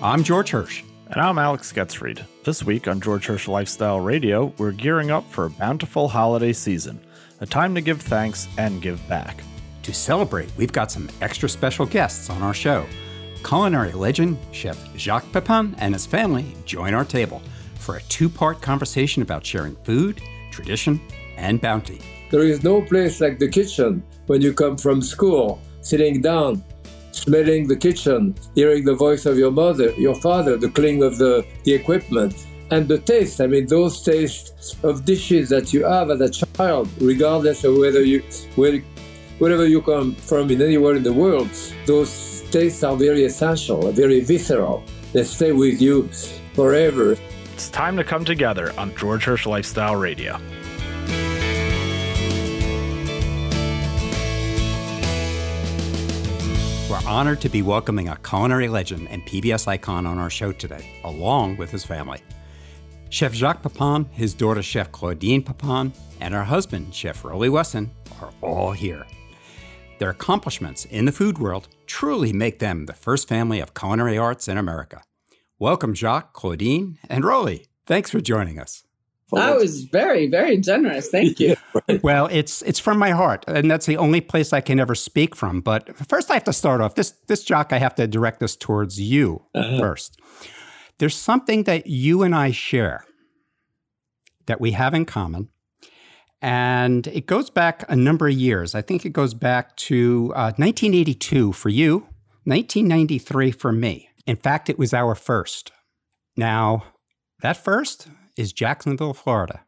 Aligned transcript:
I'm 0.00 0.22
George 0.22 0.50
Hirsch. 0.50 0.84
And 1.08 1.20
I'm 1.20 1.40
Alex 1.40 1.72
Getzfried. 1.72 2.24
This 2.44 2.62
week 2.62 2.86
on 2.86 3.00
George 3.00 3.26
Hirsch 3.26 3.48
Lifestyle 3.48 3.98
Radio, 3.98 4.54
we're 4.56 4.70
gearing 4.70 5.10
up 5.10 5.28
for 5.28 5.46
a 5.46 5.50
bountiful 5.50 6.06
holiday 6.06 6.52
season, 6.52 7.00
a 7.40 7.46
time 7.46 7.74
to 7.74 7.80
give 7.80 8.00
thanks 8.00 8.46
and 8.58 8.80
give 8.80 9.06
back. 9.08 9.42
To 9.82 9.92
celebrate, 9.92 10.52
we've 10.56 10.72
got 10.72 10.92
some 10.92 11.08
extra 11.20 11.48
special 11.48 11.84
guests 11.84 12.30
on 12.30 12.42
our 12.42 12.54
show. 12.54 12.86
Culinary 13.42 13.90
legend, 13.90 14.38
Chef 14.52 14.78
Jacques 14.96 15.32
Pepin 15.32 15.74
and 15.78 15.94
his 15.94 16.06
family 16.06 16.54
join 16.64 16.94
our 16.94 17.04
table 17.04 17.42
for 17.74 17.96
a 17.96 18.02
two 18.02 18.28
part 18.28 18.62
conversation 18.62 19.22
about 19.22 19.44
sharing 19.44 19.74
food, 19.82 20.22
tradition, 20.52 21.00
and 21.36 21.60
bounty. 21.60 22.00
There 22.30 22.44
is 22.44 22.62
no 22.62 22.82
place 22.82 23.20
like 23.20 23.40
the 23.40 23.48
kitchen 23.48 24.04
when 24.28 24.42
you 24.42 24.52
come 24.52 24.76
from 24.76 25.02
school, 25.02 25.60
sitting 25.80 26.20
down, 26.20 26.62
smelling 27.12 27.68
the 27.68 27.76
kitchen, 27.76 28.34
hearing 28.54 28.84
the 28.84 28.94
voice 28.94 29.26
of 29.26 29.38
your 29.38 29.50
mother, 29.50 29.90
your 29.92 30.14
father, 30.14 30.56
the 30.56 30.68
cling 30.68 31.02
of 31.02 31.18
the, 31.18 31.44
the 31.64 31.72
equipment, 31.72 32.46
and 32.70 32.86
the 32.88 32.98
taste. 32.98 33.40
I 33.40 33.46
mean, 33.46 33.66
those 33.66 34.02
tastes 34.02 34.76
of 34.82 35.04
dishes 35.04 35.48
that 35.48 35.72
you 35.72 35.84
have 35.84 36.10
as 36.10 36.20
a 36.20 36.30
child, 36.30 36.88
regardless 37.00 37.64
of 37.64 37.76
whether 37.76 38.02
you, 38.02 38.22
where, 38.56 38.78
wherever 39.38 39.66
you 39.66 39.82
come 39.82 40.14
from 40.14 40.50
in 40.50 40.60
anywhere 40.60 40.96
in 40.96 41.02
the 41.02 41.12
world, 41.12 41.48
those 41.86 42.44
tastes 42.50 42.82
are 42.82 42.96
very 42.96 43.24
essential, 43.24 43.90
very 43.92 44.20
visceral. 44.20 44.82
They 45.12 45.24
stay 45.24 45.52
with 45.52 45.80
you 45.80 46.08
forever. 46.54 47.16
It's 47.54 47.70
time 47.70 47.96
to 47.96 48.04
come 48.04 48.24
together 48.24 48.72
on 48.78 48.94
George 48.96 49.24
Hirsch 49.24 49.46
Lifestyle 49.46 49.96
Radio. 49.96 50.38
We're 56.88 57.06
honored 57.06 57.42
to 57.42 57.50
be 57.50 57.60
welcoming 57.60 58.08
a 58.08 58.16
culinary 58.16 58.66
legend 58.66 59.08
and 59.10 59.22
PBS 59.26 59.68
icon 59.68 60.06
on 60.06 60.16
our 60.16 60.30
show 60.30 60.52
today, 60.52 60.98
along 61.04 61.58
with 61.58 61.70
his 61.70 61.84
family. 61.84 62.22
Chef 63.10 63.34
Jacques 63.34 63.62
Pepin, 63.62 64.06
his 64.06 64.32
daughter 64.32 64.62
Chef 64.62 64.90
Claudine 64.90 65.42
Pepin, 65.42 65.92
and 66.18 66.32
her 66.32 66.44
husband, 66.44 66.94
Chef 66.94 67.22
Rollie 67.22 67.50
Wesen, 67.50 67.90
are 68.22 68.30
all 68.40 68.72
here. 68.72 69.04
Their 69.98 70.08
accomplishments 70.08 70.86
in 70.86 71.04
the 71.04 71.12
food 71.12 71.36
world 71.36 71.68
truly 71.84 72.32
make 72.32 72.58
them 72.58 72.86
the 72.86 72.94
first 72.94 73.28
family 73.28 73.60
of 73.60 73.74
culinary 73.74 74.16
arts 74.16 74.48
in 74.48 74.56
America. 74.56 75.02
Welcome, 75.58 75.92
Jacques, 75.92 76.32
Claudine, 76.32 76.96
and 77.10 77.22
Rolly. 77.22 77.66
Thanks 77.84 78.10
for 78.10 78.22
joining 78.22 78.58
us. 78.58 78.84
That 79.32 79.56
was 79.56 79.84
very, 79.84 80.26
very 80.26 80.56
generous. 80.56 81.08
Thank 81.08 81.38
you. 81.40 81.56
well, 82.02 82.28
it's 82.30 82.62
it's 82.62 82.78
from 82.78 82.98
my 82.98 83.10
heart, 83.10 83.44
and 83.46 83.70
that's 83.70 83.86
the 83.86 83.96
only 83.96 84.20
place 84.20 84.52
I 84.52 84.60
can 84.60 84.80
ever 84.80 84.94
speak 84.94 85.36
from. 85.36 85.60
But 85.60 85.96
first, 86.08 86.30
I 86.30 86.34
have 86.34 86.44
to 86.44 86.52
start 86.52 86.80
off 86.80 86.94
this 86.94 87.10
this 87.26 87.44
Jacques. 87.44 87.72
I 87.72 87.78
have 87.78 87.94
to 87.96 88.06
direct 88.06 88.40
this 88.40 88.56
towards 88.56 89.00
you 89.00 89.42
uh-huh. 89.54 89.78
first. 89.78 90.20
There's 90.98 91.16
something 91.16 91.64
that 91.64 91.86
you 91.86 92.22
and 92.22 92.34
I 92.34 92.50
share 92.50 93.04
that 94.46 94.60
we 94.60 94.72
have 94.72 94.94
in 94.94 95.04
common, 95.04 95.48
and 96.40 97.06
it 97.08 97.26
goes 97.26 97.50
back 97.50 97.84
a 97.88 97.96
number 97.96 98.28
of 98.28 98.34
years. 98.34 98.74
I 98.74 98.80
think 98.82 99.04
it 99.04 99.10
goes 99.10 99.34
back 99.34 99.76
to 99.76 100.32
uh, 100.34 100.52
1982 100.56 101.52
for 101.52 101.68
you, 101.68 101.98
1993 102.44 103.50
for 103.50 103.72
me. 103.72 104.08
In 104.26 104.36
fact, 104.36 104.70
it 104.70 104.78
was 104.78 104.94
our 104.94 105.14
first. 105.14 105.70
Now, 106.36 106.84
that 107.42 107.56
first 107.56 108.08
is 108.38 108.52
Jacksonville, 108.52 109.12
Florida. 109.14 109.64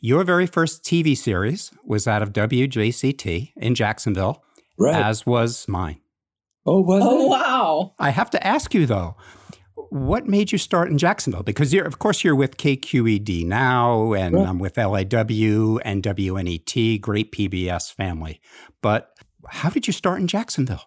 Your 0.00 0.22
very 0.22 0.46
first 0.46 0.84
TV 0.84 1.16
series 1.16 1.72
was 1.84 2.06
out 2.06 2.22
of 2.22 2.32
WJCT 2.32 3.52
in 3.56 3.74
Jacksonville, 3.74 4.44
right. 4.78 4.94
as 4.94 5.26
was 5.26 5.66
mine. 5.66 6.00
Oh, 6.64 6.80
was 6.80 7.02
oh 7.04 7.26
wow! 7.26 7.94
I 7.98 8.10
have 8.10 8.30
to 8.30 8.46
ask 8.46 8.72
you 8.74 8.86
though, 8.86 9.16
what 9.90 10.26
made 10.26 10.52
you 10.52 10.58
start 10.58 10.90
in 10.90 10.98
Jacksonville? 10.98 11.42
Because 11.42 11.74
you're, 11.74 11.86
of 11.86 11.98
course, 11.98 12.22
you're 12.22 12.36
with 12.36 12.56
KQED 12.56 13.44
now, 13.46 14.12
and 14.12 14.34
right. 14.34 14.46
I'm 14.46 14.58
with 14.58 14.74
LIW 14.74 15.80
and 15.84 16.02
WNET, 16.02 17.00
great 17.00 17.32
PBS 17.32 17.92
family. 17.92 18.40
But 18.80 19.10
how 19.48 19.70
did 19.70 19.86
you 19.86 19.92
start 19.92 20.20
in 20.20 20.28
Jacksonville? 20.28 20.84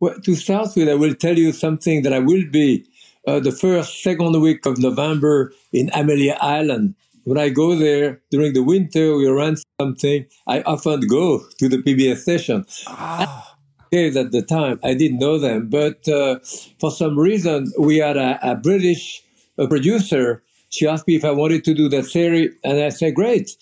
Well, 0.00 0.20
to 0.24 0.34
start 0.34 0.68
with, 0.76 0.88
I 0.88 0.94
will 0.94 1.14
tell 1.14 1.36
you 1.36 1.52
something 1.52 2.02
that 2.02 2.12
I 2.12 2.18
will 2.18 2.44
be 2.50 2.86
uh, 3.26 3.40
the 3.40 3.52
first, 3.52 4.02
second 4.02 4.40
week 4.40 4.66
of 4.66 4.78
November 4.78 5.52
in 5.72 5.90
Amelia 5.94 6.36
Island. 6.40 6.94
When 7.24 7.38
I 7.38 7.48
go 7.48 7.74
there 7.74 8.20
during 8.30 8.52
the 8.52 8.62
winter, 8.62 9.16
we 9.16 9.26
run 9.28 9.56
something. 9.80 10.26
I 10.46 10.60
often 10.62 11.00
go 11.06 11.42
to 11.58 11.68
the 11.68 11.78
PBS 11.78 12.18
station. 12.18 12.66
Oh. 12.86 13.50
At 13.94 14.32
the 14.32 14.42
time, 14.42 14.80
I 14.82 14.94
didn't 14.94 15.20
know 15.20 15.38
them, 15.38 15.68
but 15.68 16.08
uh, 16.08 16.40
for 16.80 16.90
some 16.90 17.16
reason, 17.16 17.72
we 17.78 17.98
had 17.98 18.16
a, 18.16 18.40
a 18.42 18.56
British 18.56 19.22
a 19.58 19.68
producer. 19.68 20.42
She 20.70 20.88
asked 20.88 21.06
me 21.06 21.14
if 21.14 21.24
I 21.24 21.30
wanted 21.30 21.64
to 21.64 21.74
do 21.74 21.88
that 21.90 22.06
series, 22.06 22.52
and 22.64 22.80
I 22.80 22.88
said, 22.88 23.14
"Great." 23.14 23.56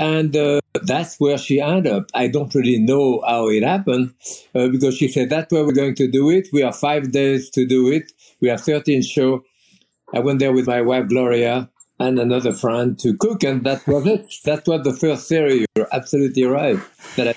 And 0.00 0.36
uh, 0.36 0.60
that's 0.82 1.20
where 1.20 1.38
she 1.38 1.60
ended 1.60 1.92
up. 1.92 2.06
I 2.14 2.26
don't 2.26 2.52
really 2.54 2.78
know 2.78 3.22
how 3.26 3.48
it 3.48 3.62
happened 3.62 4.14
uh, 4.54 4.68
because 4.68 4.96
she 4.96 5.08
said 5.08 5.30
that's 5.30 5.52
where 5.52 5.64
we're 5.64 5.72
going 5.72 5.94
to 5.96 6.10
do 6.10 6.30
it. 6.30 6.48
We 6.52 6.62
have 6.62 6.76
five 6.76 7.12
days 7.12 7.50
to 7.50 7.64
do 7.64 7.90
it. 7.92 8.10
We 8.40 8.48
have 8.48 8.60
13 8.60 9.02
shows. 9.02 9.40
I 10.14 10.20
went 10.20 10.38
there 10.38 10.52
with 10.52 10.66
my 10.66 10.82
wife 10.82 11.08
Gloria 11.08 11.70
and 11.98 12.18
another 12.18 12.52
friend 12.52 12.98
to 13.00 13.16
cook, 13.16 13.42
and 13.42 13.64
that 13.64 13.86
was 13.86 14.06
it. 14.06 14.26
That 14.44 14.66
was 14.66 14.82
the 14.84 14.92
first 14.92 15.28
series. 15.28 15.66
You're 15.74 15.88
absolutely 15.92 16.44
right. 16.44 16.78
That 17.16 17.28
I. 17.28 17.34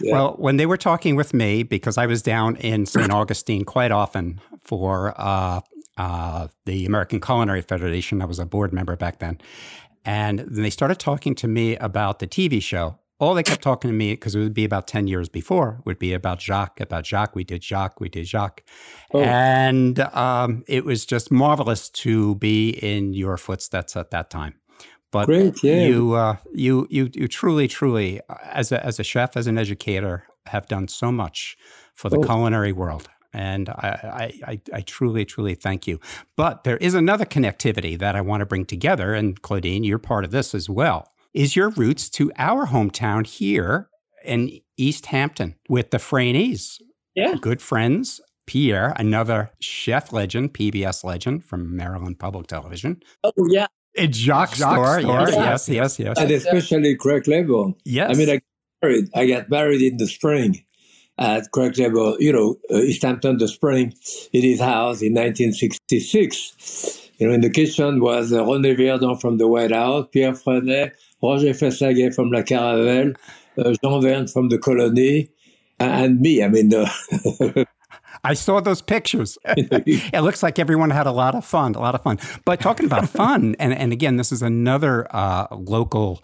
Yeah. 0.00 0.12
Well, 0.12 0.34
when 0.38 0.58
they 0.58 0.66
were 0.66 0.76
talking 0.76 1.16
with 1.16 1.32
me, 1.32 1.62
because 1.62 1.96
I 1.96 2.04
was 2.04 2.20
down 2.20 2.56
in 2.56 2.84
St. 2.84 3.10
Augustine 3.10 3.64
quite 3.64 3.90
often 3.90 4.42
for 4.60 5.14
uh, 5.16 5.60
uh, 5.96 6.48
the 6.66 6.84
American 6.84 7.20
Culinary 7.20 7.62
Federation, 7.62 8.20
I 8.20 8.26
was 8.26 8.38
a 8.38 8.44
board 8.44 8.74
member 8.74 8.94
back 8.94 9.18
then, 9.18 9.38
and 10.04 10.40
they 10.40 10.68
started 10.68 10.98
talking 10.98 11.34
to 11.36 11.48
me 11.48 11.76
about 11.76 12.18
the 12.18 12.26
TV 12.26 12.62
show 12.62 12.98
all 13.18 13.34
they 13.34 13.42
kept 13.42 13.62
talking 13.62 13.90
to 13.90 13.96
me 13.96 14.12
because 14.12 14.34
it 14.34 14.40
would 14.40 14.54
be 14.54 14.64
about 14.64 14.86
10 14.86 15.06
years 15.06 15.28
before 15.28 15.80
would 15.84 15.98
be 15.98 16.12
about 16.12 16.40
jacques 16.40 16.80
about 16.80 17.06
jacques 17.06 17.34
we 17.34 17.44
did 17.44 17.62
jacques 17.62 18.00
we 18.00 18.08
did 18.08 18.26
jacques 18.26 18.62
oh. 19.14 19.20
and 19.20 20.00
um, 20.00 20.64
it 20.68 20.84
was 20.84 21.06
just 21.06 21.30
marvelous 21.30 21.88
to 21.88 22.34
be 22.36 22.70
in 22.70 23.14
your 23.14 23.36
footsteps 23.36 23.96
at 23.96 24.10
that 24.10 24.30
time 24.30 24.54
but 25.12 25.26
Great, 25.26 25.62
yeah. 25.62 25.86
you, 25.86 26.12
uh, 26.12 26.36
you, 26.52 26.86
you, 26.90 27.08
you 27.14 27.28
truly, 27.28 27.68
truly, 27.68 28.20
uh, 28.28 28.34
as 28.52 28.72
a, 28.72 28.84
as 28.84 28.98
a 28.98 29.04
chef, 29.04 29.36
as 29.36 29.46
an 29.46 29.56
educator, 29.56 30.24
have 30.46 30.66
done 30.66 30.88
so 30.88 31.10
much 31.12 31.56
for 31.94 32.10
the 32.10 32.18
oh. 32.18 32.22
culinary 32.22 32.72
world. 32.72 33.08
And 33.32 33.68
I, 33.68 34.32
I, 34.46 34.60
I, 34.72 34.80
truly, 34.80 35.24
truly 35.24 35.54
thank 35.54 35.86
you. 35.86 36.00
But 36.36 36.64
there 36.64 36.76
is 36.78 36.94
another 36.94 37.24
connectivity 37.24 37.98
that 37.98 38.16
I 38.16 38.20
want 38.20 38.40
to 38.40 38.46
bring 38.46 38.66
together. 38.66 39.14
And 39.14 39.40
Claudine, 39.40 39.84
you're 39.84 39.98
part 39.98 40.24
of 40.24 40.32
this 40.32 40.54
as 40.54 40.68
well 40.68 41.12
is 41.36 41.54
your 41.54 41.68
roots 41.68 42.08
to 42.08 42.32
our 42.38 42.66
hometown 42.66 43.26
here 43.26 43.90
in 44.24 44.58
East 44.78 45.06
Hampton 45.06 45.54
with 45.68 45.90
the 45.90 45.98
Franeys. 45.98 46.80
Yeah. 47.14 47.34
Good 47.40 47.60
friends. 47.62 48.20
Pierre, 48.46 48.94
another 48.96 49.50
chef 49.60 50.12
legend, 50.12 50.54
PBS 50.54 51.04
legend 51.04 51.44
from 51.44 51.76
Maryland 51.76 52.18
Public 52.18 52.46
Television. 52.46 53.02
Oh, 53.22 53.32
yeah. 53.48 53.66
It's 53.92 54.16
Jacques, 54.16 54.54
Jacques 54.54 54.76
Store. 54.76 55.00
Store. 55.00 55.28
Yes, 55.28 55.68
yes, 55.68 55.68
yes, 55.68 55.98
yes. 55.98 56.18
And 56.18 56.30
especially 56.30 56.94
Craig 56.96 57.24
Claiborne. 57.24 57.74
Yes. 57.84 58.10
I 58.10 58.14
mean, 58.14 58.30
I 58.30 58.34
got 58.34 58.42
married, 58.82 59.08
I 59.14 59.26
got 59.26 59.50
married 59.50 59.82
in 59.82 59.96
the 59.96 60.06
spring 60.06 60.64
at 61.18 61.50
Craig 61.50 61.74
Claiborne, 61.74 62.16
you 62.20 62.32
know, 62.32 62.56
uh, 62.70 62.78
East 62.78 63.02
Hampton, 63.02 63.38
the 63.38 63.48
spring, 63.48 63.92
in 64.32 64.42
his 64.42 64.60
house 64.60 65.02
in 65.02 65.12
1966. 65.12 67.10
You 67.18 67.26
know, 67.28 67.34
in 67.34 67.40
the 67.40 67.50
kitchen 67.50 68.00
was 68.00 68.32
uh, 68.32 68.42
René 68.42 68.76
Verdon 68.76 69.16
from 69.18 69.38
the 69.38 69.48
White 69.48 69.72
House, 69.72 70.06
Pierre 70.12 70.32
Franey, 70.32 70.92
Roger 71.22 71.52
Fessaguet 71.52 72.14
from 72.14 72.30
La 72.30 72.40
Caravelle, 72.40 73.16
uh, 73.58 73.74
Jean 73.82 74.02
Vergnes 74.02 74.32
from 74.32 74.48
the 74.48 74.58
Colony, 74.58 75.30
and 75.78 76.20
me. 76.20 76.42
I 76.42 76.48
mean, 76.48 76.72
I 78.24 78.34
saw 78.34 78.60
those 78.60 78.82
pictures. 78.82 79.38
it 79.44 80.20
looks 80.22 80.42
like 80.42 80.58
everyone 80.58 80.90
had 80.90 81.06
a 81.06 81.12
lot 81.12 81.34
of 81.34 81.44
fun, 81.44 81.74
a 81.74 81.80
lot 81.80 81.94
of 81.94 82.02
fun. 82.02 82.18
But 82.44 82.60
talking 82.60 82.86
about 82.86 83.08
fun, 83.22 83.56
and, 83.58 83.72
and 83.72 83.92
again, 83.92 84.16
this 84.16 84.32
is 84.32 84.42
another 84.42 85.06
uh, 85.14 85.46
local 85.52 86.22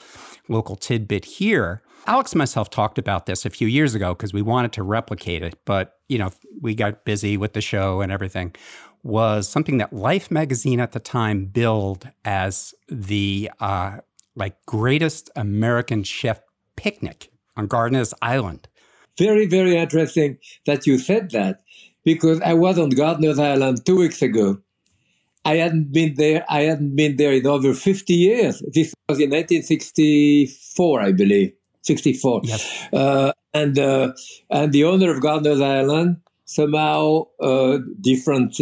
local 0.48 0.76
tidbit 0.76 1.24
here. 1.24 1.82
Alex 2.06 2.32
and 2.32 2.38
myself 2.38 2.68
talked 2.68 2.98
about 2.98 3.26
this 3.26 3.46
a 3.46 3.50
few 3.50 3.68
years 3.68 3.94
ago 3.94 4.12
because 4.12 4.32
we 4.32 4.42
wanted 4.42 4.72
to 4.72 4.82
replicate 4.82 5.42
it, 5.42 5.58
but 5.64 5.98
you 6.08 6.18
know 6.18 6.30
we 6.60 6.74
got 6.74 7.04
busy 7.04 7.36
with 7.36 7.52
the 7.52 7.60
show 7.60 8.00
and 8.00 8.10
everything. 8.10 8.54
Was 9.04 9.48
something 9.48 9.78
that 9.78 9.92
Life 9.92 10.30
magazine 10.30 10.78
at 10.78 10.92
the 10.92 11.00
time 11.00 11.46
billed 11.46 12.08
as 12.24 12.72
the 12.88 13.50
uh, 13.58 13.98
like 14.34 14.54
greatest 14.66 15.30
American 15.36 16.02
chef 16.02 16.40
picnic 16.76 17.30
on 17.56 17.66
Gardiner's 17.66 18.14
Island. 18.22 18.68
Very, 19.18 19.46
very 19.46 19.76
interesting 19.76 20.38
that 20.66 20.86
you 20.86 20.98
said 20.98 21.30
that 21.32 21.60
because 22.04 22.40
I 22.40 22.54
was 22.54 22.78
on 22.78 22.90
Gardiner's 22.90 23.38
Island 23.38 23.84
two 23.84 23.96
weeks 23.96 24.22
ago. 24.22 24.58
I 25.44 25.56
hadn't 25.56 25.92
been 25.92 26.14
there. 26.14 26.44
I 26.48 26.62
hadn't 26.62 26.94
been 26.94 27.16
there 27.16 27.32
in 27.32 27.46
over 27.46 27.74
50 27.74 28.14
years. 28.14 28.62
This 28.72 28.94
was 29.08 29.18
in 29.18 29.30
1964, 29.30 31.00
I 31.00 31.12
believe. 31.12 31.52
64. 31.82 32.42
Yes. 32.44 32.88
Uh, 32.92 33.32
and, 33.52 33.78
uh, 33.78 34.12
and 34.50 34.72
the 34.72 34.84
owner 34.84 35.10
of 35.10 35.20
Gardiner's 35.20 35.60
Island 35.60 36.18
somehow, 36.44 37.26
uh, 37.40 37.78
different, 38.00 38.56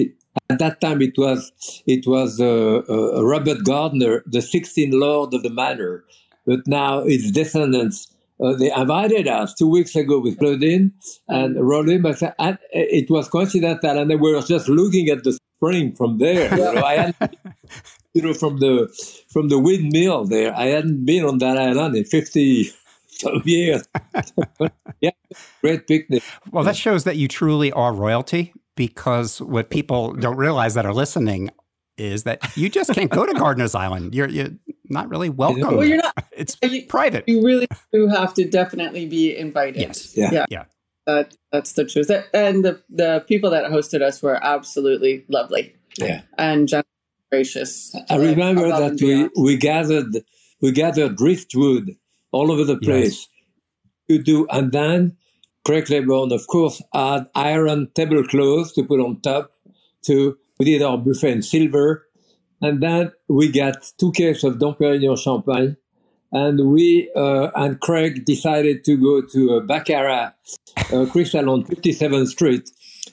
that 0.61 0.81
time 0.81 1.03
it 1.03 1.19
was 1.19 1.53
it 1.87 2.07
was 2.07 2.41
uh, 2.41 2.83
uh, 2.89 3.25
Robert 3.25 3.65
Gardiner, 3.65 4.23
the 4.27 4.39
16th 4.39 4.93
Lord 4.93 5.35
of 5.35 5.43
the 5.43 5.51
Manor, 5.51 6.05
but 6.47 6.61
now 6.67 7.01
its 7.01 7.31
descendants. 7.31 8.15
Uh, 8.43 8.55
they 8.55 8.73
invited 8.73 9.29
us 9.29 9.53
two 9.53 9.69
weeks 9.69 9.95
ago 9.95 10.19
with 10.19 10.39
Claudine 10.39 10.93
and 11.29 11.61
Roland, 11.61 12.03
but 12.03 12.23
and 12.39 12.57
it 12.73 13.11
was 13.11 13.29
coincidental, 13.29 13.99
and 13.99 14.09
we 14.09 14.33
were 14.33 14.41
just 14.41 14.67
looking 14.69 15.11
at 15.11 15.25
the 15.25 15.39
spring 15.57 15.95
from 15.95 16.17
there. 16.17 16.49
You 16.57 16.75
know, 16.75 16.83
I 16.83 16.95
had, 16.95 17.37
you 18.15 18.23
know, 18.23 18.33
from 18.33 18.59
the 18.59 18.89
from 19.31 19.49
the 19.49 19.59
windmill 19.59 20.25
there. 20.25 20.57
I 20.57 20.67
hadn't 20.67 21.05
been 21.05 21.27
on 21.27 21.37
that 21.39 21.59
island 21.59 21.97
in 21.97 22.05
50 22.05 22.71
some 23.09 23.43
years. 23.45 23.87
yeah, 25.03 25.11
great 25.61 25.87
picnic. 25.87 26.23
Well, 26.51 26.65
that 26.65 26.77
shows 26.77 27.05
that 27.05 27.19
you 27.19 27.29
truly 27.29 27.71
are 27.73 27.93
royalty 27.93 28.55
because 28.77 29.41
what 29.41 29.71
people 29.71 30.13
don't 30.15 30.37
realize 30.37 30.75
that 30.75 30.87
are 30.87 30.95
listening 30.95 31.51
is 31.97 32.23
that 32.25 32.57
you 32.57 32.69
just 32.69 32.93
can't 32.95 33.11
go 33.11 33.27
to 33.27 33.33
Gardiner's 33.39 33.75
Island. 33.75 34.15
You're 34.15 34.29
you're 34.29 34.51
not 34.89 35.09
really 35.09 35.29
welcome. 35.29 35.77
Well, 35.77 35.85
you're 35.85 35.99
not. 35.99 36.25
It's 36.33 36.57
you, 36.63 36.87
private. 36.87 37.25
You 37.27 37.43
really 37.45 37.69
do 37.93 38.09
have 38.09 38.35
to 38.35 38.49
definitely 38.49 39.07
be 39.07 39.37
invited. 39.37 39.81
Yes. 39.81 40.17
Yeah. 40.17 40.31
Yeah. 40.33 40.47
Yeah. 40.51 40.65
That, 41.07 41.37
that's 41.51 41.73
the 41.73 41.85
truth. 41.85 42.11
And 42.33 42.65
the, 42.65 42.81
the 42.89 43.25
people 43.27 43.51
that 43.51 43.65
hosted 43.71 44.01
us 44.03 44.23
were 44.23 44.39
absolutely 44.45 45.25
lovely 45.29 45.75
Yeah. 45.99 46.23
and 46.39 46.69
generous, 46.69 46.87
gracious. 47.33 47.97
I 48.09 48.17
remember 48.17 48.67
above 48.67 48.99
that 48.99 49.03
we, 49.03 49.43
we 49.43 49.57
gathered 49.57 50.15
we 50.61 50.73
gathered 50.73 51.17
driftwood 51.17 51.97
all 52.33 52.53
over 52.53 52.65
the 52.65 52.77
place 52.77 53.29
to 54.09 54.23
do, 54.23 54.47
and 54.51 54.71
then 54.73 55.17
Craig 55.65 55.87
Claiborne, 55.87 56.33
of 56.33 56.47
course, 56.47 56.83
had 56.93 57.27
iron 57.35 57.89
tablecloths 57.95 58.73
to 58.73 58.85
put 58.85 59.01
on 59.01 59.21
top. 59.21 59.53
To 60.07 60.39
we 60.59 60.65
did 60.65 60.83
our 60.83 60.97
buffet 60.97 61.33
in 61.33 61.43
silver, 61.43 62.07
and 62.61 62.83
then 62.83 63.13
we 63.29 63.53
got 63.53 63.77
two 63.99 64.13
cases 64.13 64.45
of 64.45 64.59
Dom 64.59 64.75
Perignon 64.75 65.17
champagne, 65.17 65.77
and 66.33 66.71
we 66.73 67.11
uh, 67.15 67.51
and 67.55 67.81
Craig 67.81 68.25
decided 68.25 68.85
to 68.85 68.97
go 68.97 69.21
to 69.21 69.57
uh, 69.57 69.61
Baccarat 69.61 70.33
uh, 70.93 71.07
Crystal 71.07 71.51
on 71.51 71.65
57th 71.65 72.29
Street 72.29 72.71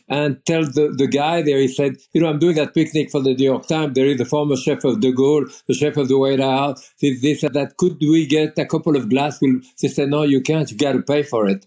and 0.09 0.43
tell 0.45 0.63
the, 0.63 0.93
the 0.97 1.07
guy 1.07 1.41
there, 1.41 1.59
he 1.59 1.67
said, 1.67 1.97
you 2.13 2.21
know, 2.21 2.27
I'm 2.29 2.39
doing 2.39 2.55
that 2.55 2.73
picnic 2.73 3.11
for 3.11 3.21
the 3.21 3.35
New 3.35 3.43
York 3.43 3.67
Times. 3.67 3.93
There 3.93 4.05
is 4.05 4.17
the 4.17 4.25
former 4.25 4.55
chef 4.55 4.83
of 4.85 5.01
De 5.01 5.11
Gaulle, 5.11 5.45
the 5.67 5.73
chef 5.73 5.97
of 5.97 6.07
the 6.07 6.17
White 6.17 6.39
House, 6.39 6.93
this 7.01 7.43
and 7.43 7.53
that. 7.55 7.77
Could 7.77 7.97
we 7.99 8.25
get 8.25 8.57
a 8.57 8.65
couple 8.65 8.95
of 8.95 9.09
glasses? 9.09 9.73
They 9.81 9.89
said, 9.89 10.09
no, 10.09 10.23
you 10.23 10.41
can't. 10.41 10.69
You 10.71 10.77
got 10.77 10.93
to 10.93 11.01
pay 11.01 11.23
for 11.23 11.47
it. 11.47 11.65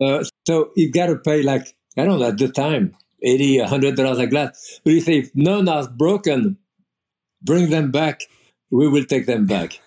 Uh, 0.00 0.24
so 0.46 0.70
you 0.74 0.90
got 0.90 1.06
to 1.06 1.16
pay 1.16 1.42
like, 1.42 1.74
I 1.96 2.04
don't 2.04 2.18
know, 2.18 2.28
at 2.28 2.38
the 2.38 2.48
time, 2.48 2.96
80 3.22 3.58
$100 3.58 4.18
a 4.20 4.26
glass. 4.26 4.80
But 4.84 4.94
he 4.94 5.00
said, 5.00 5.14
if 5.14 5.30
none 5.34 5.68
are 5.68 5.88
broken, 5.88 6.56
bring 7.42 7.70
them 7.70 7.90
back. 7.90 8.22
We 8.70 8.88
will 8.88 9.04
take 9.04 9.26
them 9.26 9.46
back. 9.46 9.80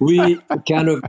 We 0.00 0.40
kind 0.68 0.88
of 0.88 1.02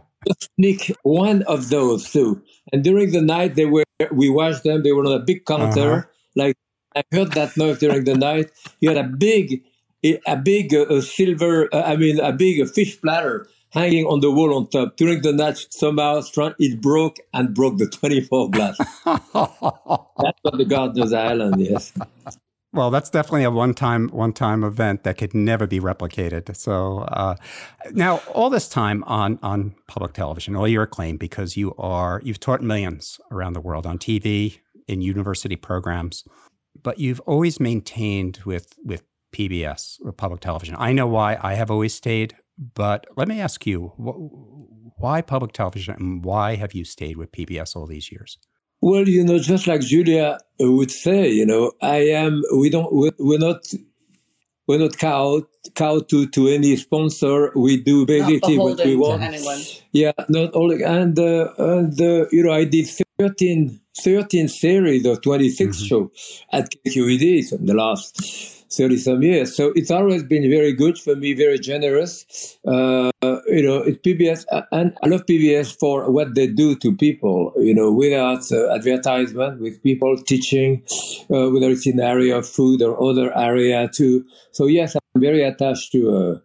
sneak 0.57 0.91
one 1.03 1.43
of 1.43 1.69
those 1.69 2.11
too. 2.11 2.41
And 2.73 2.83
during 2.83 3.11
the 3.11 3.21
night, 3.21 3.55
they 3.55 3.65
were 3.65 3.83
we 4.11 4.29
watched 4.29 4.63
them. 4.63 4.83
They 4.83 4.91
were 4.91 5.05
on 5.05 5.13
a 5.13 5.19
big 5.19 5.45
counter. 5.45 5.91
Uh-huh. 5.91 6.01
Like 6.35 6.55
I 6.95 7.03
heard 7.11 7.31
that 7.33 7.55
noise 7.57 7.79
during 7.79 8.03
the 8.03 8.15
night. 8.15 8.51
You 8.79 8.89
had 8.89 8.97
a 8.97 9.07
big, 9.07 9.63
a 10.03 10.37
big 10.37 10.73
uh, 10.73 10.81
uh, 10.83 11.01
silver. 11.01 11.73
Uh, 11.73 11.81
I 11.81 11.95
mean, 11.95 12.19
a 12.19 12.33
big 12.33 12.61
uh, 12.61 12.65
fish 12.65 12.99
platter 12.99 13.47
hanging 13.69 14.05
on 14.05 14.19
the 14.19 14.31
wall 14.31 14.55
on 14.55 14.69
top. 14.69 14.97
During 14.97 15.21
the 15.21 15.31
night, 15.31 15.65
somehow 15.69 16.21
it 16.59 16.81
broke 16.81 17.17
and 17.33 17.53
broke 17.53 17.77
the 17.77 17.87
twenty-four 17.99 18.51
glass. 18.51 18.77
That's 19.05 20.39
on 20.45 20.57
the 20.57 20.65
Gardiner's 20.67 21.13
Island. 21.13 21.55
Yes. 21.59 21.93
Well, 22.73 22.89
that's 22.89 23.09
definitely 23.09 23.43
a 23.43 23.51
one-time 23.51 24.07
one-time 24.07 24.63
event 24.63 25.03
that 25.03 25.17
could 25.17 25.33
never 25.33 25.67
be 25.67 25.81
replicated. 25.81 26.55
So 26.55 26.99
uh, 26.99 27.35
now, 27.91 28.21
all 28.33 28.49
this 28.49 28.69
time 28.69 29.03
on 29.03 29.39
on 29.43 29.75
public 29.87 30.13
television, 30.13 30.55
all 30.55 30.69
your 30.69 30.83
acclaim 30.83 31.17
because 31.17 31.57
you 31.57 31.75
are 31.77 32.21
you've 32.23 32.39
taught 32.39 32.61
millions 32.61 33.19
around 33.29 33.53
the 33.53 33.59
world 33.59 33.85
on 33.85 33.97
TV 33.99 34.59
in 34.91 35.01
university 35.01 35.55
programs, 35.55 36.23
but 36.83 36.99
you've 36.99 37.19
always 37.21 37.59
maintained 37.59 38.39
with 38.45 38.73
with 38.83 39.03
PBS 39.33 39.97
or 40.03 40.11
public 40.11 40.41
television. 40.41 40.75
I 40.77 40.91
know 40.93 41.07
why 41.07 41.37
I 41.41 41.53
have 41.53 41.71
always 41.71 41.93
stayed, 41.93 42.35
but 42.75 43.05
let 43.15 43.27
me 43.27 43.39
ask 43.39 43.65
you, 43.65 43.93
wh- 43.97 45.01
why 45.01 45.21
public 45.21 45.53
television 45.53 45.95
and 45.97 46.25
why 46.25 46.55
have 46.55 46.73
you 46.73 46.83
stayed 46.83 47.17
with 47.17 47.31
PBS 47.31 47.75
all 47.75 47.87
these 47.87 48.11
years? 48.11 48.37
Well, 48.81 49.07
you 49.07 49.23
know, 49.23 49.39
just 49.39 49.67
like 49.67 49.81
Julia 49.81 50.37
would 50.59 50.91
say, 50.91 51.29
you 51.29 51.45
know, 51.45 51.71
I 51.81 51.97
am. 51.97 52.41
We 52.57 52.69
don't. 52.69 52.91
We're 52.91 53.11
we're 53.19 53.39
not. 53.39 53.61
We're 54.67 54.79
not 54.79 54.97
cow 54.97 55.43
cow 55.75 55.99
to 55.99 56.27
to 56.27 56.47
any 56.47 56.75
sponsor. 56.77 57.51
We 57.55 57.77
do 57.81 57.99
Not 57.99 58.07
basically 58.07 58.57
what 58.57 58.77
beholden 58.77 58.87
we 58.87 58.93
to 58.93 58.99
want. 58.99 59.23
anyone. 59.23 59.59
Yeah, 59.91 60.13
not 60.29 60.49
only 60.55 60.81
and 60.83 61.17
uh, 61.19 61.49
and 61.57 61.99
uh, 61.99 62.25
you 62.31 62.43
know, 62.43 62.53
I 62.53 62.63
did 62.63 62.87
13, 63.19 63.80
13 63.97 64.47
series 64.47 65.05
of 65.05 65.21
twenty 65.21 65.49
Mhm. 65.49 65.87
show 65.87 66.11
at 66.51 66.69
KQED 66.85 67.51
in 67.51 67.65
the 67.65 67.73
last 67.73 68.17
thirty 68.71 68.97
some 68.97 69.21
years. 69.21 69.53
So 69.55 69.73
it's 69.75 69.91
always 69.91 70.23
been 70.23 70.49
very 70.49 70.71
good 70.73 70.97
for 70.97 71.15
me, 71.15 71.33
very 71.33 71.59
generous. 71.59 72.25
Uh, 72.65 73.11
you 73.47 73.63
know, 73.63 73.77
it's 73.77 73.99
PBS, 73.99 74.45
uh, 74.51 74.61
and 74.71 74.93
I 75.03 75.07
love 75.07 75.25
PBS 75.25 75.71
for 75.71 76.09
what 76.11 76.35
they 76.35 76.47
do 76.47 76.75
to 76.75 76.95
people. 76.95 77.53
You 77.57 77.73
know, 77.73 77.91
without 77.91 78.49
uh, 78.51 78.73
advertisement, 78.73 79.59
with 79.61 79.81
people 79.83 80.15
teaching, 80.17 80.83
uh, 81.29 81.49
whether 81.49 81.69
it's 81.69 81.85
in 81.85 81.97
the 81.97 82.05
area 82.05 82.37
of 82.37 82.47
food 82.47 82.81
or 82.81 83.01
other 83.03 83.35
area 83.37 83.89
too. 83.93 84.25
So 84.51 84.67
yes, 84.67 84.95
I'm 84.95 85.21
very 85.21 85.43
attached 85.43 85.91
to 85.91 86.01
uh, 86.17 86.35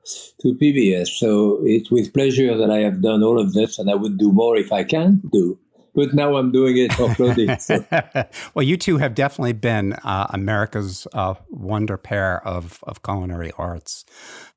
to 0.43 0.55
PBS. 0.55 1.09
So 1.23 1.61
it's 1.65 1.91
with 1.91 2.13
pleasure 2.13 2.57
that 2.57 2.71
I 2.71 2.79
have 2.79 3.01
done 3.03 3.23
all 3.23 3.39
of 3.39 3.53
this, 3.53 3.79
and 3.79 3.89
I 3.91 3.95
would 3.95 4.19
do 4.19 4.33
more 4.33 4.57
if 4.57 4.73
I 4.73 4.83
can 4.85 5.23
do. 5.33 5.59
But 5.97 6.15
now 6.15 6.37
I'm 6.37 6.53
doing 6.53 6.77
it 6.77 6.93
for 6.93 7.13
clothing. 7.15 7.59
So. 7.59 7.85
well, 8.55 8.63
you 8.63 8.77
two 8.77 8.99
have 8.99 9.15
definitely 9.15 9.55
been 9.55 9.95
uh, 10.05 10.27
America's 10.31 11.07
uh, 11.15 11.35
wonder 11.49 11.97
pair 11.97 12.47
of, 12.47 12.79
of 12.85 13.03
culinary 13.03 13.51
arts. 13.57 14.05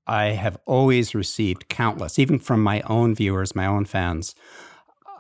I 0.05 0.25
have 0.31 0.57
always 0.65 1.15
received 1.15 1.69
countless, 1.69 2.19
even 2.19 2.39
from 2.39 2.61
my 2.61 2.81
own 2.81 3.15
viewers, 3.15 3.55
my 3.55 3.65
own 3.65 3.85
fans, 3.85 4.35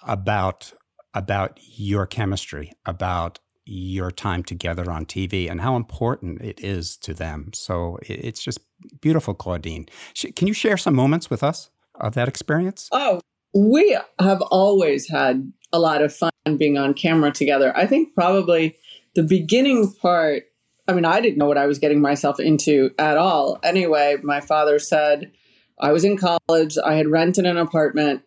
about 0.03 0.73
about 1.15 1.59
your 1.63 2.05
chemistry, 2.05 2.71
about 2.85 3.39
your 3.65 4.11
time 4.11 4.43
together 4.43 4.91
on 4.91 5.05
TV, 5.05 5.49
and 5.49 5.61
how 5.61 5.75
important 5.75 6.41
it 6.41 6.59
is 6.59 6.97
to 6.97 7.13
them. 7.13 7.51
So 7.53 7.97
it's 8.03 8.43
just 8.43 8.59
beautiful, 9.01 9.33
Claudine. 9.33 9.87
Can 10.35 10.47
you 10.47 10.53
share 10.53 10.77
some 10.77 10.95
moments 10.95 11.29
with 11.29 11.43
us 11.43 11.69
of 11.95 12.13
that 12.13 12.27
experience? 12.27 12.89
Oh, 12.91 13.21
we 13.53 13.97
have 14.19 14.41
always 14.43 15.09
had 15.09 15.51
a 15.71 15.79
lot 15.79 16.01
of 16.01 16.15
fun 16.15 16.31
being 16.57 16.77
on 16.77 16.93
camera 16.93 17.31
together. 17.31 17.75
I 17.75 17.85
think 17.85 18.13
probably 18.13 18.77
the 19.15 19.23
beginning 19.23 19.91
part, 19.93 20.43
I 20.87 20.93
mean, 20.93 21.05
I 21.05 21.21
didn't 21.21 21.37
know 21.37 21.47
what 21.47 21.57
I 21.57 21.67
was 21.67 21.79
getting 21.79 22.01
myself 22.01 22.39
into 22.39 22.91
at 22.97 23.17
all. 23.17 23.59
Anyway, 23.63 24.17
my 24.23 24.41
father 24.41 24.79
said, 24.79 25.31
I 25.79 25.91
was 25.91 26.03
in 26.03 26.17
college, 26.17 26.77
I 26.83 26.95
had 26.95 27.07
rented 27.07 27.45
an 27.45 27.57
apartment, 27.57 28.21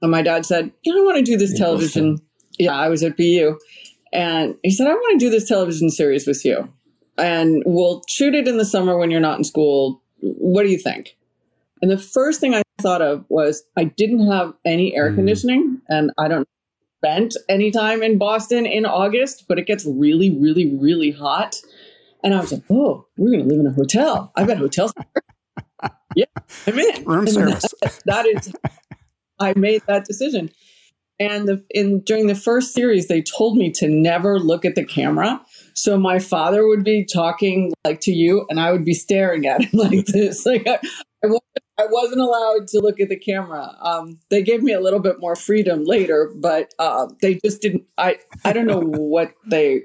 and 0.00 0.10
my 0.10 0.22
dad 0.22 0.46
said, 0.46 0.70
You 0.82 0.94
know, 0.94 1.02
I 1.02 1.04
want 1.04 1.18
to 1.18 1.22
do 1.22 1.36
this 1.36 1.56
television. 1.58 2.20
Yeah, 2.58 2.74
I 2.74 2.88
was 2.88 3.02
at 3.02 3.16
BU. 3.16 3.58
And 4.12 4.54
he 4.62 4.70
said, 4.70 4.86
I 4.86 4.94
want 4.94 5.18
to 5.18 5.26
do 5.26 5.30
this 5.30 5.48
television 5.48 5.90
series 5.90 6.26
with 6.26 6.44
you. 6.44 6.72
And 7.18 7.62
we'll 7.66 8.02
shoot 8.08 8.34
it 8.34 8.46
in 8.46 8.58
the 8.58 8.64
summer 8.64 8.96
when 8.96 9.10
you're 9.10 9.20
not 9.20 9.38
in 9.38 9.44
school. 9.44 10.02
What 10.20 10.62
do 10.62 10.68
you 10.68 10.78
think? 10.78 11.16
And 11.82 11.90
the 11.90 11.98
first 11.98 12.40
thing 12.40 12.54
I 12.54 12.62
thought 12.84 13.02
of 13.02 13.24
was 13.28 13.64
I 13.76 13.84
didn't 13.84 14.30
have 14.30 14.54
any 14.64 14.94
air 14.96 15.10
Mm. 15.10 15.16
conditioning, 15.16 15.80
and 15.88 16.12
I 16.18 16.28
don't 16.28 16.46
spent 17.04 17.36
any 17.50 17.70
time 17.70 18.02
in 18.02 18.16
Boston 18.18 18.64
in 18.64 18.86
August, 18.86 19.44
but 19.48 19.58
it 19.58 19.66
gets 19.66 19.84
really, 19.84 20.30
really, 20.38 20.74
really 20.74 21.10
hot. 21.10 21.56
And 22.22 22.34
I 22.34 22.40
was 22.40 22.50
like, 22.52 22.62
oh, 22.70 23.06
we're 23.18 23.30
going 23.30 23.42
to 23.42 23.46
live 23.46 23.60
in 23.60 23.66
a 23.66 23.72
hotel. 23.72 24.32
I 24.36 24.44
bet 24.44 24.56
hotels. 24.56 24.94
yeah, 26.16 26.24
I'm 26.66 26.78
in. 26.78 27.04
Room 27.04 27.20
And 27.26 27.28
service. 27.28 27.74
that 28.06 28.24
is, 28.26 28.50
I 29.38 29.52
made 29.54 29.82
that 29.86 30.06
decision. 30.06 30.50
And 31.20 31.46
the, 31.46 31.64
in 31.70 32.00
during 32.00 32.26
the 32.26 32.34
first 32.34 32.72
series, 32.72 33.08
they 33.08 33.20
told 33.22 33.58
me 33.58 33.70
to 33.72 33.88
never 33.88 34.38
look 34.40 34.64
at 34.64 34.74
the 34.74 34.84
camera. 34.84 35.40
So 35.74 35.98
my 35.98 36.18
father 36.18 36.66
would 36.66 36.84
be 36.84 37.04
talking 37.04 37.72
like 37.84 38.00
to 38.00 38.12
you, 38.12 38.46
and 38.48 38.58
I 38.58 38.72
would 38.72 38.84
be 38.86 38.94
staring 38.94 39.46
at 39.46 39.60
him 39.62 39.70
like 39.78 40.06
this. 40.06 40.46
Like 40.46 40.66
I, 40.66 40.78
I 41.22 41.28
I 41.78 41.86
wasn't 41.90 42.20
allowed 42.20 42.68
to 42.68 42.78
look 42.80 43.00
at 43.00 43.08
the 43.08 43.16
camera. 43.18 43.76
Um, 43.80 44.18
they 44.30 44.42
gave 44.42 44.62
me 44.62 44.72
a 44.72 44.80
little 44.80 45.00
bit 45.00 45.18
more 45.20 45.34
freedom 45.34 45.84
later, 45.84 46.30
but 46.36 46.72
uh, 46.78 47.08
they 47.20 47.40
just 47.44 47.60
didn't. 47.62 47.84
I 47.98 48.18
I 48.44 48.52
don't 48.52 48.66
know 48.66 48.80
what 48.84 49.34
they 49.46 49.82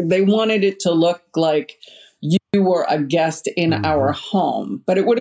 they 0.00 0.22
wanted 0.22 0.64
it 0.64 0.80
to 0.80 0.92
look 0.92 1.22
like 1.36 1.78
you 2.20 2.38
were 2.54 2.84
a 2.88 3.00
guest 3.00 3.48
in 3.56 3.70
Mhm. 3.70 3.84
our 3.84 4.12
home, 4.12 4.82
but 4.86 4.98
it 4.98 5.06
would 5.06 5.20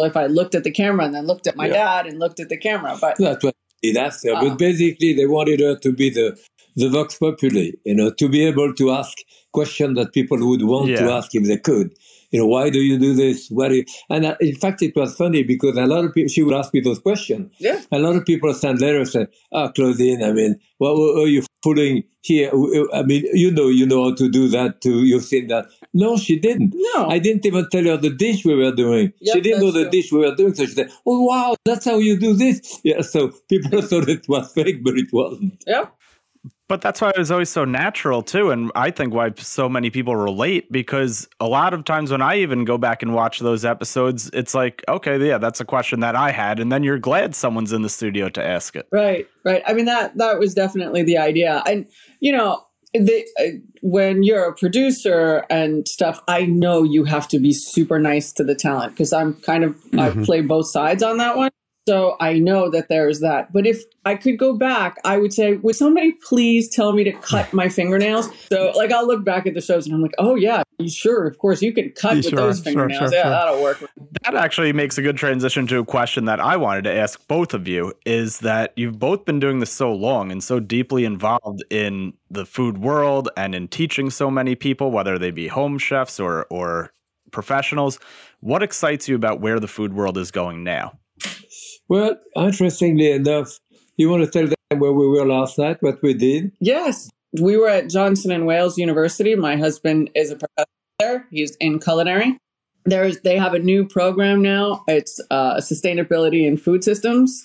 if 0.00 0.16
I 0.16 0.26
looked 0.26 0.54
at 0.54 0.64
the 0.64 0.70
camera 0.70 1.04
and 1.04 1.14
then 1.14 1.26
looked 1.26 1.46
at 1.46 1.56
my 1.56 1.66
Yeah. 1.66 1.72
dad 1.74 2.06
and 2.06 2.18
looked 2.18 2.40
at 2.40 2.48
the 2.48 2.56
camera. 2.56 2.96
But 3.00 3.16
That's 3.18 3.44
what 3.44 3.54
I 3.54 3.86
did 3.86 3.96
after. 3.96 4.34
Ah. 4.34 4.40
But 4.42 4.58
basically, 4.58 5.12
they 5.14 5.26
wanted 5.26 5.60
her 5.60 5.76
to 5.76 5.92
be 5.92 6.10
the 6.10 6.38
the 6.76 6.88
vox 6.88 7.16
populi, 7.16 7.70
you 7.84 7.94
know, 7.94 8.10
to 8.10 8.28
be 8.28 8.46
able 8.46 8.72
to 8.74 8.90
ask 8.92 9.16
questions 9.52 9.96
that 9.96 10.12
people 10.12 10.38
would 10.48 10.62
want 10.62 10.88
Yeah. 10.90 11.00
to 11.00 11.12
ask 11.12 11.34
if 11.34 11.44
they 11.44 11.56
could. 11.58 11.92
You 12.30 12.40
know, 12.40 12.46
why 12.46 12.70
do 12.70 12.78
you 12.78 12.98
do 12.98 13.14
this? 13.14 13.48
Why 13.50 13.68
do 13.68 13.74
you? 13.76 13.84
And 14.08 14.24
uh, 14.24 14.36
in 14.40 14.54
fact, 14.54 14.82
it 14.82 14.94
was 14.94 15.14
funny 15.16 15.42
because 15.42 15.76
a 15.76 15.86
lot 15.86 16.04
of 16.04 16.14
people, 16.14 16.28
she 16.28 16.42
would 16.42 16.54
ask 16.54 16.72
me 16.72 16.80
those 16.80 16.98
questions. 16.98 17.52
Yeah. 17.58 17.80
A 17.90 17.98
lot 17.98 18.16
of 18.16 18.24
people 18.24 18.52
send 18.54 18.80
letters 18.80 19.14
and, 19.14 19.28
say, 19.28 19.38
ah, 19.52 19.70
Claudine, 19.72 20.22
I 20.22 20.32
mean, 20.32 20.58
what, 20.78 20.96
what 20.96 21.24
are 21.24 21.26
you 21.26 21.42
fooling 21.62 22.04
here? 22.22 22.50
I 22.94 23.02
mean, 23.02 23.24
you 23.32 23.50
know, 23.50 23.68
you 23.68 23.86
know 23.86 24.10
how 24.10 24.14
to 24.14 24.28
do 24.28 24.48
that 24.48 24.80
too. 24.80 25.04
You've 25.04 25.24
seen 25.24 25.48
that. 25.48 25.66
No, 25.92 26.16
she 26.16 26.38
didn't. 26.38 26.74
No. 26.94 27.08
I 27.08 27.18
didn't 27.18 27.44
even 27.46 27.68
tell 27.70 27.84
her 27.84 27.96
the 27.96 28.10
dish 28.10 28.44
we 28.44 28.54
were 28.54 28.72
doing. 28.72 29.12
Yep, 29.20 29.34
she 29.34 29.40
didn't 29.40 29.60
know 29.60 29.72
the 29.72 29.82
true. 29.82 29.90
dish 29.90 30.12
we 30.12 30.18
were 30.20 30.34
doing. 30.34 30.54
So 30.54 30.66
she 30.66 30.72
said, 30.72 30.90
oh, 31.06 31.24
wow, 31.24 31.56
that's 31.64 31.84
how 31.84 31.98
you 31.98 32.18
do 32.18 32.34
this. 32.34 32.80
Yeah. 32.84 33.02
So 33.02 33.32
people 33.48 33.82
thought 33.88 34.08
it 34.08 34.28
was 34.28 34.52
fake, 34.52 34.84
but 34.84 34.96
it 34.96 35.08
wasn't. 35.12 35.62
yeah. 35.66 35.86
But 36.70 36.82
that's 36.82 37.00
why 37.00 37.10
it 37.10 37.18
was 37.18 37.32
always 37.32 37.48
so 37.48 37.64
natural 37.64 38.22
too, 38.22 38.52
and 38.52 38.70
I 38.76 38.92
think 38.92 39.12
why 39.12 39.32
so 39.36 39.68
many 39.68 39.90
people 39.90 40.14
relate 40.14 40.70
because 40.70 41.28
a 41.40 41.48
lot 41.48 41.74
of 41.74 41.84
times 41.84 42.12
when 42.12 42.22
I 42.22 42.36
even 42.36 42.64
go 42.64 42.78
back 42.78 43.02
and 43.02 43.12
watch 43.12 43.40
those 43.40 43.64
episodes, 43.64 44.30
it's 44.32 44.54
like, 44.54 44.84
okay, 44.88 45.18
yeah, 45.18 45.38
that's 45.38 45.58
a 45.58 45.64
question 45.64 45.98
that 45.98 46.14
I 46.14 46.30
had, 46.30 46.60
and 46.60 46.70
then 46.70 46.84
you're 46.84 47.00
glad 47.00 47.34
someone's 47.34 47.72
in 47.72 47.82
the 47.82 47.88
studio 47.88 48.28
to 48.28 48.40
ask 48.40 48.76
it. 48.76 48.86
Right, 48.92 49.26
right. 49.44 49.64
I 49.66 49.72
mean 49.72 49.86
that 49.86 50.16
that 50.18 50.38
was 50.38 50.54
definitely 50.54 51.02
the 51.02 51.18
idea, 51.18 51.60
and 51.66 51.88
you 52.20 52.30
know, 52.30 52.64
the, 52.94 53.26
uh, 53.40 53.58
when 53.82 54.22
you're 54.22 54.44
a 54.44 54.54
producer 54.54 55.44
and 55.50 55.88
stuff, 55.88 56.22
I 56.28 56.44
know 56.44 56.84
you 56.84 57.02
have 57.02 57.26
to 57.30 57.40
be 57.40 57.52
super 57.52 57.98
nice 57.98 58.32
to 58.34 58.44
the 58.44 58.54
talent 58.54 58.92
because 58.92 59.12
I'm 59.12 59.34
kind 59.34 59.64
of 59.64 59.76
I 59.98 60.10
play 60.24 60.40
both 60.40 60.70
sides 60.70 61.02
on 61.02 61.16
that 61.16 61.36
one. 61.36 61.50
So 61.90 62.14
I 62.20 62.38
know 62.38 62.70
that 62.70 62.88
there's 62.88 63.18
that. 63.18 63.52
But 63.52 63.66
if 63.66 63.82
I 64.04 64.14
could 64.14 64.38
go 64.38 64.56
back, 64.56 64.98
I 65.04 65.16
would 65.16 65.32
say, 65.32 65.54
would 65.56 65.74
somebody 65.74 66.12
please 66.12 66.68
tell 66.68 66.92
me 66.92 67.02
to 67.02 67.10
cut 67.10 67.52
my 67.52 67.68
fingernails? 67.68 68.28
So 68.52 68.70
like 68.76 68.92
I'll 68.92 69.08
look 69.08 69.24
back 69.24 69.44
at 69.48 69.54
the 69.54 69.60
shows 69.60 69.86
and 69.86 69.94
I'm 69.96 70.00
like, 70.00 70.14
oh 70.16 70.36
yeah, 70.36 70.62
sure, 70.86 71.26
of 71.26 71.38
course 71.38 71.60
you 71.60 71.72
can 71.72 71.90
cut 71.90 72.10
Yeah, 72.12 72.16
with 72.18 72.26
sure, 72.26 72.36
those 72.38 72.60
fingernails. 72.60 73.10
sure, 73.10 73.12
yeah, 73.12 73.22
sure. 73.22 73.30
that'll 73.30 73.60
work. 73.60 73.82
That 74.22 74.36
actually 74.36 74.72
makes 74.72 74.98
a 74.98 75.02
good 75.02 75.16
transition 75.16 75.66
to 75.66 75.80
a 75.80 75.84
question 75.84 76.26
that 76.26 76.38
I 76.38 76.56
wanted 76.56 76.84
to 76.84 76.94
ask 76.94 77.26
both 77.26 77.54
of 77.54 77.66
you 77.66 77.92
is 78.06 78.38
that 78.38 78.72
you've 78.76 79.00
both 79.00 79.24
been 79.24 79.40
doing 79.40 79.58
this 79.58 79.72
so 79.72 79.92
long 79.92 80.30
and 80.30 80.44
so 80.44 80.60
deeply 80.60 81.04
involved 81.04 81.64
in 81.70 82.12
the 82.30 82.46
food 82.46 82.78
world 82.78 83.30
and 83.36 83.52
in 83.52 83.66
teaching 83.66 84.10
so 84.10 84.30
many 84.30 84.54
people, 84.54 84.92
whether 84.92 85.18
they 85.18 85.32
be 85.32 85.48
home 85.48 85.76
chefs 85.76 86.20
or 86.20 86.46
or 86.50 86.92
professionals. 87.32 87.98
What 88.38 88.62
excites 88.62 89.08
you 89.08 89.16
about 89.16 89.40
where 89.40 89.58
the 89.58 89.66
food 89.66 89.92
world 89.92 90.16
is 90.16 90.30
going 90.30 90.62
now? 90.62 90.96
Well, 91.90 92.14
interestingly 92.36 93.10
enough, 93.10 93.58
you 93.96 94.08
want 94.08 94.24
to 94.24 94.30
tell 94.30 94.46
them 94.46 94.78
where 94.78 94.92
we 94.92 95.08
were 95.08 95.26
last 95.26 95.58
night, 95.58 95.78
what 95.80 96.00
we 96.02 96.14
did? 96.14 96.52
Yes. 96.60 97.10
We 97.40 97.56
were 97.56 97.68
at 97.68 97.90
Johnson 97.90 98.30
and 98.30 98.46
Wales 98.46 98.78
University. 98.78 99.34
My 99.34 99.56
husband 99.56 100.08
is 100.14 100.30
a 100.30 100.36
professor 100.36 100.70
there. 101.00 101.26
He's 101.32 101.56
in 101.56 101.80
culinary. 101.80 102.38
There's 102.84 103.20
they 103.22 103.36
have 103.36 103.54
a 103.54 103.58
new 103.58 103.88
program 103.88 104.40
now. 104.40 104.84
It's 104.86 105.20
uh, 105.32 105.56
sustainability 105.56 106.46
in 106.46 106.56
food 106.56 106.84
systems. 106.84 107.44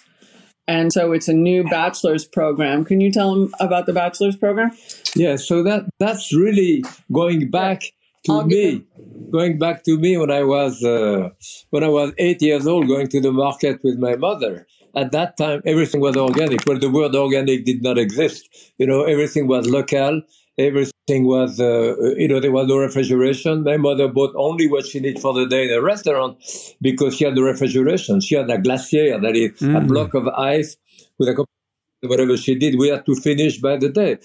And 0.68 0.94
so 0.94 1.12
it's 1.12 1.28
a 1.28 1.34
new 1.34 1.64
bachelor's 1.64 2.26
program. 2.26 2.86
Can 2.86 3.02
you 3.02 3.12
tell 3.12 3.34
them 3.34 3.54
about 3.60 3.88
the 3.88 3.94
bachelor's 3.94 4.36
program? 4.36 4.72
Yeah, 5.16 5.38
so 5.38 5.64
that 5.64 5.86
that's 6.00 6.32
really 6.34 6.84
going 7.12 7.50
back 7.50 7.82
to 8.26 8.44
me, 8.44 8.86
going 9.32 9.58
back 9.60 9.84
to 9.86 9.98
me 9.98 10.18
when 10.18 10.32
I 10.32 10.44
was 10.44 10.84
uh, 10.84 11.30
when 11.70 11.84
I 11.84 11.90
was 11.90 12.14
eight 12.18 12.42
years 12.42 12.68
old, 12.68 12.88
going 12.88 13.08
to 13.10 13.22
the 13.22 13.32
market 13.32 13.80
with 13.84 13.98
my 14.00 14.16
mother. 14.16 14.68
At 14.96 15.12
that 15.12 15.36
time, 15.38 15.62
everything 15.66 16.00
was 16.02 16.16
organic. 16.16 16.62
Well, 16.66 16.80
the 16.80 16.90
word 16.90 17.16
organic 17.16 17.66
did 17.66 17.84
not 17.84 17.98
exist. 17.98 18.48
You 18.78 18.88
know, 18.88 19.04
everything 19.04 19.48
was 19.48 19.68
local. 19.68 20.22
Everything 20.58 21.28
was, 21.28 21.60
uh, 21.60 21.96
you 22.18 22.30
know, 22.30 22.40
there 22.40 22.52
was 22.52 22.68
no 22.68 22.78
refrigeration. 22.78 23.64
My 23.64 23.76
mother 23.76 24.08
bought 24.08 24.34
only 24.38 24.68
what 24.70 24.86
she 24.86 25.02
needed 25.02 25.22
for 25.22 25.34
the 25.34 25.46
day 25.48 25.66
in 25.66 25.72
a 25.74 25.82
restaurant 25.82 26.38
because 26.82 27.18
she 27.18 27.26
had 27.26 27.36
the 27.36 27.44
refrigeration. 27.44 28.22
She 28.22 28.36
had 28.36 28.50
a 28.50 28.58
glacier, 28.58 29.20
that 29.20 29.36
is 29.36 29.52
a 29.62 29.82
Mm. 29.82 29.88
block 29.88 30.14
of 30.14 30.28
ice 30.30 30.78
with 31.20 31.28
a 31.28 31.34
couple 31.34 31.50
whatever 32.08 32.38
she 32.38 32.56
did, 32.56 32.78
we 32.78 32.90
had 32.90 33.06
to 33.06 33.16
finish 33.16 33.60
by 33.60 33.78
the 33.78 33.90
day. 33.90 34.18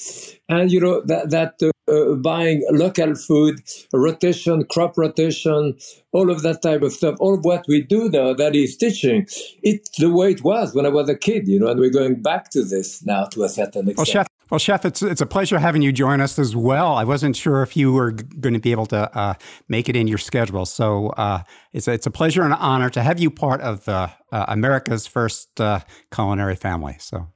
And 0.49 0.70
you 0.70 0.80
know 0.80 1.02
that 1.02 1.30
that 1.30 1.54
uh, 1.62 1.70
uh, 1.90 2.14
buying 2.14 2.64
local 2.70 3.14
food, 3.14 3.60
rotation, 3.92 4.64
crop 4.70 4.96
rotation, 4.96 5.76
all 6.12 6.30
of 6.30 6.42
that 6.42 6.62
type 6.62 6.82
of 6.82 6.92
stuff, 6.92 7.16
all 7.18 7.34
of 7.34 7.44
what 7.44 7.64
we 7.68 7.82
do 7.82 8.08
now, 8.08 8.32
that 8.32 8.54
is 8.54 8.76
teaching, 8.76 9.26
it's 9.62 9.99
the 9.99 10.10
way 10.10 10.30
it 10.30 10.44
was 10.44 10.75
when 10.75 10.87
I 10.87 10.88
was 10.88 11.08
a 11.08 11.16
kid, 11.16 11.49
you 11.49 11.58
know, 11.58 11.68
and 11.68 11.80
we're 11.80 11.90
going 11.90 12.22
back 12.22 12.50
to 12.50 12.64
this 12.64 13.04
now 13.04 13.25
to 13.26 13.44
a 13.44 13.49
certain 13.49 13.88
extent. 13.88 13.96
Well, 13.99 14.04
chef. 14.04 14.26
Well, 14.50 14.58
chef, 14.58 14.84
it's 14.84 15.00
it's 15.00 15.20
a 15.20 15.26
pleasure 15.26 15.60
having 15.60 15.80
you 15.80 15.92
join 15.92 16.20
us 16.20 16.37
as 16.37 16.56
well. 16.56 16.94
I 16.94 17.04
wasn't 17.04 17.37
sure 17.37 17.62
if 17.62 17.76
you 17.76 17.92
were 17.92 18.10
g- 18.10 18.25
going 18.40 18.54
to 18.54 18.60
be 18.60 18.72
able 18.72 18.87
to 18.87 19.16
uh, 19.16 19.34
make 19.68 19.88
it 19.88 19.94
in 19.94 20.08
your 20.08 20.18
schedule, 20.18 20.66
so 20.66 21.10
uh, 21.10 21.42
it's 21.72 21.87
a, 21.87 21.92
it's 21.92 22.06
a 22.06 22.10
pleasure 22.10 22.42
and 22.42 22.52
an 22.52 22.58
honor 22.58 22.90
to 22.90 23.02
have 23.02 23.20
you 23.20 23.30
part 23.30 23.60
of 23.60 23.88
uh, 23.88 24.08
uh, 24.32 24.46
America's 24.49 25.06
first 25.06 25.60
uh, 25.60 25.80
culinary 26.12 26.56
family. 26.56 26.96
So, 26.99 27.28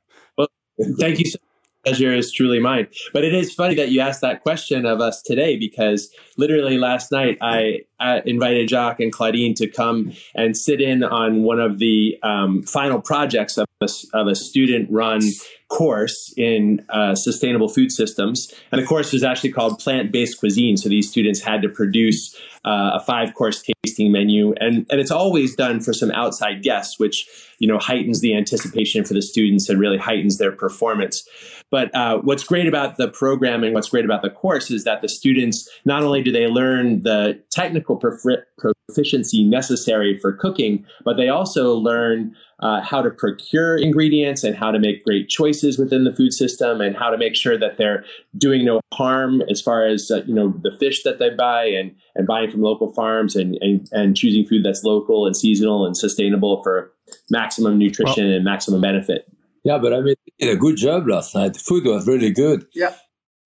Thank 0.98 1.18
you 1.18 1.26
so 1.26 1.38
much. 1.38 1.50
Pleasure 1.84 2.14
is 2.14 2.32
truly 2.32 2.60
mine. 2.60 2.86
But 3.12 3.24
it 3.24 3.34
is 3.34 3.52
funny 3.52 3.74
that 3.74 3.90
you 3.90 4.00
asked 4.00 4.22
that 4.22 4.42
question 4.42 4.86
of 4.86 5.02
us 5.02 5.20
today 5.20 5.58
because 5.58 6.10
literally 6.38 6.78
last 6.78 7.12
night 7.12 7.36
I, 7.42 7.80
I 8.00 8.22
invited 8.24 8.70
Jacques 8.70 9.00
and 9.00 9.12
Claudine 9.12 9.54
to 9.56 9.66
come 9.68 10.12
and 10.34 10.56
sit 10.56 10.80
in 10.80 11.04
on 11.04 11.42
one 11.42 11.60
of 11.60 11.78
the 11.78 12.18
um, 12.22 12.62
final 12.62 13.02
projects 13.02 13.58
of 13.58 13.66
a, 13.84 14.18
of 14.18 14.26
a 14.26 14.34
student 14.34 14.90
run 14.90 15.20
course 15.68 16.32
in 16.36 16.84
uh, 16.90 17.14
sustainable 17.14 17.68
food 17.68 17.90
systems. 17.90 18.52
And 18.70 18.80
the 18.80 18.86
course 18.86 19.12
was 19.12 19.22
actually 19.22 19.52
called 19.52 19.78
Plant 19.78 20.12
Based 20.12 20.38
Cuisine. 20.38 20.76
So 20.76 20.88
these 20.88 21.10
students 21.10 21.40
had 21.40 21.62
to 21.62 21.68
produce 21.68 22.34
uh, 22.64 22.92
a 22.94 23.00
five 23.00 23.34
course 23.34 23.62
tasting 23.84 24.12
menu. 24.12 24.54
And, 24.60 24.86
and 24.90 25.00
it's 25.00 25.10
always 25.10 25.54
done 25.54 25.80
for 25.80 25.92
some 25.92 26.10
outside 26.12 26.62
guests, 26.62 26.98
which 26.98 27.26
you 27.58 27.68
know 27.68 27.78
heightens 27.78 28.20
the 28.20 28.36
anticipation 28.36 29.04
for 29.04 29.14
the 29.14 29.22
students 29.22 29.68
and 29.68 29.78
really 29.80 29.98
heightens 29.98 30.38
their 30.38 30.52
performance. 30.52 31.26
But 31.70 31.94
uh, 31.94 32.18
what's 32.18 32.44
great 32.44 32.66
about 32.66 32.96
the 32.96 33.08
programming, 33.08 33.72
what's 33.74 33.88
great 33.88 34.04
about 34.04 34.22
the 34.22 34.30
course 34.30 34.70
is 34.70 34.84
that 34.84 35.02
the 35.02 35.08
students 35.08 35.68
not 35.84 36.02
only 36.02 36.22
do 36.22 36.30
they 36.30 36.46
learn 36.46 37.02
the 37.02 37.42
technical 37.50 37.98
profi- 37.98 38.42
proficiency 38.58 39.44
necessary 39.44 40.18
for 40.18 40.32
cooking, 40.32 40.84
but 41.04 41.16
they 41.16 41.28
also 41.28 41.74
learn 41.74 42.36
uh, 42.64 42.80
how 42.80 43.02
to 43.02 43.10
procure 43.10 43.76
ingredients 43.76 44.42
and 44.42 44.56
how 44.56 44.70
to 44.70 44.78
make 44.78 45.04
great 45.04 45.28
choices 45.28 45.78
within 45.78 46.04
the 46.04 46.12
food 46.12 46.32
system 46.32 46.80
and 46.80 46.96
how 46.96 47.10
to 47.10 47.18
make 47.18 47.36
sure 47.36 47.58
that 47.58 47.76
they're 47.76 48.04
doing 48.38 48.64
no 48.64 48.80
harm 48.94 49.42
as 49.50 49.60
far 49.60 49.86
as 49.86 50.10
uh, 50.10 50.22
you 50.26 50.34
know 50.34 50.52
the 50.62 50.74
fish 50.80 51.02
that 51.02 51.18
they 51.18 51.28
buy 51.28 51.64
and 51.66 51.94
and 52.14 52.26
buying 52.26 52.50
from 52.50 52.62
local 52.62 52.90
farms 52.94 53.36
and, 53.36 53.58
and 53.60 53.86
and 53.92 54.16
choosing 54.16 54.46
food 54.46 54.64
that's 54.64 54.82
local 54.82 55.26
and 55.26 55.36
seasonal 55.36 55.84
and 55.84 55.94
sustainable 55.94 56.62
for 56.62 56.90
maximum 57.30 57.78
nutrition 57.78 58.26
and 58.26 58.44
maximum 58.44 58.80
benefit. 58.80 59.26
Yeah, 59.62 59.78
but 59.78 59.92
I 59.92 60.00
mean, 60.00 60.14
you 60.24 60.46
did 60.46 60.56
a 60.56 60.58
good 60.58 60.76
job 60.76 61.06
last 61.06 61.34
night. 61.34 61.54
The 61.54 61.60
food 61.60 61.84
was 61.84 62.06
really 62.06 62.30
good. 62.30 62.66
Yeah. 62.74 62.94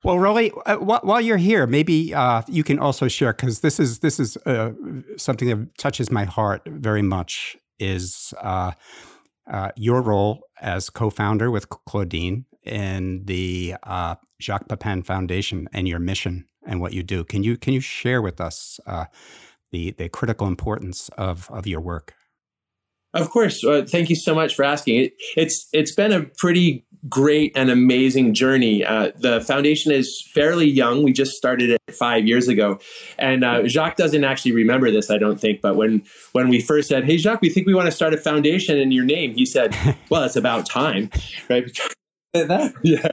well, 0.05 0.19
really, 0.19 0.53
uh, 0.67 0.77
wh- 0.77 1.05
while 1.05 1.21
you're 1.21 1.37
here, 1.37 1.67
maybe 1.67 2.15
uh, 2.15 2.43
you 2.47 2.63
can 2.63 2.79
also 2.79 3.09
share 3.09 3.33
because 3.33 3.61
this 3.61 3.81
is 3.81 3.99
this 3.99 4.21
is 4.21 4.37
uh, 4.39 4.73
something 5.17 5.49
that 5.49 5.77
touches 5.77 6.09
my 6.11 6.25
heart 6.25 6.63
very 6.67 7.03
much. 7.03 7.57
Is 7.79 8.35
uh, 8.41 8.73
uh, 9.51 9.71
your 9.77 10.03
role 10.03 10.43
as 10.61 10.91
co-founder 10.91 11.51
with 11.51 11.69
Claudine 11.69 12.45
in 12.65 13.25
the 13.25 13.77
uh, 13.85 14.17
Jacques 14.41 14.69
Pepin 14.69 15.03
Foundation 15.03 15.69
and 15.73 15.89
your 15.89 15.99
mission 15.99 16.47
and 16.67 16.81
what 16.81 16.93
you 16.93 17.03
do? 17.03 17.25
Can 17.25 17.43
you 17.43 17.57
can 17.57 17.73
you 17.73 17.81
share 17.81 18.21
with 18.21 18.41
us 18.41 18.81
uh, 18.87 19.07
the 19.71 19.93
the 19.93 20.09
critical 20.09 20.47
importance 20.47 21.09
of 21.11 21.51
of 21.51 21.67
your 21.67 21.81
work? 21.81 22.15
Of 23.19 23.31
course. 23.31 23.65
Uh, 23.65 23.85
thank 23.87 24.11
you 24.11 24.17
so 24.17 24.35
much 24.35 24.55
for 24.55 24.65
asking. 24.65 24.97
It, 24.97 25.13
it's 25.37 25.69
it's 25.73 25.93
been 25.93 26.13
a 26.13 26.23
pretty 26.23 26.85
great 27.09 27.53
and 27.57 27.71
amazing 27.71 28.35
journey. 28.35 28.85
Uh, 28.85 29.11
the 29.17 29.41
foundation 29.41 29.93
is 29.93 30.23
fairly 30.35 30.67
young. 30.67 31.03
We 31.03 31.13
just 31.13 31.37
started 31.37 31.71
it 31.71 31.81
five 31.91 32.27
years 32.27 32.49
ago, 32.49 32.79
and 33.19 33.45
uh, 33.45 33.67
Jacques 33.67 33.97
doesn't 33.97 34.25
actually 34.25 34.53
remember 34.53 34.91
this, 34.91 35.11
I 35.11 35.19
don't 35.19 35.41
think. 35.41 35.61
But 35.61 35.77
when 35.77 36.03
when 36.33 36.49
we 36.49 36.61
first 36.61 36.89
said, 36.89 37.05
"Hey, 37.05 37.17
Jacques, 37.17 37.43
we 37.43 37.51
think 37.51 37.67
we 37.67 37.75
want 37.75 37.87
to 37.87 37.93
start 37.93 38.15
a 38.15 38.19
foundation 38.19 38.79
in 38.79 38.93
your 38.93 39.05
name," 39.05 39.35
he 39.35 39.45
said, 39.45 39.77
"Well, 40.11 40.23
it's 40.23 40.37
about 40.37 40.67
time, 40.67 41.11
right?" 41.51 41.65
yeah. 42.83 43.09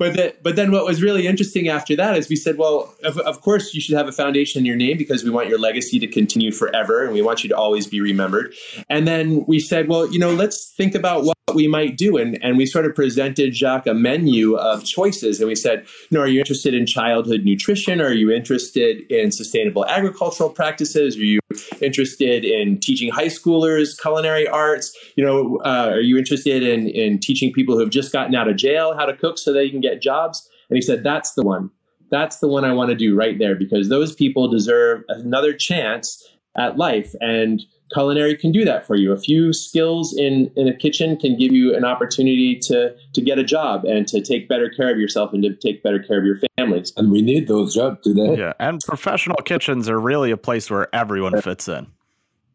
But 0.00 0.14
the, 0.14 0.34
but 0.42 0.56
then 0.56 0.72
what 0.72 0.86
was 0.86 1.02
really 1.02 1.26
interesting 1.26 1.68
after 1.68 1.94
that 1.94 2.16
is 2.16 2.30
we 2.30 2.34
said, 2.34 2.56
well, 2.56 2.94
of, 3.04 3.18
of 3.18 3.42
course 3.42 3.74
you 3.74 3.82
should 3.82 3.98
have 3.98 4.08
a 4.08 4.12
foundation 4.12 4.60
in 4.60 4.64
your 4.64 4.74
name 4.74 4.96
because 4.96 5.22
we 5.22 5.28
want 5.28 5.50
your 5.50 5.58
legacy 5.58 5.98
to 5.98 6.06
continue 6.06 6.52
forever 6.52 7.04
and 7.04 7.12
we 7.12 7.20
want 7.20 7.42
you 7.44 7.50
to 7.50 7.54
always 7.54 7.86
be 7.86 8.00
remembered. 8.00 8.54
And 8.88 9.06
then 9.06 9.44
we 9.46 9.58
said, 9.58 9.88
well, 9.88 10.10
you 10.10 10.18
know, 10.18 10.32
let's 10.32 10.72
think 10.74 10.94
about 10.94 11.24
what 11.24 11.36
we 11.54 11.68
might 11.68 11.96
do. 11.96 12.16
And, 12.16 12.42
and 12.42 12.56
we 12.56 12.66
sort 12.66 12.86
of 12.86 12.94
presented 12.94 13.54
Jacques 13.54 13.86
a 13.86 13.94
menu 13.94 14.56
of 14.56 14.84
choices. 14.84 15.40
And 15.40 15.48
we 15.48 15.54
said, 15.54 15.86
you 16.08 16.16
know, 16.16 16.20
are 16.20 16.28
you 16.28 16.38
interested 16.38 16.74
in 16.74 16.86
childhood 16.86 17.42
nutrition? 17.44 18.00
Are 18.00 18.12
you 18.12 18.30
interested 18.30 19.00
in 19.10 19.32
sustainable 19.32 19.84
agricultural 19.86 20.50
practices? 20.50 21.16
Are 21.16 21.24
you 21.24 21.40
interested 21.80 22.44
in 22.44 22.78
teaching 22.78 23.10
high 23.10 23.26
schoolers 23.26 24.00
culinary 24.00 24.46
arts? 24.46 24.96
You 25.16 25.24
know, 25.24 25.60
uh, 25.64 25.90
are 25.92 26.00
you 26.00 26.16
interested 26.18 26.62
in, 26.62 26.88
in 26.88 27.18
teaching 27.18 27.52
people 27.52 27.74
who 27.74 27.80
have 27.80 27.90
just 27.90 28.12
gotten 28.12 28.34
out 28.34 28.48
of 28.48 28.56
jail 28.56 28.94
how 28.96 29.06
to 29.06 29.16
cook 29.16 29.38
so 29.38 29.52
they 29.52 29.68
can 29.68 29.80
get 29.80 29.89
jobs? 29.98 30.48
And 30.68 30.76
he 30.76 30.82
said, 30.82 31.02
That's 31.02 31.32
the 31.34 31.42
one. 31.42 31.70
That's 32.10 32.38
the 32.38 32.48
one 32.48 32.64
I 32.64 32.72
want 32.72 32.90
to 32.90 32.96
do 32.96 33.14
right 33.14 33.38
there 33.38 33.54
because 33.54 33.88
those 33.88 34.14
people 34.14 34.48
deserve 34.48 35.04
another 35.08 35.52
chance 35.52 36.28
at 36.56 36.76
life. 36.76 37.14
And 37.20 37.62
culinary 37.92 38.36
can 38.36 38.52
do 38.52 38.64
that 38.64 38.86
for 38.86 38.96
you. 38.96 39.12
A 39.12 39.16
few 39.16 39.52
skills 39.52 40.16
in, 40.16 40.50
in 40.56 40.68
a 40.68 40.76
kitchen 40.76 41.16
can 41.16 41.36
give 41.36 41.52
you 41.52 41.74
an 41.74 41.84
opportunity 41.84 42.58
to, 42.62 42.94
to 43.12 43.20
get 43.20 43.38
a 43.38 43.44
job 43.44 43.84
and 43.84 44.06
to 44.08 44.20
take 44.20 44.48
better 44.48 44.68
care 44.70 44.90
of 44.90 44.98
yourself 44.98 45.32
and 45.32 45.42
to 45.42 45.54
take 45.54 45.82
better 45.82 46.00
care 46.00 46.18
of 46.18 46.24
your 46.24 46.38
families. 46.56 46.92
And 46.96 47.10
we 47.10 47.22
need 47.22 47.48
those 47.48 47.74
jobs 47.74 47.98
today. 48.02 48.36
Yeah. 48.36 48.52
And 48.58 48.80
professional 48.80 49.36
kitchens 49.36 49.88
are 49.88 50.00
really 50.00 50.30
a 50.30 50.36
place 50.36 50.70
where 50.70 50.92
everyone 50.94 51.40
fits 51.42 51.68
in. 51.68 51.86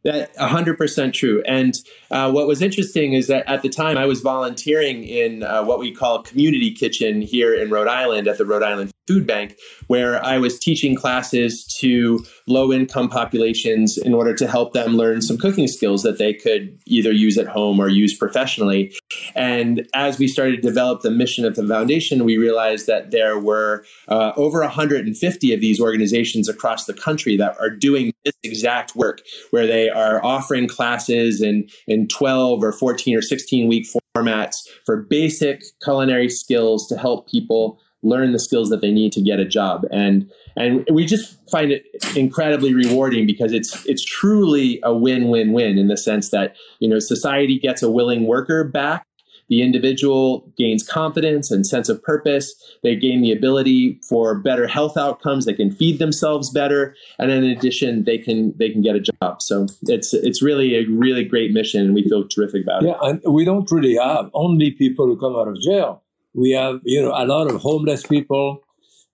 That 0.06 0.36
100% 0.38 1.14
true. 1.14 1.42
And 1.48 1.74
uh, 2.12 2.32
what 2.32 2.46
was 2.46 2.62
interesting 2.62 3.14
is 3.14 3.26
that 3.26 3.50
at 3.50 3.64
the 3.64 3.70
time 3.70 3.98
I 3.98 4.06
was 4.06 4.22
volunteering 4.22 5.04
in 5.04 5.42
uh, 5.42 5.64
what 5.64 5.80
we 5.80 5.92
call 5.92 6.22
community 6.22 6.72
kitchen 6.72 7.22
here 7.22 7.56
in 7.56 7.72
Rhode 7.72 7.88
Island 7.88 8.28
at 8.28 8.38
the 8.38 8.46
Rhode 8.46 8.62
Island 8.62 8.92
Food 9.08 9.26
Bank, 9.26 9.58
where 9.88 10.24
I 10.24 10.38
was 10.38 10.60
teaching 10.60 10.96
classes 10.96 11.66
to 11.80 12.24
low 12.46 12.72
income 12.72 13.10
populations 13.10 13.98
in 13.98 14.14
order 14.14 14.36
to 14.36 14.48
help 14.48 14.74
them 14.74 14.96
learn 14.96 15.24
some 15.24 15.40
cooking 15.40 15.68
skills 15.68 16.04
that 16.04 16.20
they 16.20 16.34
could 16.34 16.78
either 16.86 17.12
use 17.12 17.40
at 17.40 17.48
home 17.48 17.80
or 17.80 17.90
use 17.90 18.16
professionally. 18.16 18.94
And 19.34 19.88
as 19.94 20.20
we 20.20 20.28
started 20.28 20.58
to 20.58 20.62
develop 20.62 21.02
the 21.02 21.12
mission 21.12 21.46
of 21.46 21.56
the 21.56 21.68
foundation, 21.68 22.26
we 22.26 22.38
realized 22.38 22.88
that 22.88 23.12
there 23.12 23.40
were 23.40 23.86
uh, 24.08 24.34
over 24.36 24.60
150 24.60 25.54
of 25.54 25.62
these 25.62 25.80
organizations 25.80 26.48
across 26.48 26.86
the 26.86 26.94
country 26.94 27.38
that 27.38 27.56
are 27.60 27.70
doing 27.70 28.14
this 28.24 28.36
exact 28.44 28.96
work, 28.96 29.22
where 29.52 29.66
they 29.66 29.90
are 29.90 30.24
offering 30.24 30.68
classes 30.68 31.42
in, 31.42 31.68
in 31.88 32.08
12 32.08 32.64
or 32.64 32.72
14 32.72 33.18
or 33.18 33.22
16 33.22 33.68
week 33.68 33.88
formats 34.16 34.68
for 34.86 35.04
basic 35.04 35.64
culinary 35.84 36.30
skills 36.30 36.88
to 36.88 36.98
help 36.98 37.30
people 37.30 37.80
learn 38.06 38.32
the 38.32 38.40
skills 38.40 38.70
that 38.70 38.82
they 38.82 38.92
need 38.92 39.12
to 39.12 39.22
get 39.22 39.40
a 39.40 39.46
job. 39.46 39.86
And 39.92 40.30
and 40.56 40.88
we 40.92 41.06
just 41.06 41.38
find 41.50 41.72
it 41.72 41.86
incredibly 42.16 42.74
rewarding 42.74 43.26
because 43.26 43.52
it's 43.52 43.86
it's 43.86 44.06
truly 44.06 44.80
a 44.84 44.94
win-win-win 44.94 45.78
in 45.78 45.88
the 45.88 45.98
sense 45.98 46.30
that 46.30 46.56
you 46.80 46.88
know 46.88 47.00
society 47.00 47.60
gets 47.60 47.84
a 47.84 47.92
willing 47.92 48.26
worker 48.26 48.64
back 48.64 49.06
the 49.48 49.62
individual 49.62 50.52
gains 50.58 50.88
confidence 50.88 51.52
and 51.52 51.66
sense 51.66 51.90
of 51.90 52.02
purpose. 52.02 52.56
They 52.84 52.96
gain 52.96 53.22
the 53.22 53.32
ability 53.32 54.00
for 54.08 54.36
better 54.36 54.68
health 54.68 54.98
outcomes. 54.98 55.46
They 55.46 55.54
can 55.54 55.72
feed 55.72 56.00
themselves 56.00 56.50
better. 56.50 56.96
And 57.20 57.32
in 57.32 57.44
addition 57.44 58.04
they 58.04 58.18
can 58.18 58.54
they 58.58 58.70
can 58.70 58.82
get 58.82 58.96
a 58.96 59.00
job. 59.00 59.42
So 59.42 59.68
it's 59.84 60.14
it's 60.14 60.42
really 60.42 60.76
a 60.76 60.86
really 60.90 61.24
great 61.24 61.52
mission 61.52 61.82
and 61.82 61.94
we 61.94 62.04
feel 62.04 62.28
terrific 62.28 62.64
about 62.64 62.84
yeah, 62.84 62.92
it. 62.92 62.98
Yeah 63.02 63.10
and 63.10 63.34
we 63.34 63.46
don't 63.46 63.70
really 63.72 63.96
have 63.96 64.30
only 64.34 64.72
people 64.72 65.06
who 65.06 65.18
come 65.18 65.36
out 65.36 65.48
of 65.48 65.60
jail. 65.60 66.02
We 66.34 66.52
have, 66.52 66.82
you 66.84 67.02
know, 67.02 67.14
a 67.16 67.26
lot 67.26 67.50
of 67.50 67.62
homeless 67.62 68.06
people, 68.06 68.62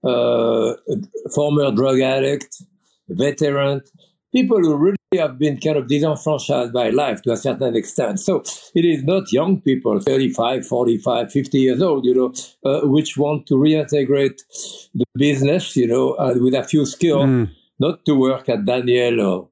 uh, 0.04 0.74
former 1.36 1.72
drug 1.72 2.00
addicts, 2.00 2.64
veterans, 3.10 3.92
people 4.34 4.58
who 4.58 4.76
really 4.76 4.98
have 5.18 5.38
been 5.38 5.60
kind 5.60 5.76
of 5.76 5.88
disenfranchised 5.88 6.72
by 6.72 6.90
life 6.90 7.22
to 7.22 7.34
a 7.34 7.38
certain 7.38 7.76
extent. 7.76 8.18
So 8.18 8.44
it 8.74 8.86
is 8.86 9.04
not 9.04 9.32
young 9.34 9.60
people, 9.60 10.00
35, 10.00 10.66
45, 10.66 11.32
50 11.32 11.60
years 11.60 11.82
old, 11.82 12.06
you 12.06 12.16
know, 12.16 12.34
uh, 12.64 12.88
which 12.88 13.18
want 13.18 13.46
to 13.48 13.56
reintegrate 13.56 14.42
the 14.96 15.04
business, 15.16 15.76
you 15.76 15.88
know, 15.88 16.14
uh, 16.14 16.36
with 16.38 16.54
a 16.54 16.64
few 16.64 16.86
skills, 16.86 17.26
mm. 17.26 17.52
not 17.78 18.06
to 18.06 18.16
work 18.16 18.48
at 18.48 18.64
Daniel 18.64 19.20
or 19.20 19.48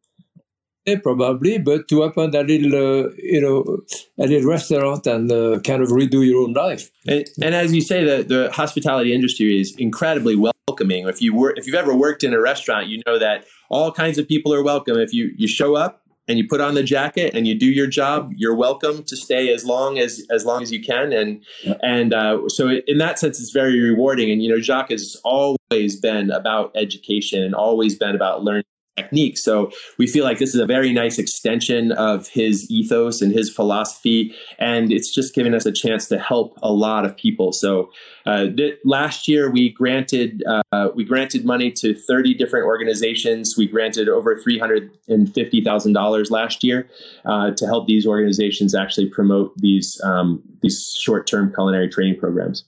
probably, 1.04 1.58
but 1.58 1.88
to 1.90 2.04
open 2.04 2.34
a 2.34 2.42
little, 2.42 2.74
uh, 2.74 3.10
you 3.18 3.42
know, 3.42 3.80
a 4.18 4.28
little 4.28 4.50
restaurant 4.50 5.06
and 5.08 5.30
uh, 5.30 5.60
kind 5.60 5.84
of 5.84 5.90
redo 5.90 6.26
your 6.26 6.42
own 6.42 6.54
life. 6.54 6.90
And, 7.06 7.26
and 7.42 7.54
as 7.54 7.76
you 7.76 7.82
say, 7.82 8.06
the, 8.06 8.24
the 8.24 8.52
hospitality 8.52 9.14
industry 9.14 9.60
is 9.60 9.76
incredibly 9.78 10.36
welcoming. 10.36 11.08
If 11.08 11.22
you 11.22 11.36
were, 11.36 11.54
if 11.58 11.68
you've 11.68 11.76
ever 11.76 11.94
worked 11.94 12.24
in 12.24 12.34
a 12.34 12.40
restaurant, 12.40 12.88
you 12.88 13.04
know 13.06 13.20
that 13.20 13.46
all 13.70 13.92
kinds 13.92 14.18
of 14.18 14.28
people 14.28 14.54
are 14.54 14.64
welcome. 14.64 14.98
If 14.98 15.14
you 15.14 15.32
you 15.38 15.48
show 15.48 15.76
up 15.76 16.02
and 16.28 16.38
you 16.38 16.48
put 16.48 16.62
on 16.62 16.76
the 16.76 16.84
jacket 16.84 17.34
and 17.34 17.48
you 17.48 17.56
do 17.56 17.66
your 17.66 17.88
job, 17.88 18.32
you're 18.36 18.56
welcome 18.56 19.04
to 19.04 19.16
stay 19.16 19.54
as 19.54 19.66
long 19.66 19.98
as 19.98 20.26
as 20.30 20.46
long 20.46 20.62
as 20.62 20.72
you 20.72 20.82
can. 20.82 21.12
And 21.12 21.44
yeah. 21.64 21.76
and 21.82 22.14
uh, 22.14 22.48
so 22.50 22.70
in 22.88 22.98
that 23.00 23.20
sense, 23.20 23.40
it's 23.40 23.52
very 23.52 23.80
rewarding. 23.80 24.32
And 24.32 24.44
you 24.44 24.50
know, 24.50 24.60
Jacques 24.60 24.92
has 24.92 25.18
always 25.24 26.00
been 26.00 26.32
about 26.32 26.72
education 26.76 27.44
and 27.44 27.56
always 27.56 27.96
been 27.96 28.16
about 28.16 28.44
learning 28.44 28.64
technique. 28.98 29.38
So 29.38 29.72
we 29.98 30.08
feel 30.08 30.24
like 30.24 30.40
this 30.40 30.54
is 30.54 30.60
a 30.60 30.66
very 30.66 30.92
nice 30.92 31.18
extension 31.18 31.92
of 31.94 32.28
his 32.28 32.70
ethos 32.70 33.22
and 33.22 33.32
his 33.32 33.50
philosophy, 33.50 34.34
and 34.58 34.92
it's 34.92 35.14
just 35.14 35.34
given 35.34 35.54
us 35.54 35.66
a 35.66 35.72
chance 35.72 36.08
to 36.08 36.20
help 36.20 36.58
a 36.62 36.72
lot 36.72 37.06
of 37.06 37.16
people. 37.16 37.52
So 37.52 37.90
uh, 38.26 38.48
th- 38.56 38.78
last 38.86 39.28
year 39.28 39.50
we 39.50 39.70
granted 39.70 40.44
uh, 40.48 40.90
we 40.94 41.04
granted 41.04 41.46
money 41.46 41.72
to 41.72 41.94
30 41.94 42.34
different 42.34 42.66
organizations. 42.66 43.56
We 43.58 43.68
granted 43.68 44.10
over 44.10 44.38
350 44.38 45.64
thousand 45.64 45.94
dollars 45.94 46.32
last 46.32 46.64
year 46.64 46.88
uh, 47.26 47.52
to 47.52 47.66
help 47.66 47.88
these 47.88 48.06
organizations 48.06 48.76
actually 48.76 49.10
promote 49.10 49.54
these 49.58 50.00
um, 50.04 50.42
these 50.62 50.96
short 51.00 51.28
term 51.28 51.54
culinary 51.54 51.90
training 51.90 52.20
programs. 52.20 52.66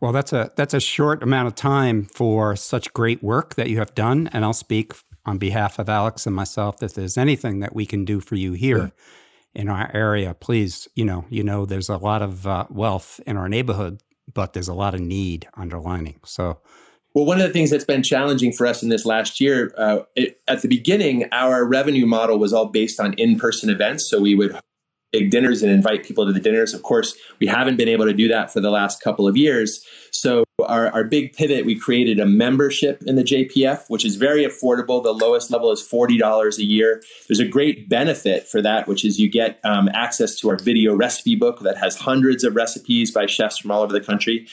Well, 0.00 0.12
that's 0.12 0.32
a 0.32 0.52
that's 0.56 0.74
a 0.74 0.80
short 0.80 1.22
amount 1.22 1.48
of 1.48 1.54
time 1.56 2.04
for 2.04 2.54
such 2.54 2.92
great 2.92 3.22
work 3.22 3.56
that 3.56 3.68
you 3.68 3.78
have 3.78 3.94
done, 3.94 4.28
and 4.32 4.44
I'll 4.44 4.52
speak 4.52 4.92
on 5.26 5.38
behalf 5.38 5.78
of 5.78 5.88
Alex 5.88 6.26
and 6.26 6.34
myself 6.34 6.82
if 6.82 6.94
there's 6.94 7.18
anything 7.18 7.60
that 7.60 7.74
we 7.74 7.84
can 7.84 8.04
do 8.04 8.20
for 8.20 8.36
you 8.36 8.52
here 8.52 8.92
in 9.54 9.68
our 9.68 9.90
area, 9.92 10.34
please, 10.34 10.88
you 10.94 11.04
know, 11.04 11.24
you 11.28 11.42
know, 11.42 11.66
there's 11.66 11.88
a 11.88 11.96
lot 11.96 12.22
of 12.22 12.46
uh, 12.46 12.66
wealth 12.70 13.20
in 13.26 13.36
our 13.36 13.48
neighborhood, 13.48 14.00
but 14.32 14.52
there's 14.52 14.68
a 14.68 14.74
lot 14.74 14.94
of 14.94 15.00
need 15.00 15.48
underlining. 15.54 16.20
So, 16.24 16.58
well, 17.14 17.24
one 17.24 17.40
of 17.40 17.46
the 17.46 17.52
things 17.52 17.70
that's 17.70 17.84
been 17.84 18.02
challenging 18.02 18.52
for 18.52 18.66
us 18.66 18.82
in 18.82 18.88
this 18.88 19.04
last 19.04 19.40
year, 19.40 19.72
uh, 19.76 20.00
it, 20.14 20.40
at 20.46 20.62
the 20.62 20.68
beginning, 20.68 21.28
our 21.32 21.64
revenue 21.64 22.06
model 22.06 22.38
was 22.38 22.52
all 22.52 22.66
based 22.66 23.00
on 23.00 23.14
in-person 23.14 23.68
events. 23.70 24.08
So 24.08 24.20
we 24.20 24.34
would 24.34 24.56
big 25.12 25.30
dinners 25.30 25.62
and 25.62 25.72
invite 25.72 26.04
people 26.04 26.26
to 26.26 26.32
the 26.32 26.40
dinners. 26.40 26.74
Of 26.74 26.82
course, 26.82 27.16
we 27.40 27.46
haven't 27.46 27.76
been 27.76 27.88
able 27.88 28.04
to 28.04 28.12
do 28.12 28.28
that 28.28 28.52
for 28.52 28.60
the 28.60 28.70
last 28.70 29.02
couple 29.02 29.26
of 29.26 29.36
years. 29.36 29.84
So 30.10 30.44
our, 30.66 30.88
our 30.88 31.04
big 31.04 31.32
pivot, 31.32 31.64
we 31.64 31.78
created 31.78 32.18
a 32.20 32.26
membership 32.26 33.02
in 33.06 33.16
the 33.16 33.22
JPF, 33.22 33.84
which 33.88 34.04
is 34.04 34.16
very 34.16 34.44
affordable. 34.44 35.02
The 35.02 35.12
lowest 35.12 35.50
level 35.50 35.70
is 35.70 35.86
$40 35.86 36.58
a 36.58 36.64
year. 36.64 37.02
There's 37.28 37.40
a 37.40 37.46
great 37.46 37.88
benefit 37.88 38.46
for 38.46 38.60
that, 38.62 38.88
which 38.88 39.04
is 39.04 39.18
you 39.18 39.30
get 39.30 39.60
um, 39.64 39.88
access 39.94 40.36
to 40.40 40.50
our 40.50 40.56
video 40.56 40.94
recipe 40.94 41.36
book 41.36 41.60
that 41.60 41.78
has 41.78 41.96
hundreds 41.96 42.44
of 42.44 42.54
recipes 42.54 43.10
by 43.10 43.26
chefs 43.26 43.58
from 43.58 43.70
all 43.70 43.82
over 43.82 43.92
the 43.92 44.04
country 44.04 44.46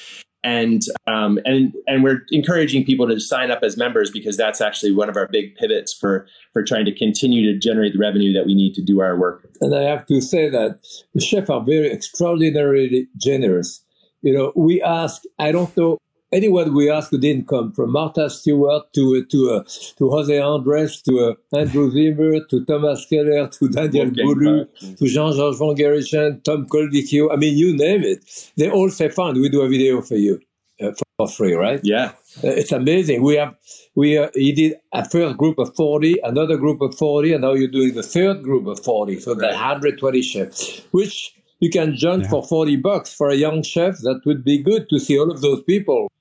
and 0.46 0.84
um, 1.08 1.40
and 1.44 1.74
and 1.88 2.04
we're 2.04 2.22
encouraging 2.30 2.86
people 2.86 3.08
to 3.08 3.20
sign 3.20 3.50
up 3.50 3.60
as 3.64 3.76
members 3.76 4.12
because 4.12 4.38
that's 4.38 4.62
actually 4.62 4.92
one 4.92 5.10
of 5.10 5.18
our 5.18 5.28
big 5.28 5.56
pivots 5.56 5.92
for 5.92 6.28
for 6.54 6.64
trying 6.64 6.86
to 6.86 6.94
continue 6.94 7.52
to 7.52 7.58
generate 7.58 7.94
the 7.94 8.00
revenue 8.00 8.32
that 8.32 8.46
we 8.46 8.54
need 8.54 8.76
to 8.76 8.84
do 8.84 9.02
our 9.02 9.18
work. 9.18 9.50
And 9.60 9.76
I 9.76 9.82
have 9.82 10.06
to 10.06 10.22
say 10.22 10.48
that 10.50 10.80
the 11.16 11.22
chefs 11.22 11.50
are 11.50 11.64
very 11.64 11.92
extraordinarily 11.92 13.08
generous. 13.18 13.84
You 14.22 14.34
know, 14.34 14.54
we 14.56 14.82
ask 14.82 15.24
I 15.40 15.52
don't 15.52 15.76
know 15.76 15.98
anyone 16.32 16.74
we 16.74 16.90
ask 16.90 17.12
who 17.12 17.18
didn't 17.18 17.48
come 17.48 17.72
from 17.72 17.92
Martha 17.92 18.30
Stewart 18.30 18.92
to 18.94 19.18
uh, 19.18 19.30
to 19.32 19.52
uh, 19.52 19.64
to 19.98 20.10
Jose 20.10 20.40
Andres 20.40 21.02
to 21.04 21.20
uh, 21.20 21.58
Andrew 21.58 21.92
Zimmern 21.92 22.48
to 22.50 22.66
Thomas 22.66 23.06
Keller 23.06 23.48
to 23.48 23.70
Daniel 23.70 24.08
Boulud 24.08 24.98
to 24.98 25.08
Jean-Georges 25.08 25.60
Vongerichten, 25.60 26.44
Tom 26.44 26.68
Colicchio. 26.68 27.32
I 27.32 27.36
mean, 27.36 27.58
you 27.58 27.76
name 27.76 28.04
it. 28.04 28.52
They 28.58 28.70
all 28.70 28.90
say, 28.90 29.10
"Fine, 29.10 29.36
we 29.36 29.50
do 29.50 29.62
a 29.62 29.70
video 29.70 30.02
for 30.02 30.16
you 30.16 30.40
uh, 30.82 30.92
for 31.18 31.28
free, 31.28 31.54
right?" 31.54 31.80
Yeah, 31.84 32.12
uh, 32.44 32.50
it's 32.62 32.72
amazing. 32.72 33.22
We 33.22 33.36
have 33.36 33.56
we 33.96 34.18
uh, 34.18 34.30
he 34.34 34.52
did 34.52 34.76
a 34.94 35.08
first 35.08 35.38
group 35.38 35.60
of 35.60 35.76
forty, 35.76 36.18
another 36.24 36.58
group 36.58 36.82
of 36.82 36.98
forty, 36.98 37.34
and 37.34 37.42
now 37.42 37.54
you're 37.54 37.68
doing 37.80 37.94
the 37.94 38.04
third 38.04 38.44
group 38.44 38.68
of 38.68 38.84
forty. 38.84 39.20
So 39.20 39.34
right. 39.34 39.52
the 39.52 39.58
hundred 39.58 40.00
twenty 40.00 40.22
chefs, 40.22 40.82
which 40.92 41.36
you 41.60 41.70
can 41.70 41.96
join 41.96 42.22
yeah. 42.22 42.30
for 42.30 42.46
40 42.46 42.76
bucks 42.78 43.14
for 43.14 43.30
a 43.30 43.36
young 43.36 43.64
chef 43.64 43.98
that 44.00 44.22
would 44.26 44.44
be 44.44 44.62
good 44.62 44.90
to 44.90 45.00
see 45.00 45.18
all 45.18 45.32
of 45.32 45.42
those 45.42 45.64
people 45.64 46.12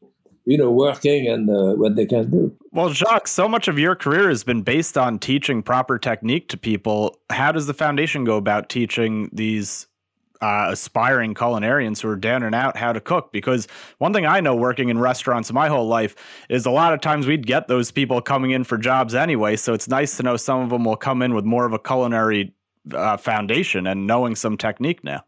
you 0.46 0.58
know, 0.58 0.70
working 0.70 1.26
and 1.26 1.48
uh, 1.48 1.74
what 1.74 1.96
they 1.96 2.06
can 2.06 2.30
do. 2.30 2.54
Well, 2.72 2.90
Jacques, 2.90 3.28
so 3.28 3.48
much 3.48 3.68
of 3.68 3.78
your 3.78 3.94
career 3.94 4.28
has 4.28 4.44
been 4.44 4.62
based 4.62 4.98
on 4.98 5.18
teaching 5.18 5.62
proper 5.62 5.98
technique 5.98 6.48
to 6.48 6.56
people. 6.56 7.18
How 7.30 7.52
does 7.52 7.66
the 7.66 7.74
foundation 7.74 8.24
go 8.24 8.36
about 8.36 8.68
teaching 8.68 9.30
these 9.32 9.86
uh, 10.42 10.66
aspiring 10.70 11.32
culinarians 11.32 12.02
who 12.02 12.08
are 12.08 12.16
down 12.16 12.42
and 12.42 12.54
out 12.54 12.76
how 12.76 12.92
to 12.92 13.00
cook? 13.00 13.32
Because 13.32 13.66
one 13.98 14.12
thing 14.12 14.26
I 14.26 14.40
know 14.40 14.54
working 14.54 14.90
in 14.90 14.98
restaurants 14.98 15.50
my 15.52 15.68
whole 15.68 15.86
life 15.86 16.14
is 16.50 16.66
a 16.66 16.70
lot 16.70 16.92
of 16.92 17.00
times 17.00 17.26
we'd 17.26 17.46
get 17.46 17.68
those 17.68 17.90
people 17.90 18.20
coming 18.20 18.50
in 18.50 18.64
for 18.64 18.76
jobs 18.76 19.14
anyway. 19.14 19.56
So 19.56 19.72
it's 19.72 19.88
nice 19.88 20.16
to 20.18 20.22
know 20.22 20.36
some 20.36 20.60
of 20.60 20.70
them 20.70 20.84
will 20.84 20.96
come 20.96 21.22
in 21.22 21.34
with 21.34 21.44
more 21.44 21.64
of 21.64 21.72
a 21.72 21.78
culinary 21.78 22.52
uh, 22.92 23.16
foundation 23.16 23.86
and 23.86 24.06
knowing 24.06 24.34
some 24.36 24.58
technique 24.58 25.02
now. 25.02 25.24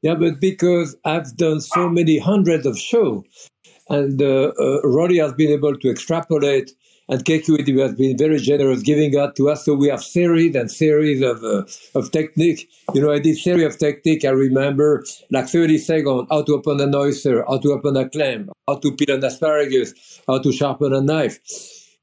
Yeah, 0.00 0.14
but 0.14 0.40
because 0.40 0.96
I've 1.04 1.34
done 1.36 1.60
so 1.60 1.88
many 1.88 2.18
hundreds 2.18 2.66
of 2.66 2.78
shows, 2.78 3.24
and 3.88 4.20
uh, 4.20 4.52
uh, 4.58 4.80
Roddy 4.82 5.18
has 5.18 5.32
been 5.34 5.50
able 5.50 5.76
to 5.76 5.90
extrapolate 5.90 6.72
and 7.08 7.24
KQED 7.24 7.78
has 7.80 7.94
been 7.94 8.16
very 8.16 8.38
generous 8.38 8.82
giving 8.82 9.10
that 9.12 9.36
to 9.36 9.50
us. 9.50 9.64
So 9.64 9.74
we 9.74 9.88
have 9.88 10.02
series 10.02 10.54
and 10.54 10.70
series 10.70 11.22
of 11.22 11.42
uh, 11.44 11.64
of 11.94 12.10
technique. 12.10 12.68
You 12.94 13.02
know, 13.02 13.12
I 13.12 13.18
did 13.18 13.36
series 13.36 13.64
of 13.64 13.78
technique. 13.78 14.24
I 14.24 14.30
remember 14.30 15.04
like 15.30 15.48
30 15.48 15.78
seconds, 15.78 16.26
how 16.30 16.42
to 16.42 16.54
open 16.54 16.80
an 16.80 16.94
oyster, 16.94 17.44
how 17.46 17.58
to 17.58 17.72
open 17.72 17.96
a 17.96 18.08
clam, 18.08 18.50
how 18.66 18.76
to 18.76 18.96
peel 18.96 19.16
an 19.16 19.24
asparagus, 19.24 20.22
how 20.26 20.38
to 20.38 20.52
sharpen 20.52 20.94
a 20.94 21.00
knife. 21.00 21.40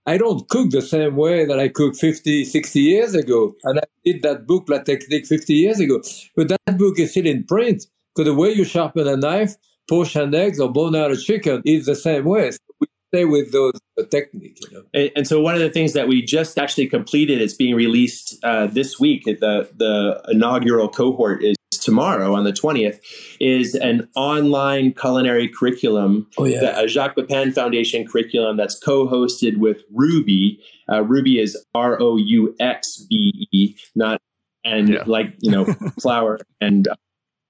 I 0.07 0.17
don't 0.17 0.47
cook 0.49 0.71
the 0.71 0.81
same 0.81 1.15
way 1.15 1.45
that 1.45 1.59
I 1.59 1.67
cooked 1.67 1.97
50, 1.97 2.45
60 2.45 2.79
years 2.79 3.13
ago. 3.13 3.53
And 3.63 3.79
I 3.79 3.83
did 4.03 4.23
that 4.23 4.47
book, 4.47 4.67
La 4.67 4.79
Technique, 4.79 5.27
50 5.27 5.53
years 5.53 5.79
ago. 5.79 6.01
But 6.35 6.49
that 6.49 6.77
book 6.77 6.99
is 6.99 7.11
still 7.11 7.27
in 7.27 7.43
print 7.43 7.85
because 8.15 8.25
the 8.25 8.33
way 8.33 8.51
you 8.51 8.63
sharpen 8.63 9.07
a 9.07 9.15
knife, 9.15 9.55
poach 9.91 10.15
an 10.15 10.33
eggs 10.33 10.57
or 10.57 10.71
bone 10.71 10.95
out 10.95 11.11
a 11.11 11.17
chicken 11.17 11.61
is 11.65 11.85
the 11.85 11.95
same 11.95 12.23
way. 12.23 12.49
So 12.51 12.59
we 12.79 12.87
stay 13.13 13.25
with 13.25 13.51
those 13.51 13.73
uh, 13.99 14.03
technique. 14.09 14.57
You 14.61 14.77
know? 14.77 14.83
and, 14.93 15.11
and, 15.17 15.27
so 15.27 15.41
one 15.41 15.53
of 15.53 15.59
the 15.59 15.69
things 15.69 15.91
that 15.93 16.07
we 16.07 16.21
just 16.21 16.57
actually 16.57 16.87
completed 16.87 17.41
is 17.41 17.53
being 17.53 17.75
released 17.75 18.41
uh, 18.43 18.67
this 18.67 18.99
week. 18.99 19.25
The 19.25 19.69
the 19.75 20.23
inaugural 20.29 20.87
cohort 20.87 21.43
is 21.43 21.57
tomorrow 21.71 22.33
on 22.35 22.45
the 22.45 22.53
20th 22.53 22.99
is 23.39 23.75
an 23.75 24.07
online 24.15 24.93
culinary 24.93 25.49
curriculum, 25.49 26.27
oh, 26.37 26.45
yeah. 26.45 26.79
a 26.79 26.87
Jacques 26.87 27.15
Pepin 27.15 27.51
Foundation 27.51 28.07
curriculum 28.07 28.55
that's 28.55 28.77
co-hosted 28.79 29.57
with 29.57 29.81
Rouxbe 29.91 30.59
Uh, 30.87 31.01
Rouxbe 31.03 31.41
is 31.41 31.57
R 31.75 32.01
O 32.01 32.15
U 32.15 32.55
X 32.59 33.05
B 33.09 33.47
E, 33.51 33.75
not 33.95 34.21
and 34.63 34.89
yeah. 34.89 35.03
like 35.05 35.33
you 35.41 35.51
know 35.51 35.65
flour 36.01 36.39
and 36.61 36.87
uh, 36.87 36.95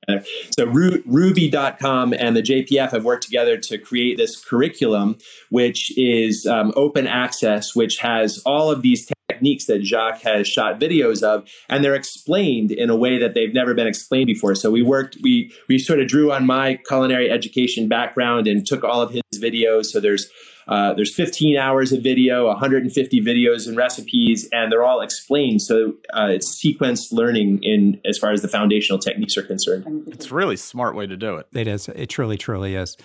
so 0.10 0.66
Ru- 0.66 1.04
Rouxbe.com 1.04 2.14
and 2.14 2.36
the 2.36 2.42
JPF 2.42 2.92
have 2.92 3.06
worked 3.06 3.24
together 3.24 3.58
to 3.58 3.78
create 3.78 4.18
this 4.18 4.44
curriculum, 4.44 5.18
which 5.50 5.96
is 5.98 6.46
um, 6.46 6.74
open 6.76 7.08
access, 7.08 7.76
which 7.76 7.98
has 8.00 8.42
all 8.46 8.72
of 8.72 8.82
these 8.82 9.10
techniques 9.30 9.66
that 9.66 9.84
Jacques 9.84 10.22
has 10.22 10.48
shot 10.48 10.80
videos 10.80 11.24
of, 11.24 11.48
and 11.70 11.84
they're 11.84 11.96
explained 11.96 12.72
in 12.72 12.90
a 12.90 12.96
way 12.96 13.20
that 13.20 13.34
they've 13.34 13.54
never 13.54 13.74
been 13.74 13.88
explained 13.88 14.28
before. 14.28 14.56
So 14.56 14.72
we 14.72 14.82
worked, 14.82 15.18
we 15.22 15.54
we 15.68 15.78
sort 15.78 16.00
of 16.00 16.08
drew 16.08 16.32
on 16.32 16.46
my 16.46 16.80
culinary 16.88 17.30
education 17.30 17.88
background 17.88 18.48
and 18.48 18.66
took 18.66 18.84
all 18.84 19.02
of 19.02 19.12
his 19.12 19.42
videos. 19.42 19.86
So 19.86 20.00
there's 20.00 20.30
uh, 20.68 20.94
there's 20.94 21.14
15 21.14 21.58
hours 21.58 21.92
of 21.92 22.02
video, 22.02 22.48
150 22.48 23.22
videos 23.22 23.68
and 23.68 23.78
recipes, 23.78 24.48
and 24.52 24.72
they're 24.72 24.84
all 24.84 25.02
explained. 25.02 25.62
So 25.62 25.94
uh, 26.14 26.28
it's 26.30 26.64
sequenced 26.64 27.12
learning 27.12 27.60
in 27.64 28.00
as 28.06 28.18
far 28.18 28.32
as 28.32 28.42
the 28.42 28.48
foundational 28.48 29.00
techniques 29.00 29.38
are 29.38 29.44
concerned. 29.44 29.86
It's 30.08 30.32
a 30.32 30.34
really 30.34 30.58
smart 30.58 30.96
way 30.96 31.08
to 31.08 31.18
do 31.18 31.36
it. 31.36 31.48
It 31.54 31.68
is. 31.68 31.88
It 31.90 32.08
truly, 32.08 32.38
truly 32.38 32.76
is. 32.76 32.98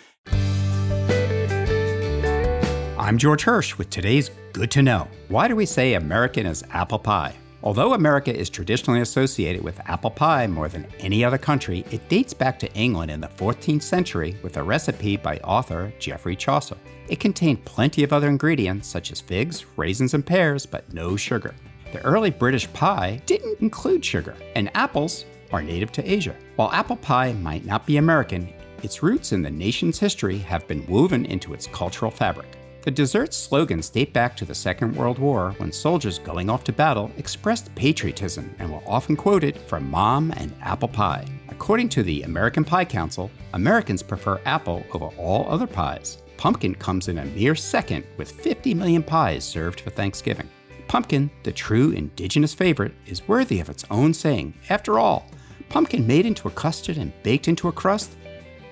I'm 2.99 3.19
George 3.19 3.43
Hirsch 3.43 3.79
with 3.79 3.91
today's 3.91 4.31
Good 4.53 4.71
to 4.73 4.83
Know. 4.83 5.07
Why 5.29 5.47
do 5.49 5.55
we 5.55 5.67
say 5.67 5.95
American 5.95 6.47
is 6.47 6.65
apple 6.71 6.99
pie? 6.99 7.37
Although 7.63 7.95
America 7.95 8.35
is 8.35 8.51
traditionally 8.51 9.01
associated 9.01 9.63
with 9.63 9.81
apple 9.87 10.11
pie 10.11 10.47
more 10.47 10.69
than 10.69 10.87
any 11.01 11.25
other 11.25 11.39
country, 11.39 11.85
it 11.91 12.09
dates 12.09 12.35
back 12.35 12.59
to 12.59 12.73
England 12.75 13.11
in 13.11 13.21
the 13.21 13.29
14th 13.29 13.83
century 13.83 14.37
with 14.43 14.57
a 14.57 14.63
recipe 14.63 15.17
by 15.17 15.39
author 15.39 15.93
Geoffrey 15.99 16.37
Chaucer. 16.37 16.77
It 17.09 17.19
contained 17.19 17.65
plenty 17.65 18.05
of 18.05 18.13
other 18.13 18.29
ingredients 18.29 18.89
such 18.89 19.11
as 19.11 19.21
figs, 19.21 19.65
raisins, 19.77 20.15
and 20.15 20.25
pears, 20.25 20.67
but 20.67 20.93
no 20.93 21.17
sugar. 21.17 21.55
The 21.93 22.03
early 22.03 22.31
British 22.31 22.71
pie 22.73 23.23
didn't 23.27 23.61
include 23.61 24.05
sugar, 24.05 24.37
and 24.55 24.71
apples 24.75 25.25
are 25.53 25.63
native 25.63 25.93
to 25.93 26.11
Asia. 26.11 26.37
While 26.57 26.73
apple 26.73 26.97
pie 26.97 27.33
might 27.33 27.65
not 27.65 27.87
be 27.87 27.97
American, 27.97 28.53
its 28.83 29.03
roots 29.03 29.33
in 29.33 29.43
the 29.43 29.51
nation's 29.51 29.99
history 29.99 30.39
have 30.39 30.69
been 30.69 30.87
woven 30.87 31.25
into 31.25 31.55
its 31.55 31.67
cultural 31.69 32.11
fabric. 32.11 32.59
The 32.87 32.93
dessert's 32.93 33.37
slogans 33.37 33.91
date 33.91 34.13
back 34.13 34.37
to 34.37 34.45
the 34.45 34.55
Second 34.55 34.95
World 34.95 35.19
War 35.19 35.57
when 35.57 35.73
soldiers 35.73 36.21
going 36.21 36.49
off 36.49 36.63
to 36.63 36.73
battle 36.73 37.11
expressed 37.17 37.75
patriotism 37.75 38.55
and 38.61 38.73
were 38.73 38.81
often 38.87 39.17
quoted 39.17 39.59
from 39.63 39.91
Mom 39.91 40.33
and 40.37 40.55
apple 40.63 40.87
pie. 40.87 41.27
According 41.49 41.89
to 41.89 42.05
the 42.05 42.23
American 42.23 42.63
Pie 42.63 42.85
Council, 42.85 43.29
Americans 43.55 44.05
prefer 44.05 44.41
apple 44.45 44.87
over 44.95 45.07
all 45.19 45.51
other 45.53 45.67
pies. 45.67 46.19
Pumpkin 46.37 46.77
comes 46.77 47.09
in 47.09 47.19
a 47.19 47.25
mere 47.25 47.57
second 47.57 48.05
with 48.19 48.31
50 48.31 48.73
million 48.75 49.03
pies 49.03 49.45
served 49.45 49.81
for 49.81 49.91
Thanksgiving. 49.91 50.49
Pumpkin, 50.87 51.29
the 51.43 51.51
true 51.51 51.91
indigenous 51.91 52.55
favorite, 52.55 52.95
is 53.05 53.27
worthy 53.27 53.59
of 53.59 53.69
its 53.69 53.85
own 53.91 54.15
saying. 54.15 54.55
After 54.71 55.01
all, 55.01 55.27
pumpkin 55.71 56.07
made 56.07 56.25
into 56.25 56.47
a 56.47 56.53
custard 56.53 56.99
and 56.99 57.13
baked 57.25 57.49
into 57.49 57.67
a 57.67 57.73
crust? 57.73 58.15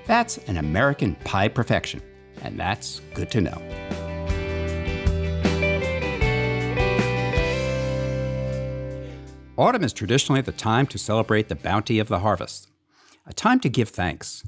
That's 0.07 0.39
an 0.47 0.59
American 0.59 1.17
pie 1.25 1.49
perfection, 1.49 2.01
and 2.45 2.61
that's 2.61 3.01
good 3.15 3.31
to 3.33 3.41
know. 3.41 3.61
Autumn 9.57 9.85
is 9.85 9.93
traditionally 9.93 10.41
the 10.41 10.53
time 10.53 10.87
to 10.89 10.99
celebrate 10.99 11.49
the 11.49 11.55
bounty 11.55 11.99
of 11.99 12.09
the 12.09 12.19
harvest, 12.19 12.69
a 13.27 13.33
time 13.33 13.61
to 13.61 13.69
give 13.69 13.89
thanks. 13.89 14.45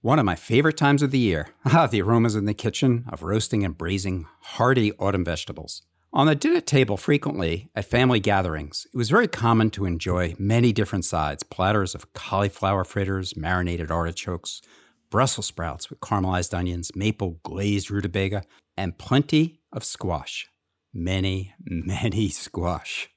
One 0.00 0.18
of 0.18 0.24
my 0.24 0.36
favorite 0.36 0.76
times 0.76 1.02
of 1.02 1.10
the 1.10 1.18
year. 1.18 1.48
Ah, 1.66 1.86
the 1.86 2.00
aromas 2.00 2.34
in 2.34 2.46
the 2.46 2.54
kitchen 2.54 3.04
of 3.08 3.22
roasting 3.22 3.64
and 3.64 3.76
braising 3.76 4.26
hearty 4.40 4.92
autumn 4.92 5.24
vegetables. 5.24 5.82
On 6.14 6.26
the 6.26 6.34
dinner 6.34 6.62
table, 6.62 6.96
frequently 6.96 7.68
at 7.74 7.84
family 7.84 8.18
gatherings, 8.18 8.86
it 8.92 8.96
was 8.96 9.10
very 9.10 9.28
common 9.28 9.68
to 9.70 9.84
enjoy 9.84 10.34
many 10.38 10.72
different 10.72 11.04
sides 11.04 11.42
platters 11.42 11.94
of 11.94 12.14
cauliflower 12.14 12.84
fritters, 12.84 13.36
marinated 13.36 13.90
artichokes, 13.90 14.62
Brussels 15.10 15.46
sprouts 15.46 15.88
with 15.88 16.00
caramelized 16.00 16.56
onions, 16.56 16.90
maple 16.94 17.38
glazed 17.42 17.90
rutabaga, 17.90 18.42
and 18.76 18.98
plenty 18.98 19.60
of 19.72 19.84
squash. 19.84 20.46
Many, 20.92 21.54
many 21.64 22.28
squash. 22.30 23.08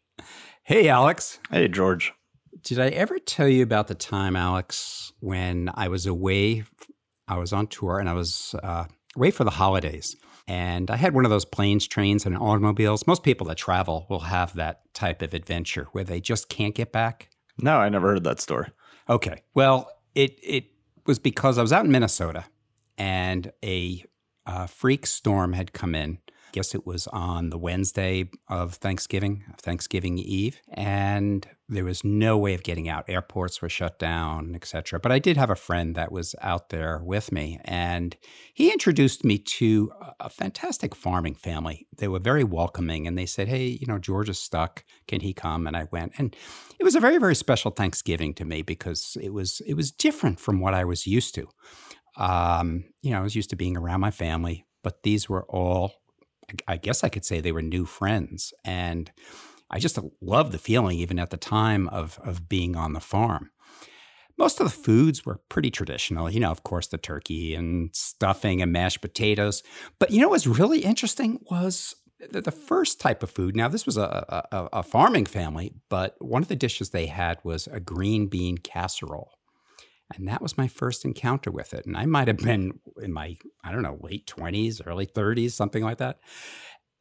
Hey, 0.63 0.87
Alex. 0.87 1.39
Hey, 1.49 1.67
George. 1.67 2.13
Did 2.63 2.79
I 2.79 2.89
ever 2.89 3.19
tell 3.19 3.47
you 3.47 3.63
about 3.63 3.87
the 3.87 3.95
time, 3.95 4.35
Alex, 4.35 5.11
when 5.19 5.69
I 5.73 5.87
was 5.87 6.05
away? 6.05 6.63
I 7.27 7.37
was 7.37 7.53
on 7.53 7.67
tour 7.67 7.99
and 7.99 8.09
I 8.09 8.13
was 8.13 8.55
uh, 8.61 8.85
away 9.15 9.31
for 9.31 9.43
the 9.43 9.51
holidays. 9.51 10.15
And 10.47 10.91
I 10.91 10.97
had 10.97 11.13
one 11.13 11.25
of 11.25 11.31
those 11.31 11.45
planes, 11.45 11.87
trains, 11.87 12.25
and 12.25 12.37
automobiles. 12.37 13.07
Most 13.07 13.23
people 13.23 13.47
that 13.47 13.57
travel 13.57 14.05
will 14.09 14.19
have 14.19 14.55
that 14.55 14.81
type 14.93 15.21
of 15.21 15.33
adventure 15.33 15.87
where 15.91 16.03
they 16.03 16.19
just 16.19 16.49
can't 16.49 16.75
get 16.75 16.91
back. 16.91 17.29
No, 17.57 17.77
I 17.77 17.89
never 17.89 18.09
heard 18.09 18.23
that 18.25 18.41
story. 18.41 18.69
Okay. 19.09 19.43
Well, 19.53 19.89
it, 20.15 20.37
it 20.43 20.65
was 21.05 21.19
because 21.19 21.57
I 21.57 21.61
was 21.61 21.73
out 21.73 21.85
in 21.85 21.91
Minnesota 21.91 22.45
and 22.97 23.51
a 23.63 24.03
uh, 24.45 24.67
freak 24.67 25.05
storm 25.05 25.53
had 25.53 25.73
come 25.73 25.95
in. 25.95 26.19
I 26.29 26.51
guess 26.53 26.75
it 26.75 26.85
was 26.85 27.07
on 27.07 27.49
the 27.49 27.57
Wednesday 27.57 28.29
of 28.49 28.75
Thanksgiving, 28.75 29.45
Thanksgiving 29.57 30.17
Eve, 30.17 30.61
and 30.69 31.47
there 31.71 31.85
was 31.85 32.03
no 32.03 32.37
way 32.37 32.53
of 32.53 32.63
getting 32.63 32.89
out. 32.89 33.05
Airports 33.07 33.61
were 33.61 33.69
shut 33.69 33.97
down, 33.97 34.53
etc. 34.55 34.99
But 34.99 35.11
I 35.11 35.19
did 35.19 35.37
have 35.37 35.49
a 35.49 35.55
friend 35.55 35.95
that 35.95 36.11
was 36.11 36.35
out 36.41 36.69
there 36.69 37.01
with 37.03 37.31
me, 37.31 37.59
and 37.63 38.17
he 38.53 38.71
introduced 38.71 39.23
me 39.23 39.37
to 39.37 39.91
a 40.19 40.29
fantastic 40.29 40.93
farming 40.93 41.35
family. 41.35 41.87
They 41.97 42.09
were 42.09 42.19
very 42.19 42.43
welcoming, 42.43 43.07
and 43.07 43.17
they 43.17 43.25
said, 43.25 43.47
"Hey, 43.47 43.67
you 43.67 43.87
know, 43.87 43.97
George 43.97 44.29
is 44.29 44.37
stuck. 44.37 44.83
Can 45.07 45.21
he 45.21 45.33
come?" 45.33 45.65
And 45.65 45.77
I 45.77 45.87
went, 45.91 46.11
and 46.17 46.35
it 46.77 46.83
was 46.83 46.95
a 46.95 46.99
very, 46.99 47.17
very 47.17 47.35
special 47.35 47.71
Thanksgiving 47.71 48.33
to 48.35 48.45
me 48.45 48.61
because 48.61 49.17
it 49.21 49.29
was 49.29 49.61
it 49.65 49.75
was 49.75 49.91
different 49.91 50.39
from 50.39 50.59
what 50.59 50.73
I 50.73 50.83
was 50.83 51.07
used 51.07 51.33
to. 51.35 51.47
Um, 52.17 52.83
you 53.01 53.11
know, 53.11 53.19
I 53.19 53.23
was 53.23 53.35
used 53.35 53.49
to 53.51 53.55
being 53.55 53.77
around 53.77 54.01
my 54.01 54.11
family, 54.11 54.65
but 54.83 55.03
these 55.03 55.29
were 55.29 55.45
all 55.47 55.93
I 56.67 56.77
guess 56.77 57.03
I 57.03 57.09
could 57.09 57.25
say 57.25 57.39
they 57.39 57.51
were 57.51 57.61
new 57.61 57.85
friends. 57.85 58.53
And 58.65 59.11
I 59.71 59.79
just 59.79 59.97
loved 60.21 60.51
the 60.51 60.57
feeling, 60.57 60.99
even 60.99 61.17
at 61.17 61.29
the 61.29 61.37
time 61.37 61.87
of, 61.89 62.19
of 62.23 62.49
being 62.49 62.75
on 62.75 62.93
the 62.93 62.99
farm. 62.99 63.51
Most 64.37 64.59
of 64.59 64.65
the 64.65 64.75
foods 64.75 65.25
were 65.25 65.39
pretty 65.49 65.71
traditional, 65.71 66.29
you 66.29 66.39
know, 66.39 66.51
of 66.51 66.63
course, 66.63 66.87
the 66.87 66.97
turkey 66.97 67.55
and 67.55 67.95
stuffing 67.95 68.61
and 68.61 68.71
mashed 68.71 69.01
potatoes. 69.01 69.63
But 69.99 70.11
you 70.11 70.19
know 70.19 70.27
what 70.27 70.33
was 70.33 70.47
really 70.47 70.79
interesting 70.79 71.39
was 71.49 71.95
the, 72.29 72.41
the 72.41 72.51
first 72.51 72.99
type 72.99 73.23
of 73.23 73.31
food. 73.31 73.55
Now, 73.55 73.67
this 73.67 73.85
was 73.85 73.97
a, 73.97 74.45
a, 74.51 74.69
a 74.73 74.83
farming 74.83 75.25
family, 75.25 75.73
but 75.89 76.15
one 76.19 76.41
of 76.41 76.47
the 76.47 76.55
dishes 76.55 76.89
they 76.89 77.05
had 77.07 77.39
was 77.43 77.67
a 77.67 77.79
green 77.79 78.27
bean 78.27 78.57
casserole. 78.57 79.31
And 80.15 80.27
that 80.27 80.41
was 80.41 80.57
my 80.57 80.67
first 80.67 81.05
encounter 81.05 81.51
with 81.51 81.73
it. 81.73 81.85
And 81.85 81.95
I 81.95 82.05
might 82.05 82.27
have 82.27 82.37
been 82.37 82.79
in 83.01 83.13
my, 83.13 83.37
I 83.63 83.71
don't 83.71 83.81
know, 83.81 83.97
late 84.01 84.27
20s, 84.27 84.81
early 84.85 85.05
30s, 85.05 85.51
something 85.51 85.83
like 85.83 85.99
that. 85.99 86.19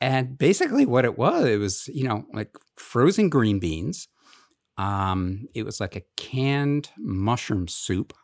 And 0.01 0.39
basically, 0.39 0.87
what 0.87 1.05
it 1.05 1.19
was, 1.19 1.45
it 1.45 1.59
was, 1.59 1.89
you 1.89 2.05
know, 2.05 2.25
like 2.33 2.57
frozen 2.77 3.29
green 3.29 3.59
beans. 3.59 4.09
Um, 4.79 5.47
it 5.55 5.65
was 5.65 5.79
like 5.81 5.95
a 5.95 6.03
canned 6.17 6.91
mushroom 6.97 7.69
soup. 7.69 8.15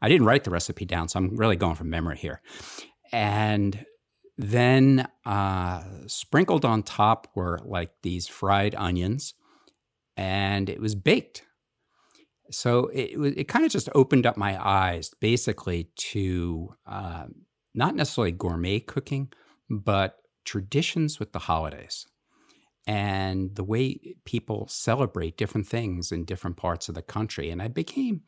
I 0.00 0.08
didn't 0.08 0.26
write 0.26 0.44
the 0.44 0.50
recipe 0.50 0.84
down, 0.84 1.08
so 1.08 1.18
I'm 1.18 1.36
really 1.36 1.56
going 1.56 1.76
from 1.76 1.90
memory 1.90 2.16
here. 2.16 2.42
And 3.12 3.86
then 4.36 5.06
uh, 5.24 5.84
sprinkled 6.08 6.64
on 6.64 6.82
top 6.82 7.28
were 7.36 7.60
like 7.64 7.90
these 8.02 8.26
fried 8.26 8.74
onions, 8.74 9.34
and 10.16 10.68
it 10.68 10.80
was 10.80 10.96
baked 10.96 11.44
so 12.52 12.88
it 12.92 13.16
it 13.36 13.48
kind 13.48 13.64
of 13.64 13.72
just 13.72 13.88
opened 13.94 14.26
up 14.26 14.36
my 14.36 14.62
eyes, 14.64 15.10
basically, 15.20 15.88
to 15.96 16.74
uh, 16.86 17.26
not 17.74 17.96
necessarily 17.96 18.32
gourmet 18.32 18.80
cooking, 18.80 19.32
but 19.68 20.16
traditions 20.44 21.18
with 21.18 21.32
the 21.32 21.40
holidays 21.40 22.06
and 22.86 23.54
the 23.54 23.64
way 23.64 24.16
people 24.24 24.66
celebrate 24.68 25.36
different 25.36 25.66
things 25.66 26.10
in 26.10 26.24
different 26.24 26.56
parts 26.56 26.88
of 26.88 26.94
the 26.94 27.02
country. 27.02 27.50
And 27.50 27.62
I 27.62 27.68
became 27.68 28.22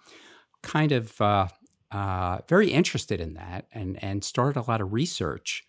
kind 0.62 0.92
of 0.92 1.20
uh, 1.20 1.48
uh, 1.90 2.38
very 2.48 2.70
interested 2.70 3.20
in 3.20 3.34
that 3.34 3.66
and, 3.72 4.02
and 4.02 4.22
started 4.22 4.58
a 4.58 4.70
lot 4.70 4.80
of 4.80 4.92
research. 4.92 5.64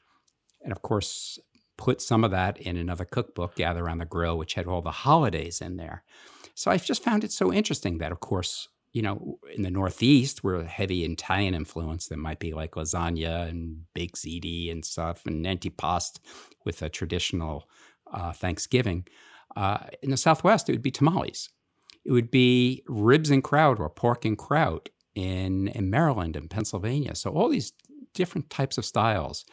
And 0.63 0.71
of 0.71 0.81
course, 0.81 1.39
put 1.77 2.01
some 2.01 2.23
of 2.23 2.31
that 2.31 2.57
in 2.57 2.77
another 2.77 3.05
cookbook, 3.05 3.55
Gather 3.55 3.83
Around 3.83 3.97
the 3.99 4.05
Grill, 4.05 4.37
which 4.37 4.53
had 4.53 4.67
all 4.67 4.81
the 4.81 4.91
holidays 4.91 5.61
in 5.61 5.77
there. 5.77 6.03
So 6.53 6.71
I've 6.71 6.85
just 6.85 7.03
found 7.03 7.23
it 7.23 7.31
so 7.31 7.51
interesting 7.51 7.97
that, 7.97 8.11
of 8.11 8.19
course, 8.19 8.69
you 8.95 9.01
know, 9.01 9.39
in 9.53 9.63
the 9.63 9.69
Northeast, 9.69 10.41
we're 10.41 10.63
heavy 10.63 11.03
Italian 11.03 11.53
influence 11.53 12.07
that 12.07 12.17
might 12.17 12.39
be 12.39 12.53
like 12.53 12.71
lasagna 12.71 13.49
and 13.49 13.83
baked 13.93 14.15
ziti 14.15 14.71
and 14.71 14.85
stuff, 14.85 15.25
and 15.25 15.45
antipasto 15.45 16.19
with 16.63 16.81
a 16.81 16.87
traditional 16.87 17.67
uh, 18.13 18.31
Thanksgiving. 18.31 19.05
Uh, 19.53 19.79
in 20.01 20.11
the 20.11 20.17
Southwest, 20.17 20.69
it 20.69 20.71
would 20.71 20.81
be 20.81 20.91
tamales. 20.91 21.49
It 22.05 22.13
would 22.13 22.31
be 22.31 22.83
ribs 22.87 23.29
and 23.29 23.43
kraut 23.43 23.81
or 23.81 23.89
pork 23.89 24.23
and 24.23 24.37
kraut 24.37 24.87
in, 25.13 25.67
in 25.67 25.89
Maryland 25.89 26.37
and 26.37 26.49
Pennsylvania. 26.49 27.15
So 27.15 27.31
all 27.31 27.49
these 27.49 27.73
different 28.13 28.49
types 28.49 28.77
of 28.77 28.85
styles. 28.85 29.43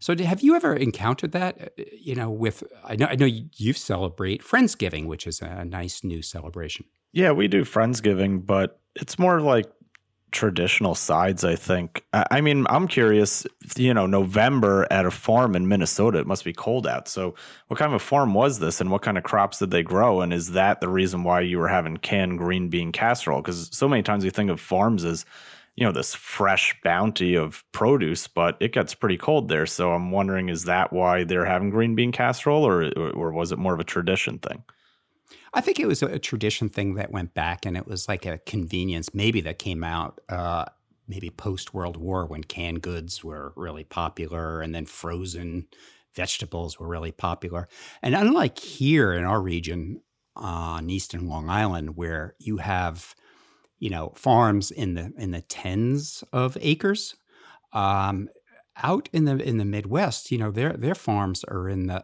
So, 0.00 0.16
have 0.16 0.42
you 0.42 0.56
ever 0.56 0.74
encountered 0.74 1.30
that? 1.32 1.72
Uh, 1.78 1.84
you 1.96 2.16
know, 2.16 2.30
with 2.30 2.64
I 2.84 2.96
know 2.96 3.06
I 3.06 3.14
know 3.14 3.26
you 3.26 3.72
celebrate 3.72 4.42
Friendsgiving, 4.42 5.06
which 5.06 5.26
is 5.26 5.40
a 5.40 5.64
nice 5.64 6.04
new 6.04 6.22
celebration. 6.22 6.86
Yeah, 7.12 7.32
we 7.32 7.48
do 7.48 7.64
Friendsgiving, 7.64 8.44
but 8.46 8.80
it's 8.94 9.18
more 9.18 9.40
like 9.40 9.66
traditional 10.30 10.94
sides, 10.94 11.44
I 11.44 11.56
think. 11.56 12.04
I 12.14 12.40
mean, 12.40 12.66
I'm 12.70 12.88
curious, 12.88 13.46
you 13.76 13.92
know, 13.92 14.06
November 14.06 14.86
at 14.90 15.04
a 15.04 15.10
farm 15.10 15.54
in 15.54 15.68
Minnesota, 15.68 16.18
it 16.20 16.26
must 16.26 16.42
be 16.44 16.54
cold 16.54 16.86
out. 16.86 17.06
So, 17.08 17.34
what 17.68 17.78
kind 17.78 17.92
of 17.92 17.96
a 18.00 18.04
farm 18.04 18.32
was 18.32 18.58
this 18.58 18.80
and 18.80 18.90
what 18.90 19.02
kind 19.02 19.18
of 19.18 19.24
crops 19.24 19.58
did 19.58 19.70
they 19.70 19.82
grow? 19.82 20.22
And 20.22 20.32
is 20.32 20.52
that 20.52 20.80
the 20.80 20.88
reason 20.88 21.22
why 21.22 21.40
you 21.42 21.58
were 21.58 21.68
having 21.68 21.98
canned 21.98 22.38
green 22.38 22.68
bean 22.70 22.92
casserole? 22.92 23.42
Because 23.42 23.68
so 23.76 23.88
many 23.88 24.02
times 24.02 24.24
we 24.24 24.30
think 24.30 24.50
of 24.50 24.60
farms 24.60 25.04
as 25.04 25.26
you 25.76 25.84
know 25.86 25.92
this 25.92 26.14
fresh 26.14 26.74
bounty 26.82 27.34
of 27.34 27.64
produce, 27.72 28.26
but 28.26 28.56
it 28.60 28.72
gets 28.72 28.94
pretty 28.94 29.18
cold 29.18 29.48
there. 29.48 29.66
So 29.66 29.92
I'm 29.92 30.10
wondering, 30.10 30.48
is 30.48 30.64
that 30.64 30.92
why 30.92 31.24
they're 31.24 31.46
having 31.46 31.70
green 31.70 31.94
bean 31.94 32.12
casserole, 32.12 32.66
or 32.66 32.90
or 33.12 33.32
was 33.32 33.52
it 33.52 33.58
more 33.58 33.74
of 33.74 33.80
a 33.80 33.84
tradition 33.84 34.38
thing? 34.38 34.64
I 35.54 35.60
think 35.60 35.78
it 35.78 35.86
was 35.86 36.02
a 36.02 36.18
tradition 36.18 36.68
thing 36.68 36.94
that 36.94 37.10
went 37.10 37.34
back, 37.34 37.66
and 37.66 37.76
it 37.76 37.86
was 37.86 38.08
like 38.08 38.24
a 38.24 38.38
convenience, 38.38 39.12
maybe 39.12 39.40
that 39.42 39.58
came 39.58 39.84
out. 39.84 40.20
Uh, 40.28 40.64
maybe 41.08 41.30
post 41.30 41.74
World 41.74 41.96
War 41.96 42.26
when 42.26 42.44
canned 42.44 42.80
goods 42.82 43.22
were 43.22 43.52
really 43.56 43.84
popular, 43.84 44.62
and 44.62 44.74
then 44.74 44.86
frozen 44.86 45.66
vegetables 46.14 46.78
were 46.78 46.88
really 46.88 47.12
popular. 47.12 47.68
And 48.02 48.14
unlike 48.14 48.58
here 48.58 49.12
in 49.12 49.24
our 49.24 49.42
region 49.42 50.00
on 50.36 50.88
Eastern 50.88 51.28
Long 51.28 51.50
Island, 51.50 51.96
where 51.96 52.34
you 52.38 52.58
have 52.58 53.14
you 53.78 53.90
know 53.90 54.12
farms 54.16 54.70
in 54.70 54.94
the 54.94 55.12
in 55.18 55.32
the 55.32 55.42
tens 55.42 56.24
of 56.32 56.56
acres. 56.60 57.14
Um, 57.72 58.28
out 58.82 59.08
in 59.12 59.24
the 59.26 59.36
in 59.36 59.58
the 59.58 59.64
Midwest, 59.64 60.30
you 60.30 60.38
know 60.38 60.50
their 60.50 60.72
their 60.74 60.94
farms 60.94 61.44
are 61.44 61.68
in 61.68 61.86
the 61.88 62.02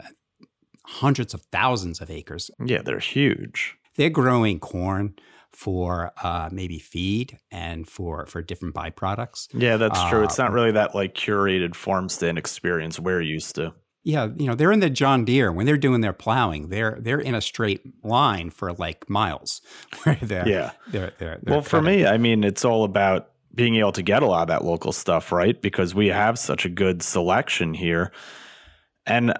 hundreds 0.88 1.34
of 1.34 1.42
thousands 1.52 2.00
of 2.00 2.10
acres. 2.10 2.50
Yeah, 2.64 2.82
they're 2.82 2.98
huge. 2.98 3.76
They're 3.96 4.10
growing 4.10 4.58
corn 4.60 5.14
for 5.52 6.12
uh, 6.22 6.48
maybe 6.52 6.78
feed 6.78 7.38
and 7.50 7.88
for 7.88 8.26
for 8.26 8.42
different 8.42 8.74
byproducts. 8.74 9.48
Yeah, 9.52 9.76
that's 9.76 9.98
uh, 9.98 10.10
true. 10.10 10.24
It's 10.24 10.38
not 10.38 10.52
really 10.52 10.72
that 10.72 10.94
like 10.94 11.14
curated 11.14 11.74
farm 11.74 12.08
stand 12.08 12.38
experience 12.38 12.98
we're 12.98 13.22
used 13.22 13.54
to 13.56 13.74
yeah, 14.08 14.28
you 14.38 14.46
know, 14.46 14.54
they're 14.54 14.72
in 14.72 14.80
the 14.80 14.88
John 14.88 15.26
Deere 15.26 15.52
when 15.52 15.66
they're 15.66 15.76
doing 15.76 16.00
their 16.00 16.14
plowing. 16.14 16.70
They're 16.70 16.96
they're 16.98 17.20
in 17.20 17.34
a 17.34 17.42
straight 17.42 17.82
line 18.02 18.48
for 18.48 18.72
like 18.72 19.08
miles. 19.10 19.60
Where 20.02 20.18
they're, 20.22 20.48
yeah. 20.48 20.70
They're, 20.90 21.12
they're, 21.18 21.38
they're 21.42 21.54
well, 21.56 21.62
for 21.62 21.82
me, 21.82 22.06
I 22.06 22.16
mean, 22.16 22.42
it's 22.42 22.64
all 22.64 22.84
about 22.84 23.32
being 23.54 23.76
able 23.76 23.92
to 23.92 24.02
get 24.02 24.22
a 24.22 24.26
lot 24.26 24.42
of 24.42 24.48
that 24.48 24.64
local 24.64 24.92
stuff, 24.92 25.30
right? 25.30 25.60
Because 25.60 25.94
we 25.94 26.06
have 26.06 26.38
such 26.38 26.64
a 26.64 26.70
good 26.70 27.02
selection 27.02 27.74
here. 27.74 28.10
And 29.04 29.34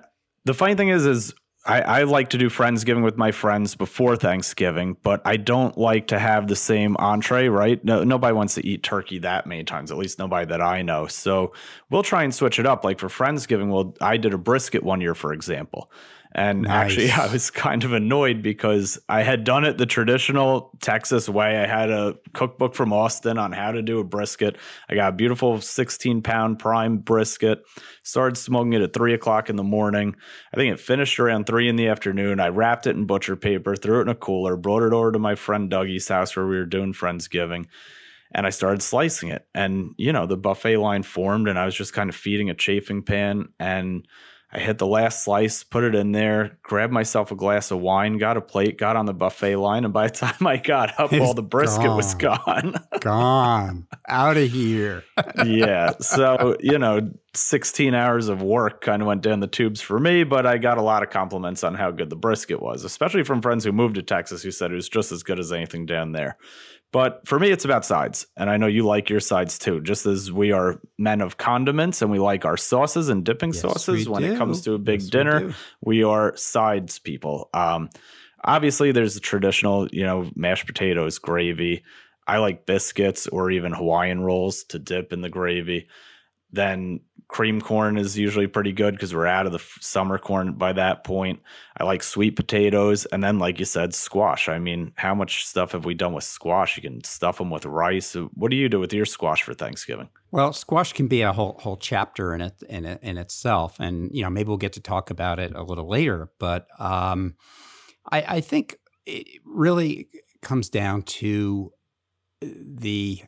the 0.48 0.54
funny 0.54 0.74
thing 0.74 0.88
is, 0.88 1.04
is 1.04 1.34
I, 1.66 1.82
I, 1.82 2.02
like 2.04 2.30
to 2.30 2.38
do 2.38 2.48
Friendsgiving 2.48 3.04
with 3.04 3.18
my 3.18 3.32
friends 3.32 3.74
before 3.74 4.16
Thanksgiving, 4.16 4.96
but 5.02 5.20
I 5.26 5.36
don't 5.36 5.76
like 5.76 6.06
to 6.06 6.18
have 6.18 6.48
the 6.48 6.56
same 6.56 6.96
entree, 6.96 7.48
right? 7.48 7.84
No, 7.84 8.02
nobody 8.02 8.32
wants 8.32 8.54
to 8.54 8.66
eat 8.66 8.82
turkey 8.82 9.18
that 9.18 9.46
many 9.46 9.62
times, 9.64 9.92
at 9.92 9.98
least 9.98 10.18
nobody 10.18 10.46
that 10.46 10.62
I 10.62 10.80
know. 10.80 11.06
So 11.06 11.52
we'll 11.90 12.02
try 12.02 12.24
and 12.24 12.34
switch 12.34 12.58
it 12.58 12.64
up. 12.64 12.82
Like 12.82 12.98
for 12.98 13.08
Friendsgiving, 13.08 13.68
well, 13.68 13.94
I 14.00 14.16
did 14.16 14.32
a 14.32 14.38
brisket 14.38 14.82
one 14.82 15.02
year, 15.02 15.14
for 15.14 15.34
example. 15.34 15.90
And 16.32 16.62
nice. 16.62 16.92
actually, 16.92 17.10
I 17.10 17.30
was 17.32 17.50
kind 17.50 17.84
of 17.84 17.92
annoyed 17.92 18.42
because 18.42 18.98
I 19.08 19.22
had 19.22 19.44
done 19.44 19.64
it 19.64 19.78
the 19.78 19.86
traditional 19.86 20.70
Texas 20.80 21.28
way. 21.28 21.58
I 21.58 21.66
had 21.66 21.90
a 21.90 22.16
cookbook 22.32 22.74
from 22.74 22.92
Austin 22.92 23.38
on 23.38 23.52
how 23.52 23.72
to 23.72 23.82
do 23.82 23.98
a 23.98 24.04
brisket. 24.04 24.56
I 24.88 24.94
got 24.94 25.10
a 25.10 25.16
beautiful 25.16 25.60
16 25.60 26.22
pound 26.22 26.58
prime 26.58 26.98
brisket, 26.98 27.62
started 28.02 28.36
smoking 28.36 28.74
it 28.74 28.82
at 28.82 28.92
three 28.92 29.14
o'clock 29.14 29.48
in 29.50 29.56
the 29.56 29.64
morning. 29.64 30.16
I 30.52 30.56
think 30.56 30.72
it 30.72 30.80
finished 30.80 31.18
around 31.18 31.46
three 31.46 31.68
in 31.68 31.76
the 31.76 31.88
afternoon. 31.88 32.40
I 32.40 32.48
wrapped 32.48 32.86
it 32.86 32.96
in 32.96 33.06
butcher 33.06 33.36
paper, 33.36 33.76
threw 33.76 33.98
it 34.00 34.02
in 34.02 34.08
a 34.08 34.14
cooler, 34.14 34.56
brought 34.56 34.82
it 34.82 34.92
over 34.92 35.12
to 35.12 35.18
my 35.18 35.34
friend 35.34 35.70
Dougie's 35.70 36.08
house 36.08 36.36
where 36.36 36.46
we 36.46 36.56
were 36.56 36.66
doing 36.66 36.92
Friendsgiving 36.92 37.66
and 38.32 38.46
I 38.46 38.50
started 38.50 38.82
slicing 38.82 39.30
it. 39.30 39.46
And, 39.54 39.94
you 39.96 40.12
know, 40.12 40.26
the 40.26 40.36
buffet 40.36 40.76
line 40.76 41.02
formed 41.02 41.48
and 41.48 41.58
I 41.58 41.64
was 41.64 41.74
just 41.74 41.92
kind 41.92 42.10
of 42.10 42.16
feeding 42.16 42.50
a 42.50 42.54
chafing 42.54 43.02
pan. 43.02 43.48
And 43.58 44.06
I 44.50 44.60
hit 44.60 44.78
the 44.78 44.86
last 44.86 45.24
slice, 45.24 45.62
put 45.62 45.84
it 45.84 45.94
in 45.94 46.12
there, 46.12 46.58
grabbed 46.62 46.92
myself 46.92 47.30
a 47.30 47.34
glass 47.34 47.70
of 47.70 47.80
wine, 47.80 48.16
got 48.16 48.38
a 48.38 48.40
plate, 48.40 48.78
got 48.78 48.96
on 48.96 49.04
the 49.04 49.12
buffet 49.12 49.56
line, 49.56 49.84
and 49.84 49.92
by 49.92 50.08
the 50.08 50.14
time 50.14 50.46
I 50.46 50.56
got 50.56 50.98
up, 50.98 51.12
it's 51.12 51.22
all 51.22 51.34
the 51.34 51.42
brisket 51.42 51.84
gone. 51.84 51.96
was 51.96 52.14
gone. 52.14 52.74
gone. 53.00 53.86
Out 54.08 54.38
of 54.38 54.50
here. 54.50 55.04
yeah. 55.44 55.92
So, 56.00 56.56
you 56.60 56.78
know, 56.78 57.10
16 57.34 57.94
hours 57.94 58.28
of 58.28 58.40
work 58.40 58.80
kind 58.80 59.02
of 59.02 59.08
went 59.08 59.20
down 59.20 59.40
the 59.40 59.46
tubes 59.46 59.82
for 59.82 60.00
me, 60.00 60.24
but 60.24 60.46
I 60.46 60.56
got 60.56 60.78
a 60.78 60.82
lot 60.82 61.02
of 61.02 61.10
compliments 61.10 61.62
on 61.62 61.74
how 61.74 61.90
good 61.90 62.08
the 62.08 62.16
brisket 62.16 62.62
was, 62.62 62.84
especially 62.84 63.24
from 63.24 63.42
friends 63.42 63.64
who 63.64 63.72
moved 63.72 63.96
to 63.96 64.02
Texas 64.02 64.42
who 64.42 64.50
said 64.50 64.72
it 64.72 64.76
was 64.76 64.88
just 64.88 65.12
as 65.12 65.22
good 65.22 65.38
as 65.38 65.52
anything 65.52 65.84
down 65.84 66.12
there. 66.12 66.38
But 66.90 67.26
for 67.26 67.38
me, 67.38 67.50
it's 67.50 67.66
about 67.66 67.84
sides. 67.84 68.26
And 68.36 68.48
I 68.48 68.56
know 68.56 68.66
you 68.66 68.84
like 68.84 69.10
your 69.10 69.20
sides 69.20 69.58
too, 69.58 69.80
just 69.82 70.06
as 70.06 70.32
we 70.32 70.52
are 70.52 70.80
men 70.96 71.20
of 71.20 71.36
condiments 71.36 72.00
and 72.00 72.10
we 72.10 72.18
like 72.18 72.46
our 72.46 72.56
sauces 72.56 73.10
and 73.10 73.24
dipping 73.24 73.52
yes, 73.52 73.60
sauces. 73.60 74.08
When 74.08 74.22
do. 74.22 74.32
it 74.32 74.38
comes 74.38 74.62
to 74.62 74.72
a 74.72 74.78
big 74.78 75.00
yes, 75.00 75.10
dinner, 75.10 75.54
we, 75.82 75.98
we, 75.98 76.04
are 76.04 76.34
sides 76.36 76.98
people. 76.98 77.50
Um, 77.52 77.90
obviously, 78.42 78.92
there's 78.92 79.14
the 79.14 79.20
traditional, 79.20 79.86
you 79.88 80.02
know, 80.02 80.30
mashed 80.34 80.66
potatoes, 80.66 81.18
gravy. 81.18 81.84
I 82.26 82.38
like 82.38 82.64
biscuits 82.64 83.26
or 83.26 83.50
even 83.50 83.72
Hawaiian 83.72 84.20
rolls 84.20 84.64
to 84.64 84.78
dip 84.78 85.12
in 85.12 85.20
the 85.20 85.30
gravy. 85.30 85.88
Then 86.52 87.00
cream 87.28 87.60
corn 87.60 87.98
is 87.98 88.16
usually 88.16 88.46
pretty 88.46 88.72
good 88.72 88.94
because 88.94 89.14
we're 89.14 89.26
out 89.26 89.46
of 89.46 89.52
the 89.52 89.62
summer 89.80 90.18
corn 90.18 90.54
by 90.54 90.72
that 90.72 91.04
point. 91.04 91.40
I 91.76 91.84
like 91.84 92.02
sweet 92.02 92.36
potatoes. 92.36 93.04
And 93.06 93.22
then, 93.22 93.38
like 93.38 93.58
you 93.58 93.66
said, 93.66 93.94
squash. 93.94 94.48
I 94.48 94.58
mean, 94.58 94.92
how 94.96 95.14
much 95.14 95.46
stuff 95.46 95.72
have 95.72 95.84
we 95.84 95.94
done 95.94 96.14
with 96.14 96.24
squash? 96.24 96.76
You 96.76 96.82
can 96.82 97.04
stuff 97.04 97.38
them 97.38 97.50
with 97.50 97.66
rice. 97.66 98.14
What 98.34 98.50
do 98.50 98.56
you 98.56 98.68
do 98.68 98.80
with 98.80 98.94
your 98.94 99.04
squash 99.04 99.42
for 99.42 99.52
Thanksgiving? 99.52 100.08
Well, 100.30 100.52
squash 100.54 100.94
can 100.94 101.06
be 101.06 101.20
a 101.22 101.32
whole 101.32 101.58
whole 101.60 101.76
chapter 101.76 102.34
in 102.34 102.40
it 102.40 102.62
in 102.68 102.84
it, 102.86 103.00
in 103.02 103.18
itself, 103.18 103.78
and 103.78 104.10
you 104.12 104.22
know 104.22 104.30
maybe 104.30 104.48
we'll 104.48 104.56
get 104.56 104.72
to 104.74 104.80
talk 104.80 105.10
about 105.10 105.38
it 105.38 105.54
a 105.54 105.62
little 105.62 105.88
later. 105.88 106.30
But 106.38 106.66
um, 106.80 107.36
I, 108.10 108.22
I 108.36 108.40
think 108.40 108.78
it 109.06 109.40
really 109.44 110.08
comes 110.40 110.70
down 110.70 111.02
to 111.02 111.72
the 112.40 113.22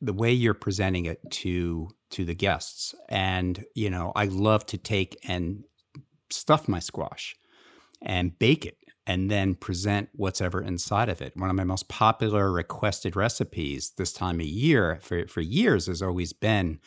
the 0.00 0.12
way 0.12 0.32
you're 0.32 0.54
presenting 0.54 1.06
it 1.06 1.20
to 1.30 1.88
to 2.10 2.24
the 2.24 2.34
guests 2.34 2.94
and 3.08 3.64
you 3.74 3.90
know 3.90 4.12
i 4.14 4.24
love 4.24 4.64
to 4.66 4.78
take 4.78 5.18
and 5.28 5.64
stuff 6.30 6.68
my 6.68 6.78
squash 6.78 7.36
and 8.02 8.38
bake 8.38 8.64
it 8.64 8.78
and 9.06 9.30
then 9.30 9.54
present 9.54 10.08
what's 10.12 10.40
ever 10.40 10.60
inside 10.60 11.08
of 11.08 11.20
it 11.20 11.36
one 11.36 11.50
of 11.50 11.56
my 11.56 11.64
most 11.64 11.88
popular 11.88 12.50
requested 12.50 13.16
recipes 13.16 13.92
this 13.96 14.12
time 14.12 14.40
of 14.40 14.46
year 14.46 14.98
for, 15.02 15.26
for 15.26 15.40
years 15.40 15.86
has 15.86 16.02
always 16.02 16.32
been 16.32 16.78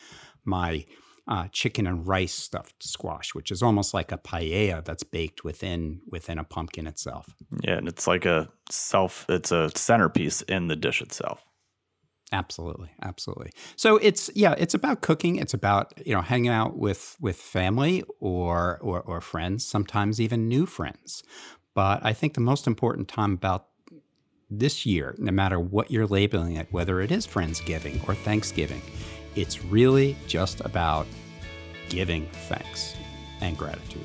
my 0.44 0.84
uh, 1.30 1.46
chicken 1.52 1.86
and 1.86 2.06
rice 2.06 2.34
stuffed 2.34 2.82
squash, 2.82 3.34
which 3.34 3.52
is 3.52 3.62
almost 3.62 3.94
like 3.94 4.10
a 4.10 4.18
paella 4.18 4.84
that's 4.84 5.04
baked 5.04 5.44
within 5.44 6.00
within 6.08 6.38
a 6.38 6.44
pumpkin 6.44 6.88
itself. 6.88 7.34
Yeah, 7.62 7.76
and 7.76 7.88
it's 7.88 8.08
like 8.08 8.26
a 8.26 8.48
self. 8.68 9.26
It's 9.28 9.52
a 9.52 9.70
centerpiece 9.76 10.42
in 10.42 10.66
the 10.66 10.76
dish 10.76 11.00
itself. 11.00 11.44
Absolutely, 12.32 12.90
absolutely. 13.02 13.50
So 13.74 13.96
it's 13.96 14.30
yeah, 14.36 14.54
it's 14.56 14.74
about 14.74 15.00
cooking. 15.00 15.36
It's 15.36 15.52
about 15.52 15.92
you 16.06 16.14
know 16.14 16.20
hanging 16.20 16.50
out 16.50 16.78
with 16.78 17.16
with 17.20 17.36
family 17.36 18.04
or 18.20 18.78
or, 18.80 19.00
or 19.00 19.20
friends, 19.20 19.66
sometimes 19.66 20.20
even 20.20 20.46
new 20.48 20.64
friends. 20.64 21.24
But 21.74 22.04
I 22.04 22.12
think 22.12 22.34
the 22.34 22.40
most 22.40 22.66
important 22.68 23.08
time 23.08 23.32
about 23.32 23.66
this 24.48 24.86
year, 24.86 25.14
no 25.18 25.32
matter 25.32 25.58
what 25.58 25.90
you're 25.90 26.06
labeling 26.06 26.56
it, 26.56 26.68
whether 26.72 27.00
it 27.00 27.10
is 27.10 27.26
Friendsgiving 27.26 28.06
or 28.08 28.14
Thanksgiving, 28.14 28.82
it's 29.34 29.64
really 29.64 30.16
just 30.26 30.60
about 30.60 31.06
giving 31.88 32.26
thanks 32.48 32.94
and 33.40 33.56
gratitude. 33.56 34.04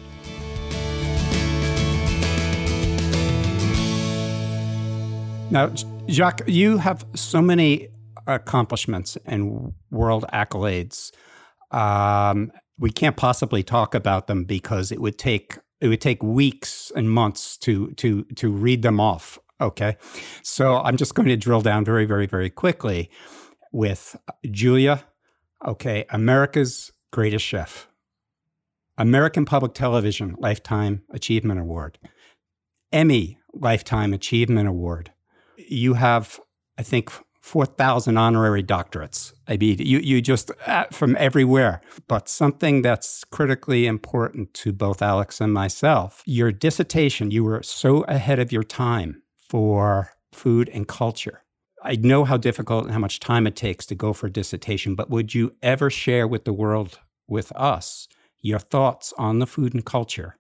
Now, 5.52 5.72
Jacques, 6.10 6.42
you 6.48 6.78
have 6.78 7.06
so 7.16 7.42
many 7.42 7.90
accomplishments 8.28 9.18
and 9.26 9.74
world 9.92 10.26
accolades. 10.34 11.12
Um, 11.72 12.52
we 12.78 12.92
can't 12.92 13.18
possibly 13.18 13.64
talk 13.64 13.96
about 13.96 14.28
them 14.28 14.44
because 14.44 14.92
it 14.92 15.00
would 15.02 15.18
take 15.18 15.58
it 15.82 15.88
would 15.88 16.02
take 16.02 16.24
weeks 16.24 16.92
and 16.96 17.10
months 17.10 17.58
to 17.60 17.92
to 17.94 18.24
to 18.36 18.52
read 18.52 18.82
them 18.82 19.00
off. 19.00 19.40
Okay, 19.62 19.98
so 20.44 20.78
I'm 20.80 20.98
just 20.98 21.16
going 21.16 21.30
to 21.30 21.38
drill 21.38 21.62
down 21.62 21.86
very, 21.86 22.06
very, 22.06 22.26
very 22.26 22.50
quickly 22.50 23.10
with 23.72 24.18
Julia. 24.52 25.06
Okay, 25.66 26.06
America's 26.10 26.92
Greatest 27.12 27.46
Chef, 27.46 27.88
American 28.98 29.46
Public 29.46 29.74
Television 29.74 30.36
Lifetime 30.40 31.04
Achievement 31.12 31.62
Award, 31.62 31.98
Emmy 32.92 33.38
Lifetime 33.54 34.14
Achievement 34.14 34.68
Award. 34.68 35.14
You 35.58 35.94
have, 35.94 36.40
I 36.78 36.84
think, 36.84 37.12
4,000 37.46 38.18
honorary 38.18 38.64
doctorates. 38.64 39.32
I 39.48 39.58
mean, 39.58 39.78
you, 39.78 40.00
you 40.00 40.20
just 40.20 40.50
uh, 40.66 40.86
from 40.92 41.16
everywhere. 41.20 41.80
But 42.08 42.28
something 42.28 42.82
that's 42.82 43.24
critically 43.26 43.86
important 43.86 44.56
to 44.56 44.74
both 44.74 45.00
Alex 45.04 45.40
and 45.40 45.54
myself 45.54 46.24
your 46.26 46.52
dissertation, 46.52 47.30
you 47.30 47.44
were 47.44 47.62
so 47.62 48.02
ahead 48.06 48.40
of 48.40 48.52
your 48.52 48.64
time 48.64 49.22
for 49.48 50.12
food 50.34 50.70
and 50.70 50.88
culture. 50.88 51.44
I 51.84 51.98
know 51.98 52.26
how 52.26 52.36
difficult 52.36 52.86
and 52.86 52.94
how 52.94 53.00
much 53.00 53.20
time 53.20 53.46
it 53.46 53.56
takes 53.56 53.86
to 53.86 53.96
go 53.96 54.12
for 54.12 54.26
a 54.26 54.32
dissertation, 54.32 54.96
but 54.96 55.12
would 55.12 55.36
you 55.36 55.54
ever 55.62 55.92
share 55.92 56.28
with 56.28 56.46
the 56.46 56.54
world, 56.54 56.98
with 57.28 57.52
us, 57.52 58.08
your 58.42 58.58
thoughts 58.58 59.14
on 59.20 59.38
the 59.38 59.46
food 59.46 59.76
and 59.76 59.86
culture 59.86 60.38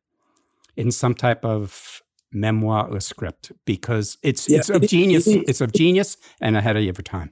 in 0.76 0.92
some 0.92 1.14
type 1.14 1.46
of 1.46 2.02
memoir 2.36 2.88
or 2.88 3.00
script? 3.00 3.52
Because 3.66 4.18
it's 4.22 4.48
yeah, 4.50 4.60
it's 4.60 4.70
of 4.70 4.84
it, 4.84 4.90
genius. 4.90 5.28
It 5.28 5.46
it's 5.48 5.62
of 5.62 5.72
genius 5.74 6.18
and 6.42 6.56
ahead 6.56 6.78
of 6.78 6.84
your 6.84 6.94
time. 6.94 7.32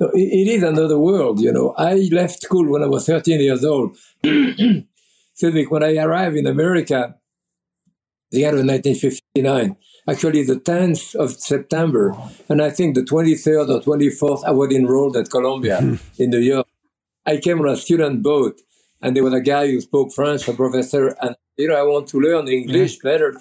No, 0.00 0.08
it, 0.08 0.20
it 0.20 0.48
is 0.48 0.62
another 0.62 0.98
world, 0.98 1.40
you 1.40 1.52
know. 1.52 1.74
I 1.76 2.08
left 2.12 2.42
school 2.42 2.70
when 2.70 2.82
I 2.82 2.86
was 2.86 3.06
13 3.06 3.40
years 3.40 3.64
old. 3.64 3.96
Excuse 4.22 5.54
me, 5.54 5.64
when 5.64 5.82
I 5.82 5.96
arrived 5.96 6.36
in 6.36 6.46
America, 6.46 7.14
the 8.30 8.38
year 8.38 8.50
of 8.50 8.64
1959, 8.66 9.76
actually 10.08 10.44
the 10.44 10.56
10th 10.56 11.14
of 11.14 11.32
September, 11.32 12.14
and 12.48 12.62
I 12.62 12.70
think 12.70 12.94
the 12.94 13.02
23rd 13.02 13.68
or 13.68 13.80
24th, 13.80 14.44
I 14.44 14.50
was 14.50 14.72
enrolled 14.72 15.16
at 15.16 15.30
Columbia 15.30 15.78
in 16.18 16.30
New 16.30 16.38
York. 16.38 16.66
I 17.26 17.38
came 17.38 17.60
on 17.60 17.68
a 17.68 17.76
student 17.76 18.22
boat, 18.22 18.60
and 19.02 19.14
there 19.14 19.24
was 19.24 19.34
a 19.34 19.40
guy 19.40 19.66
who 19.66 19.80
spoke 19.80 20.12
French, 20.12 20.48
a 20.48 20.52
professor, 20.52 21.16
and 21.20 21.36
you 21.56 21.68
know, 21.68 21.74
I 21.74 21.82
want 21.82 22.08
to 22.08 22.20
learn 22.20 22.46
English 22.48 22.98
better. 23.00 23.38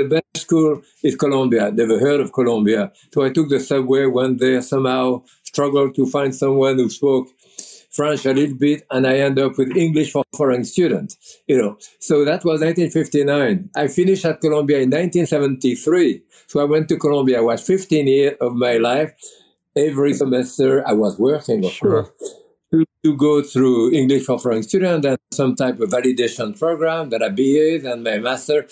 The 0.00 0.08
best 0.08 0.46
school 0.46 0.80
is 1.02 1.14
Columbia. 1.14 1.70
Never 1.70 2.00
heard 2.00 2.20
of 2.20 2.32
Columbia. 2.32 2.90
So 3.12 3.22
I 3.22 3.28
took 3.28 3.50
the 3.50 3.60
subway, 3.60 4.06
went 4.06 4.38
there, 4.38 4.62
somehow 4.62 5.24
struggled 5.42 5.94
to 5.96 6.06
find 6.06 6.34
someone 6.34 6.78
who 6.78 6.88
spoke 6.88 7.28
French 7.90 8.24
a 8.24 8.32
little 8.32 8.56
bit, 8.56 8.86
and 8.90 9.06
I 9.06 9.18
end 9.18 9.38
up 9.38 9.58
with 9.58 9.76
English 9.76 10.12
for 10.12 10.24
foreign 10.34 10.64
students. 10.64 11.18
You 11.46 11.60
know, 11.60 11.76
so 11.98 12.24
that 12.24 12.46
was 12.46 12.62
1959. 12.62 13.68
I 13.76 13.88
finished 13.88 14.24
at 14.24 14.40
Columbia 14.40 14.78
in 14.78 14.88
1973. 14.88 16.22
So 16.46 16.60
I 16.60 16.64
went 16.64 16.88
to 16.88 16.96
Columbia. 16.96 17.38
I 17.38 17.42
was 17.42 17.60
15 17.60 18.06
years 18.06 18.36
of 18.40 18.54
my 18.54 18.78
life. 18.78 19.12
Every 19.76 20.14
semester 20.14 20.82
I 20.88 20.94
was 20.94 21.18
working, 21.18 21.62
of 21.66 21.72
sure. 21.72 22.04
course. 22.04 22.34
To, 22.72 22.86
to, 23.04 23.16
go 23.16 23.42
through 23.42 23.92
English 23.92 24.24
for 24.24 24.38
foreign 24.38 24.62
students 24.62 25.06
and 25.06 25.18
some 25.32 25.56
type 25.56 25.78
of 25.80 25.90
validation 25.90 26.58
program, 26.58 27.10
that 27.10 27.22
I 27.22 27.28
BA, 27.28 27.86
and 27.92 28.02
my 28.02 28.18
master. 28.18 28.66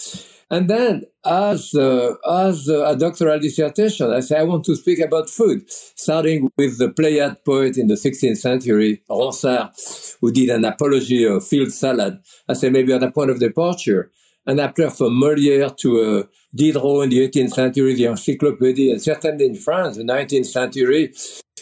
And 0.51 0.69
then, 0.71 1.03
as 1.27 1.75
uh, 1.75 2.15
as 2.27 2.69
a 2.69 2.97
doctoral 2.97 3.39
dissertation, 3.39 4.11
I 4.11 4.21
say 4.21 4.39
I 4.39 4.45
want 4.45 4.65
to 4.65 4.77
speak 4.77 4.99
about 4.99 5.29
food, 5.29 5.65
starting 5.69 6.51
with 6.57 6.79
the 6.79 6.89
Pleiad 6.89 7.45
poet 7.45 7.77
in 7.77 7.89
the 7.89 7.95
16th 7.95 8.39
century, 8.39 9.03
Ronsard, 9.11 10.17
who 10.21 10.33
did 10.33 10.49
an 10.49 10.65
apology 10.65 11.25
of 11.25 11.47
field 11.47 11.71
salad. 11.73 12.21
I 12.49 12.55
say 12.55 12.71
maybe 12.71 12.95
at 12.95 13.03
a 13.03 13.11
point 13.11 13.31
of 13.31 13.41
departure. 13.41 14.11
And 14.47 14.59
after 14.61 14.89
from 14.89 15.21
Molière 15.21 15.77
to 15.77 16.01
uh, 16.01 16.23
Diderot 16.55 17.05
in 17.05 17.11
the 17.11 17.29
18th 17.29 17.51
century, 17.51 17.95
the 17.95 18.07
Encyclopedia, 18.07 18.93
and 18.93 19.03
certainly 19.03 19.45
in 19.45 19.55
France, 19.55 19.99
the 19.99 20.05
19th 20.05 20.47
century, 20.47 21.13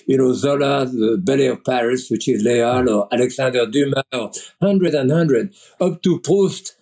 you 0.06 0.16
know, 0.16 0.32
Zola, 0.32 0.86
the 0.86 1.20
Ballet 1.20 1.48
of 1.48 1.64
Paris, 1.64 2.08
which 2.08 2.28
is 2.28 2.44
Les 2.44 2.60
Halles, 2.60 2.88
or 2.88 3.08
Alexander 3.12 3.66
Dumas, 3.66 4.04
or 4.12 4.30
hundred 4.62 4.94
and 4.94 5.10
hundred, 5.10 5.52
up 5.80 6.00
to 6.02 6.20
Proust, 6.20 6.75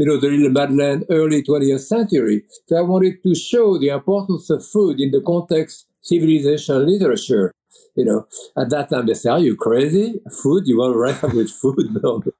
you 0.00 0.06
know, 0.06 0.16
the 0.16 0.28
little 0.28 0.48
Madeleine, 0.48 1.04
early 1.10 1.42
20th 1.42 1.80
century. 1.80 2.42
So 2.66 2.76
I 2.78 2.80
wanted 2.80 3.22
to 3.22 3.34
show 3.34 3.76
the 3.78 3.90
importance 3.90 4.48
of 4.48 4.66
food 4.66 4.98
in 4.98 5.10
the 5.10 5.20
context 5.20 5.86
civilization 6.00 6.86
literature. 6.86 7.52
You 7.94 8.06
know, 8.06 8.26
at 8.56 8.70
that 8.70 8.88
time 8.88 9.04
they 9.06 9.12
say, 9.12 9.28
"Are 9.28 9.38
you 9.38 9.56
crazy? 9.56 10.18
Food? 10.42 10.66
You 10.66 10.78
want 10.78 10.94
to 10.94 10.98
write 10.98 11.34
with 11.34 11.50
food?" 11.50 11.86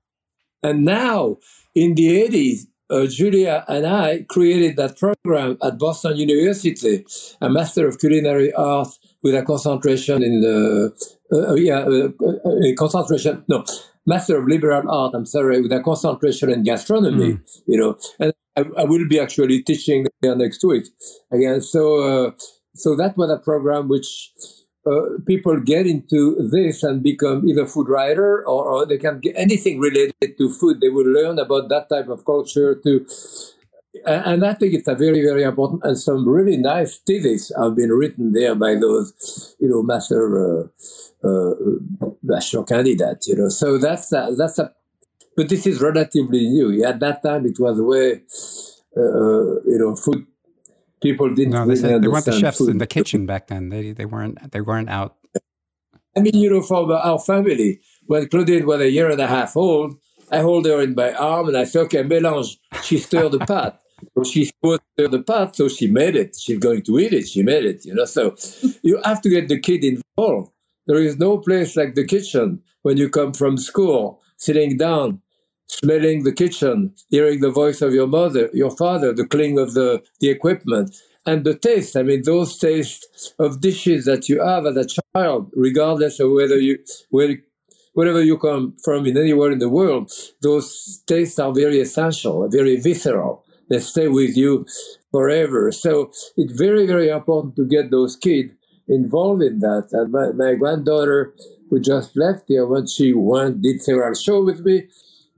And 0.62 0.84
now, 0.84 1.38
in 1.74 1.94
the 1.94 2.08
80s, 2.22 2.66
uh, 2.90 3.06
Julia 3.06 3.64
and 3.68 3.86
I 3.86 4.24
created 4.28 4.76
that 4.76 4.98
program 4.98 5.56
at 5.62 5.78
Boston 5.78 6.16
University, 6.16 7.04
a 7.40 7.48
Master 7.48 7.86
of 7.88 7.98
Culinary 7.98 8.52
Arts 8.54 8.98
with 9.22 9.34
a 9.34 9.42
concentration 9.42 10.22
in 10.22 10.40
the 10.40 10.92
uh, 11.32 11.54
yeah 11.54 11.80
uh, 11.80 12.08
uh 12.26 12.74
concentration 12.76 13.44
no 13.48 13.64
Master 14.06 14.38
of 14.38 14.46
Liberal 14.46 14.90
Art, 14.90 15.14
I'm 15.14 15.26
sorry, 15.26 15.60
with 15.60 15.72
a 15.72 15.80
concentration 15.80 16.50
in 16.50 16.64
gastronomy, 16.64 17.34
mm. 17.34 17.60
you 17.66 17.78
know, 17.78 17.98
and 18.18 18.32
I, 18.56 18.64
I, 18.78 18.84
will 18.84 19.06
be 19.06 19.20
actually 19.20 19.62
teaching 19.62 20.06
there 20.22 20.34
next 20.34 20.64
week 20.64 20.86
again. 21.30 21.60
So, 21.60 22.00
uh, 22.02 22.30
so 22.74 22.96
that 22.96 23.16
was 23.16 23.30
a 23.30 23.36
program 23.38 23.88
which 23.88 24.32
uh, 24.86 25.18
people 25.26 25.60
get 25.60 25.86
into 25.86 26.48
this 26.50 26.82
and 26.82 27.02
become 27.02 27.46
either 27.46 27.66
food 27.66 27.88
writer 27.88 28.46
or, 28.46 28.64
or, 28.64 28.86
they 28.86 28.96
can 28.96 29.20
get 29.20 29.36
anything 29.36 29.78
related 29.78 30.38
to 30.38 30.52
food. 30.52 30.80
They 30.80 30.88
will 30.88 31.06
learn 31.06 31.38
about 31.38 31.68
that 31.68 31.88
type 31.88 32.08
of 32.08 32.24
culture 32.24 32.74
too. 32.74 33.06
And 34.06 34.44
I 34.44 34.54
think 34.54 34.72
it's 34.72 34.88
a 34.88 34.94
very, 34.94 35.20
very 35.20 35.42
important 35.42 35.84
and 35.84 35.98
some 35.98 36.26
really 36.26 36.56
nice 36.56 36.98
theses 36.98 37.52
have 37.58 37.74
been 37.74 37.90
written 37.90 38.32
there 38.32 38.54
by 38.54 38.76
those, 38.76 39.56
you 39.60 39.68
know, 39.68 39.82
master 39.82 40.70
uh, 41.22 41.28
uh, 41.28 41.54
national 42.22 42.64
candidate, 42.64 43.26
you 43.26 43.36
know. 43.36 43.48
So 43.48 43.76
that's 43.78 44.12
a, 44.12 44.30
that's 44.38 44.58
a, 44.58 44.72
but 45.36 45.48
this 45.48 45.66
is 45.66 45.80
relatively 45.82 46.48
new. 46.48 46.84
At 46.84 47.00
that 47.00 47.22
time, 47.22 47.46
it 47.46 47.58
was 47.58 47.80
way, 47.80 48.22
uh, 48.96 49.60
you 49.68 49.78
know, 49.78 49.96
food 49.96 50.26
people 51.02 51.34
didn't. 51.34 51.52
No, 51.52 51.66
they, 51.66 51.76
said, 51.76 52.02
they 52.02 52.08
weren't 52.08 52.24
the 52.24 52.38
chefs 52.38 52.58
food. 52.58 52.70
in 52.70 52.78
the 52.78 52.86
kitchen 52.86 53.26
back 53.26 53.48
then. 53.48 53.68
They 53.68 53.92
they 53.92 54.04
weren't 54.04 54.52
they 54.52 54.60
weren't 54.60 54.90
out. 54.90 55.16
I 56.16 56.20
mean, 56.20 56.34
you 56.34 56.50
know, 56.50 56.62
for 56.62 56.92
our 56.92 57.18
family, 57.18 57.80
when 58.06 58.28
Claudine 58.28 58.66
was 58.66 58.80
a 58.80 58.90
year 58.90 59.10
and 59.10 59.20
a 59.20 59.26
half 59.26 59.56
old, 59.56 59.94
I 60.30 60.38
hold 60.38 60.66
her 60.66 60.80
in 60.80 60.94
my 60.94 61.12
arm 61.12 61.48
and 61.48 61.56
I 61.56 61.64
say, 61.64 61.80
"Okay, 61.80 62.02
mélange." 62.02 62.56
She 62.82 62.98
stirred 62.98 63.32
the 63.32 63.40
pot. 63.40 63.80
So 64.14 64.24
she 64.24 64.46
supposed 64.46 64.80
to 64.80 65.04
stir 65.04 65.08
the 65.08 65.22
pot, 65.22 65.54
so 65.54 65.68
she 65.68 65.86
made 65.86 66.16
it. 66.16 66.34
She's 66.34 66.58
going 66.58 66.80
to 66.84 66.98
eat 66.98 67.12
it. 67.12 67.28
She 67.28 67.42
made 67.42 67.66
it, 67.66 67.84
you 67.84 67.92
know. 67.92 68.06
So 68.06 68.34
you 68.82 68.98
have 69.04 69.20
to 69.20 69.28
get 69.28 69.48
the 69.48 69.60
kid 69.60 69.84
involved. 69.84 70.52
There 70.86 70.96
is 71.02 71.18
no 71.18 71.36
place 71.36 71.76
like 71.76 71.94
the 71.94 72.06
kitchen 72.06 72.62
when 72.80 72.96
you 72.96 73.10
come 73.10 73.34
from 73.34 73.58
school, 73.58 74.22
sitting 74.38 74.78
down, 74.78 75.20
smelling 75.70 76.24
the 76.24 76.32
kitchen, 76.32 76.92
hearing 77.10 77.40
the 77.40 77.50
voice 77.50 77.80
of 77.80 77.94
your 77.94 78.06
mother, 78.06 78.50
your 78.52 78.70
father, 78.70 79.12
the 79.12 79.26
cling 79.26 79.58
of 79.58 79.74
the, 79.74 80.02
the 80.20 80.28
equipment, 80.28 80.94
and 81.26 81.44
the 81.44 81.54
taste. 81.54 81.96
I 81.96 82.02
mean, 82.02 82.22
those 82.24 82.58
tastes 82.58 83.34
of 83.38 83.60
dishes 83.60 84.04
that 84.06 84.28
you 84.28 84.42
have 84.42 84.66
as 84.66 84.76
a 84.76 84.86
child, 85.14 85.50
regardless 85.54 86.18
of 86.18 86.32
whether 86.32 86.58
you, 86.58 86.78
where, 87.10 87.36
wherever 87.94 88.22
you 88.22 88.36
come 88.38 88.74
from 88.84 89.06
in 89.06 89.16
anywhere 89.16 89.52
in 89.52 89.58
the 89.58 89.68
world, 89.68 90.10
those 90.42 91.02
tastes 91.06 91.38
are 91.38 91.52
very 91.52 91.80
essential, 91.80 92.48
very 92.48 92.76
visceral. 92.76 93.44
They 93.68 93.78
stay 93.78 94.08
with 94.08 94.36
you 94.36 94.66
forever. 95.12 95.70
So 95.70 96.10
it's 96.36 96.52
very, 96.52 96.86
very 96.86 97.08
important 97.08 97.54
to 97.56 97.64
get 97.64 97.90
those 97.90 98.16
kids 98.16 98.50
involved 98.88 99.42
in 99.42 99.60
that. 99.60 99.88
And 99.92 100.10
my, 100.10 100.32
my 100.32 100.54
granddaughter, 100.54 101.32
who 101.68 101.78
just 101.78 102.16
left 102.16 102.44
here, 102.48 102.66
when 102.66 102.88
she 102.88 103.12
went, 103.12 103.62
did 103.62 103.80
several 103.80 104.14
shows 104.14 104.44
with 104.44 104.60
me. 104.64 104.88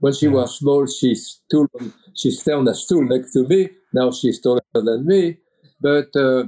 When 0.03 0.11
she 0.11 0.27
was 0.27 0.57
small, 0.57 0.85
she 0.85 1.15
stood, 1.15 1.69
she 2.13 2.29
stayed 2.29 2.55
on 2.55 2.67
a 2.67 2.75
stool 2.75 3.05
next 3.05 3.31
to 3.31 3.47
me. 3.47 3.69
Now 3.93 4.11
she's 4.11 4.41
taller 4.41 4.59
than 4.73 5.05
me. 5.05 5.37
But 5.79 6.13
uh, 6.13 6.43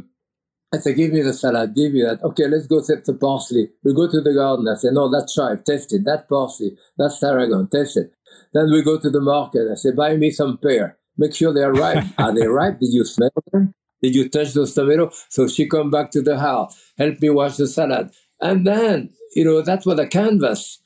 I 0.73 0.79
said, 0.79 0.97
give 0.97 1.13
me 1.13 1.21
the 1.21 1.31
salad, 1.31 1.73
give 1.73 1.93
me 1.93 2.01
that. 2.01 2.21
Okay, 2.21 2.47
let's 2.49 2.67
go 2.67 2.81
set 2.81 3.05
the 3.05 3.13
parsley. 3.13 3.69
We 3.81 3.93
go 3.93 4.11
to 4.11 4.19
the 4.19 4.33
garden. 4.33 4.67
I 4.67 4.75
said, 4.75 4.91
no, 4.91 5.09
that 5.09 5.31
chive, 5.33 5.63
test 5.63 5.93
it. 5.93 6.03
That 6.03 6.27
parsley, 6.27 6.75
that's 6.97 7.21
tarragon, 7.21 7.69
test 7.69 7.95
it. 7.95 8.11
Then 8.53 8.69
we 8.73 8.83
go 8.83 8.99
to 8.99 9.09
the 9.09 9.21
market. 9.21 9.69
I 9.71 9.75
said, 9.75 9.95
buy 9.95 10.17
me 10.17 10.31
some 10.31 10.57
pear. 10.57 10.97
Make 11.17 11.33
sure 11.33 11.53
they're 11.53 11.71
ripe. 11.71 12.03
Are 12.17 12.35
they 12.35 12.47
ripe? 12.47 12.81
Did 12.81 12.91
you 12.91 13.05
smell 13.05 13.31
them? 13.53 13.73
Did 14.01 14.15
you 14.15 14.27
touch 14.27 14.51
those 14.51 14.73
tomatoes? 14.73 15.27
So 15.29 15.47
she 15.47 15.65
come 15.69 15.89
back 15.89 16.11
to 16.11 16.21
the 16.21 16.37
house, 16.37 16.77
help 16.97 17.21
me 17.21 17.29
wash 17.29 17.55
the 17.55 17.67
salad. 17.67 18.11
And 18.41 18.67
then, 18.67 19.11
you 19.33 19.45
know, 19.45 19.61
that 19.61 19.85
was 19.85 19.97
a 19.97 20.07
canvas 20.07 20.81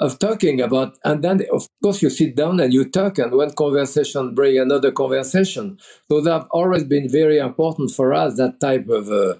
of 0.00 0.18
talking 0.18 0.60
about, 0.60 0.98
and 1.04 1.22
then 1.22 1.42
of 1.52 1.68
course 1.82 2.02
you 2.02 2.10
sit 2.10 2.36
down 2.36 2.60
and 2.60 2.72
you 2.72 2.88
talk, 2.88 3.18
and 3.18 3.32
one 3.32 3.52
conversation 3.52 4.34
bring 4.34 4.58
another 4.58 4.90
conversation. 4.90 5.78
So 6.08 6.20
that 6.22 6.46
always 6.50 6.84
been 6.84 7.08
very 7.08 7.38
important 7.38 7.90
for 7.90 8.12
us. 8.12 8.36
That 8.36 8.60
type 8.60 8.88
of, 8.88 9.08
uh, 9.08 9.36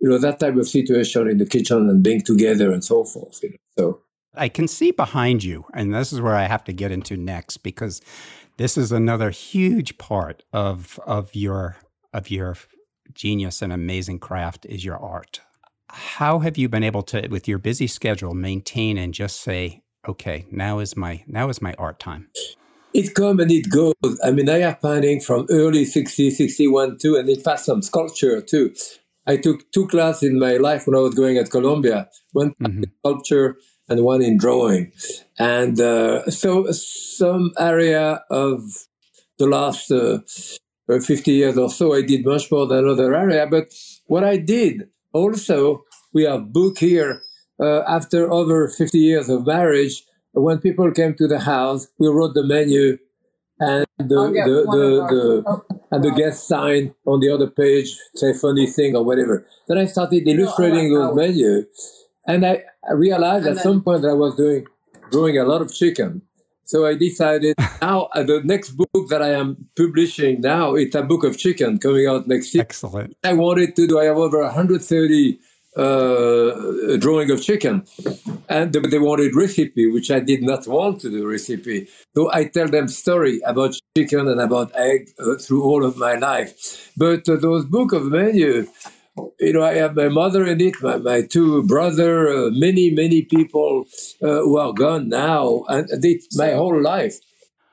you 0.00 0.10
know, 0.10 0.18
that 0.18 0.40
type 0.40 0.56
of 0.56 0.68
situation 0.68 1.28
in 1.28 1.38
the 1.38 1.46
kitchen 1.46 1.88
and 1.88 2.02
being 2.02 2.22
together 2.22 2.72
and 2.72 2.84
so 2.84 3.04
forth. 3.04 3.42
You 3.42 3.50
know? 3.50 3.56
So 3.78 4.00
I 4.34 4.48
can 4.48 4.68
see 4.68 4.90
behind 4.92 5.42
you, 5.42 5.64
and 5.74 5.94
this 5.94 6.12
is 6.12 6.20
where 6.20 6.36
I 6.36 6.44
have 6.44 6.64
to 6.64 6.72
get 6.72 6.92
into 6.92 7.16
next 7.16 7.58
because 7.58 8.00
this 8.56 8.76
is 8.76 8.92
another 8.92 9.30
huge 9.30 9.98
part 9.98 10.44
of 10.52 11.00
of 11.06 11.34
your 11.34 11.76
of 12.12 12.30
your 12.30 12.56
genius 13.12 13.62
and 13.62 13.72
amazing 13.72 14.18
craft 14.18 14.66
is 14.66 14.84
your 14.84 14.98
art 14.98 15.40
how 15.92 16.38
have 16.40 16.56
you 16.56 16.68
been 16.68 16.82
able 16.82 17.02
to 17.02 17.26
with 17.28 17.48
your 17.48 17.58
busy 17.58 17.86
schedule 17.86 18.34
maintain 18.34 18.98
and 18.98 19.14
just 19.14 19.40
say 19.40 19.82
okay 20.08 20.46
now 20.50 20.78
is 20.78 20.96
my 20.96 21.22
now 21.26 21.48
is 21.48 21.60
my 21.60 21.74
art 21.78 21.98
time 21.98 22.28
it 22.92 23.14
comes 23.14 23.40
and 23.40 23.50
it 23.50 23.70
goes. 23.70 23.94
I 24.24 24.30
mean 24.30 24.48
i 24.48 24.58
have 24.58 24.80
painting 24.80 25.20
from 25.20 25.46
early 25.50 25.84
60 25.84 26.30
61 26.30 26.98
too 26.98 27.16
and 27.16 27.28
in 27.28 27.40
fact 27.40 27.60
some 27.60 27.82
sculpture 27.82 28.40
too. 28.40 28.74
I 29.26 29.36
took 29.36 29.70
two 29.70 29.86
classes 29.86 30.28
in 30.28 30.38
my 30.38 30.56
life 30.56 30.86
when 30.86 30.96
i 30.96 31.00
was 31.00 31.14
going 31.14 31.36
at 31.36 31.50
columbia 31.50 32.08
one 32.32 32.54
mm-hmm. 32.60 32.84
sculpture 32.98 33.56
and 33.88 34.04
one 34.04 34.22
in 34.22 34.38
drawing. 34.38 34.92
And 35.36 35.80
uh, 35.80 36.30
so 36.30 36.70
some 36.70 37.50
area 37.58 38.22
of 38.30 38.62
the 39.38 39.46
last 39.46 39.90
uh, 39.90 40.20
50 40.88 41.32
years 41.32 41.58
or 41.58 41.70
so 41.70 41.94
i 41.94 42.02
did 42.02 42.24
much 42.24 42.50
more 42.50 42.66
than 42.66 42.88
other 42.88 43.14
area. 43.14 43.46
But 43.46 43.72
what 44.06 44.24
i 44.24 44.36
did 44.36 44.88
also, 45.12 45.84
we 46.12 46.24
have 46.24 46.52
book 46.52 46.78
here 46.78 47.22
uh, 47.60 47.82
after 47.88 48.30
over 48.30 48.68
50 48.68 48.98
years 48.98 49.28
of 49.28 49.46
marriage. 49.46 50.04
When 50.32 50.58
people 50.58 50.90
came 50.92 51.14
to 51.14 51.26
the 51.26 51.40
house, 51.40 51.88
we 51.98 52.08
wrote 52.08 52.34
the 52.34 52.44
menu 52.44 52.98
and 53.60 53.86
the, 53.98 54.06
the, 54.06 54.64
the, 54.70 55.06
the 55.10 55.80
and 55.90 56.04
the 56.04 56.10
guest 56.12 56.48
sign 56.48 56.94
on 57.04 57.20
the 57.20 57.32
other 57.32 57.48
page, 57.48 57.96
say 58.14 58.32
funny 58.32 58.66
thing 58.66 58.96
or 58.96 59.04
whatever. 59.04 59.46
Then 59.68 59.78
I 59.78 59.84
started 59.84 60.26
illustrating 60.26 60.92
those 60.92 61.14
menus, 61.14 61.66
and 62.26 62.46
I, 62.46 62.62
realized 62.94 63.46
and 63.46 63.58
at 63.58 63.62
some 63.62 63.82
point 63.82 64.02
that 64.02 64.08
I 64.08 64.14
was 64.14 64.34
doing 64.36 64.66
drawing 65.10 65.36
a 65.36 65.44
lot 65.44 65.60
of 65.60 65.72
chicken. 65.74 66.22
So 66.70 66.86
I 66.86 66.94
decided 66.94 67.56
now 67.82 68.02
uh, 68.14 68.22
the 68.22 68.42
next 68.44 68.70
book 68.78 69.08
that 69.08 69.20
I 69.20 69.30
am 69.30 69.66
publishing 69.76 70.40
now 70.40 70.76
it's 70.76 70.94
a 70.94 71.02
book 71.02 71.24
of 71.24 71.36
chicken 71.36 71.80
coming 71.80 72.06
out 72.06 72.28
next 72.28 72.54
year. 72.54 72.62
Excellent. 72.62 73.16
I 73.24 73.32
wanted 73.32 73.74
to 73.74 73.88
do. 73.88 73.98
I 73.98 74.04
have 74.04 74.16
over 74.16 74.40
130 74.40 75.40
uh, 75.76 76.96
drawing 76.98 77.30
of 77.32 77.42
chicken, 77.42 77.84
and 78.48 78.72
they 78.72 79.00
wanted 79.00 79.34
recipe, 79.34 79.90
which 79.90 80.12
I 80.12 80.20
did 80.20 80.42
not 80.44 80.68
want 80.68 81.00
to 81.00 81.10
do 81.10 81.26
recipe. 81.26 81.88
So 82.14 82.30
I 82.32 82.44
tell 82.44 82.68
them 82.68 82.86
story 82.86 83.40
about 83.44 83.74
chicken 83.96 84.28
and 84.28 84.40
about 84.40 84.70
egg 84.76 85.10
uh, 85.18 85.36
through 85.42 85.64
all 85.64 85.84
of 85.84 85.96
my 85.96 86.14
life. 86.14 86.92
But 86.96 87.28
uh, 87.28 87.34
those 87.34 87.64
book 87.64 87.92
of 87.92 88.04
menu 88.04 88.68
you 89.38 89.52
know, 89.52 89.62
I 89.62 89.74
have 89.74 89.94
my 89.96 90.08
mother 90.08 90.46
in 90.46 90.60
it, 90.60 90.74
my, 90.82 90.96
my 90.96 91.22
two 91.22 91.62
brother, 91.66 92.28
uh, 92.28 92.50
many, 92.50 92.90
many 92.90 93.22
people 93.22 93.84
uh, 94.22 94.40
who 94.44 94.58
are 94.58 94.72
gone 94.72 95.08
now, 95.08 95.64
and 95.68 95.88
it's 96.04 96.36
my 96.36 96.52
whole 96.52 96.80
life. 96.80 97.16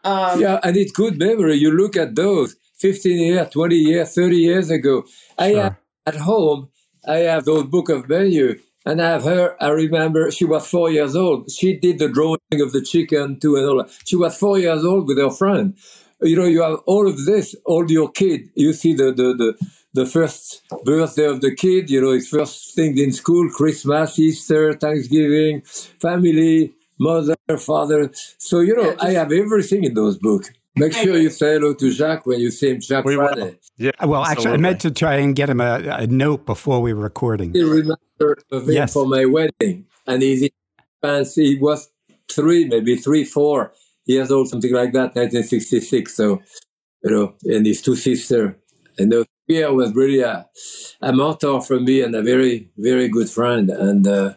Um, 0.04 0.40
yeah, 0.40 0.60
and 0.64 0.78
it's 0.78 0.92
good 0.92 1.20
memory. 1.20 1.56
You 1.56 1.72
look 1.72 1.98
at 1.98 2.16
those 2.16 2.56
15 2.78 3.18
years, 3.18 3.50
20 3.50 3.76
years, 3.76 4.14
30 4.14 4.38
years 4.38 4.70
ago. 4.70 5.04
I 5.38 5.48
have 5.50 5.76
at 6.06 6.16
home, 6.16 6.70
I 7.08 7.18
have 7.18 7.46
those 7.46 7.66
book 7.66 7.90
of 7.90 8.08
menu, 8.08 8.60
and 8.86 9.02
I 9.02 9.10
have 9.12 9.24
her. 9.24 9.56
I 9.62 9.70
remember 9.70 10.32
she 10.32 10.46
was 10.46 10.68
four 10.68 10.90
years 10.90 11.16
old. 11.16 11.52
She 11.52 11.78
did 11.78 12.00
the 12.00 12.08
drawing 12.08 12.62
of 12.62 12.72
the 12.72 12.82
chicken 12.82 13.40
too, 13.40 13.58
and 13.58 13.66
all. 13.66 13.78
That. 13.84 13.92
She 14.06 14.16
was 14.16 14.38
four 14.38 14.58
years 14.60 14.86
old 14.86 15.08
with 15.08 15.18
her 15.18 15.30
friend. 15.32 15.76
You 16.22 16.36
know, 16.38 16.46
you 16.46 16.62
have 16.64 16.80
all 16.86 17.08
of 17.08 17.26
this, 17.26 17.56
all 17.66 17.90
your 17.92 18.10
kid. 18.10 18.50
You 18.56 18.74
see 18.74 18.94
the 18.94 19.12
the 19.12 19.34
the 19.36 19.68
the 19.94 20.06
first 20.06 20.62
birthday 20.84 21.26
of 21.26 21.42
the 21.42 21.56
kid, 21.56 21.90
you 21.90 22.02
know, 22.02 22.12
his 22.12 22.28
first 22.28 22.76
thing 22.76 22.98
in 22.98 23.12
school, 23.12 23.50
Christmas, 23.50 24.20
Easter, 24.20 24.74
Thanksgiving, 24.74 25.62
family, 25.62 26.74
mother, 27.00 27.36
father. 27.58 28.12
So, 28.38 28.60
you 28.60 28.76
know, 28.76 28.84
yeah, 28.84 28.92
just, 28.92 29.04
I 29.04 29.12
have 29.12 29.32
everything 29.32 29.84
in 29.84 29.94
those 29.94 30.18
books. 30.18 30.52
Make 30.76 30.94
sure 30.94 31.18
you 31.18 31.32
say 31.32 31.54
hello 31.54 31.74
to 31.74 31.92
Jacques 31.92 32.28
when 32.28 32.40
you 32.40 32.52
see 32.52 32.70
him 32.70 32.82
Jacques 32.82 33.06
we 33.06 33.16
Friday. 33.16 33.58
Yeah, 33.78 33.92
uh, 34.00 34.08
well, 34.08 34.24
actually, 34.24 34.52
I 34.52 34.58
meant 34.58 34.82
to 34.82 34.92
try 34.92 35.16
and 35.16 35.36
get 35.36 35.50
him 35.50 35.60
a, 35.60 35.80
a 35.80 36.08
note 36.08 36.46
before 36.46 36.82
we 36.82 36.94
were 36.94 37.02
recording. 37.02 37.54
He 37.54 37.64
remember 37.64 38.38
of 38.52 38.68
him 38.68 38.76
yes. 38.76 38.94
for 38.94 39.08
my 39.08 39.26
wedding, 39.26 39.86
and 40.06 40.22
he's 40.22 40.44
in 40.44 40.50
France. 41.02 41.34
He 41.34 41.56
was 41.56 41.90
three, 42.32 42.66
maybe 42.66 42.96
three, 42.96 43.24
four 43.24 43.74
years 44.06 44.32
old, 44.32 44.50
something 44.50 44.72
like 44.72 44.94
that, 44.94 45.16
1966. 45.16 46.16
So, 46.16 46.42
you 47.04 47.12
know, 47.12 47.34
and 47.44 47.66
his 47.66 47.82
two 47.82 47.96
sisters. 47.96 48.54
And 49.00 49.12
those 49.12 49.26
Pierre 49.48 49.74
was 49.74 49.94
really 49.96 50.22
a, 50.22 50.46
a 51.02 51.14
mentor 51.14 51.62
for 51.62 51.80
me 51.80 52.02
and 52.02 52.14
a 52.16 52.22
very, 52.22 52.70
very 52.78 53.08
good 53.08 53.30
friend 53.30 53.70
and 53.70 54.08
uh, 54.08 54.34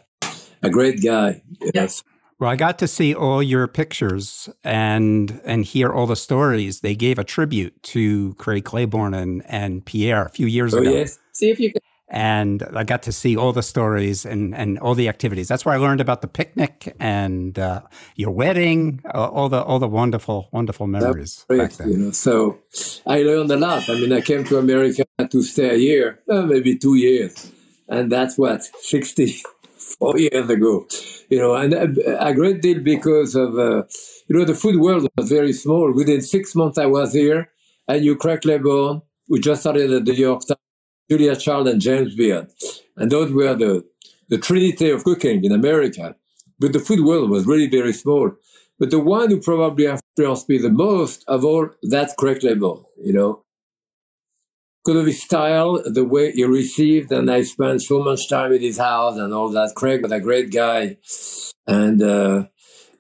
a 0.63 0.71
great 0.71 1.03
guy. 1.03 1.43
Yes. 1.75 2.03
Well, 2.39 2.49
I 2.49 2.57
got 2.57 2.79
to 2.79 2.89
see 2.89 3.15
all 3.15 3.43
your 3.43 3.69
pictures 3.69 4.49
and 4.65 5.41
and 5.45 5.63
hear 5.63 5.93
all 5.93 6.07
the 6.07 6.17
stories. 6.17 6.81
They 6.81 6.95
gave 6.95 7.19
a 7.19 7.25
tribute 7.25 7.83
to 7.83 8.35
Craig 8.35 8.65
Claiborne 8.65 9.13
and, 9.13 9.43
and 9.47 9.85
Pierre 9.85 10.25
a 10.25 10.31
few 10.31 10.47
years 10.47 10.73
oh, 10.73 10.79
ago. 10.79 10.91
Yes. 10.91 11.19
See 11.33 11.51
if 11.51 11.61
you 11.61 11.71
can 11.71 11.83
and 12.11 12.65
I 12.75 12.83
got 12.83 13.03
to 13.05 13.13
see 13.13 13.37
all 13.37 13.53
the 13.53 13.63
stories 13.63 14.27
and, 14.27 14.55
and 14.55 14.79
all 14.81 14.95
the 14.95 15.09
activities. 15.09 15.47
That's 15.47 15.65
where 15.65 15.75
I 15.75 15.79
learned 15.79 16.01
about 16.01 16.23
the 16.23 16.29
picnic 16.29 16.95
and 16.99 17.57
uh, 17.59 17.83
your 18.17 18.33
wedding, 18.33 19.01
uh, 19.15 19.29
all 19.29 19.49
the 19.49 19.63
all 19.63 19.79
the 19.79 19.89
wonderful 19.89 20.49
wonderful 20.53 20.87
memories. 20.89 21.45
Great, 21.49 21.79
you 21.87 21.97
know, 21.97 22.11
so 22.11 22.59
I 23.07 23.23
learned 23.23 23.51
a 23.53 23.57
lot. 23.57 23.89
I 23.89 23.95
mean, 23.95 24.13
I 24.13 24.21
came 24.21 24.45
to 24.45 24.59
America 24.59 25.05
to 25.31 25.43
stay 25.43 25.71
a 25.71 25.77
year, 25.77 26.21
uh, 26.29 26.43
maybe 26.43 26.77
two 26.77 26.97
years, 26.97 27.53
and 27.89 28.11
that's 28.11 28.37
what 28.37 28.63
sixty 28.81 29.41
four 29.99 30.19
years 30.19 30.51
ago. 30.51 30.87
You 31.29 31.39
know, 31.39 31.55
and 31.55 31.73
a, 31.73 32.27
a 32.27 32.35
great 32.35 32.61
deal 32.61 32.81
because 32.81 33.37
of 33.37 33.57
uh, 33.57 33.85
you 34.27 34.37
know 34.37 34.45
the 34.45 34.55
food 34.55 34.81
world 34.81 35.09
was 35.17 35.29
very 35.29 35.53
small. 35.53 35.93
Within 35.93 36.23
six 36.23 36.57
months, 36.57 36.77
I 36.77 36.87
was 36.87 37.13
here. 37.13 37.51
and 37.89 38.05
you 38.05 38.17
Craig 38.17 38.41
Claiborne, 38.43 39.03
We 39.29 39.41
just 39.41 39.61
started 39.63 39.93
at 39.93 40.05
the 40.05 40.13
New 40.13 40.19
York 40.19 40.43
Times 40.47 40.60
Julia 41.11 41.35
Child 41.35 41.69
and 41.69 41.81
James 41.81 42.15
Beard. 42.15 42.49
And 42.97 43.11
those 43.11 43.33
were 43.33 43.55
the, 43.55 43.85
the 44.29 44.39
trinity 44.39 44.91
of 44.91 45.05
cooking 45.05 45.45
in 45.45 45.53
America. 45.53 46.15
But 46.59 46.73
the 46.73 46.79
food 46.79 47.05
world 47.05 47.31
was 47.31 47.47
really 47.47 47.69
very 47.69 47.93
small. 47.93 48.33
But 48.79 48.91
the 48.91 49.01
one 49.01 49.31
who 49.31 49.41
probably 49.41 49.87
influenced 49.87 50.49
me 50.49 50.59
the 50.59 50.71
most 50.71 51.25
of 51.27 51.45
all, 51.45 51.69
that's 51.83 52.15
Craig 52.15 52.41
Claiborne, 52.41 52.85
you 53.03 53.13
know. 53.13 53.43
Because 54.85 55.01
of 55.01 55.07
his 55.07 55.23
style, 55.23 55.83
the 55.85 56.05
way 56.05 56.33
he 56.33 56.45
received, 56.45 57.13
and 57.13 57.31
I 57.31 57.43
spent 57.43 57.83
so 57.83 58.03
much 58.03 58.29
time 58.29 58.53
in 58.53 58.63
his 58.63 58.79
house 58.79 59.19
and 59.19 59.35
all 59.35 59.51
that. 59.51 59.75
Craig 59.77 60.03
was 60.03 60.13
a 60.13 60.21
great 60.21 60.51
guy. 60.51 60.97
And 61.67 62.03
uh, 62.03 62.45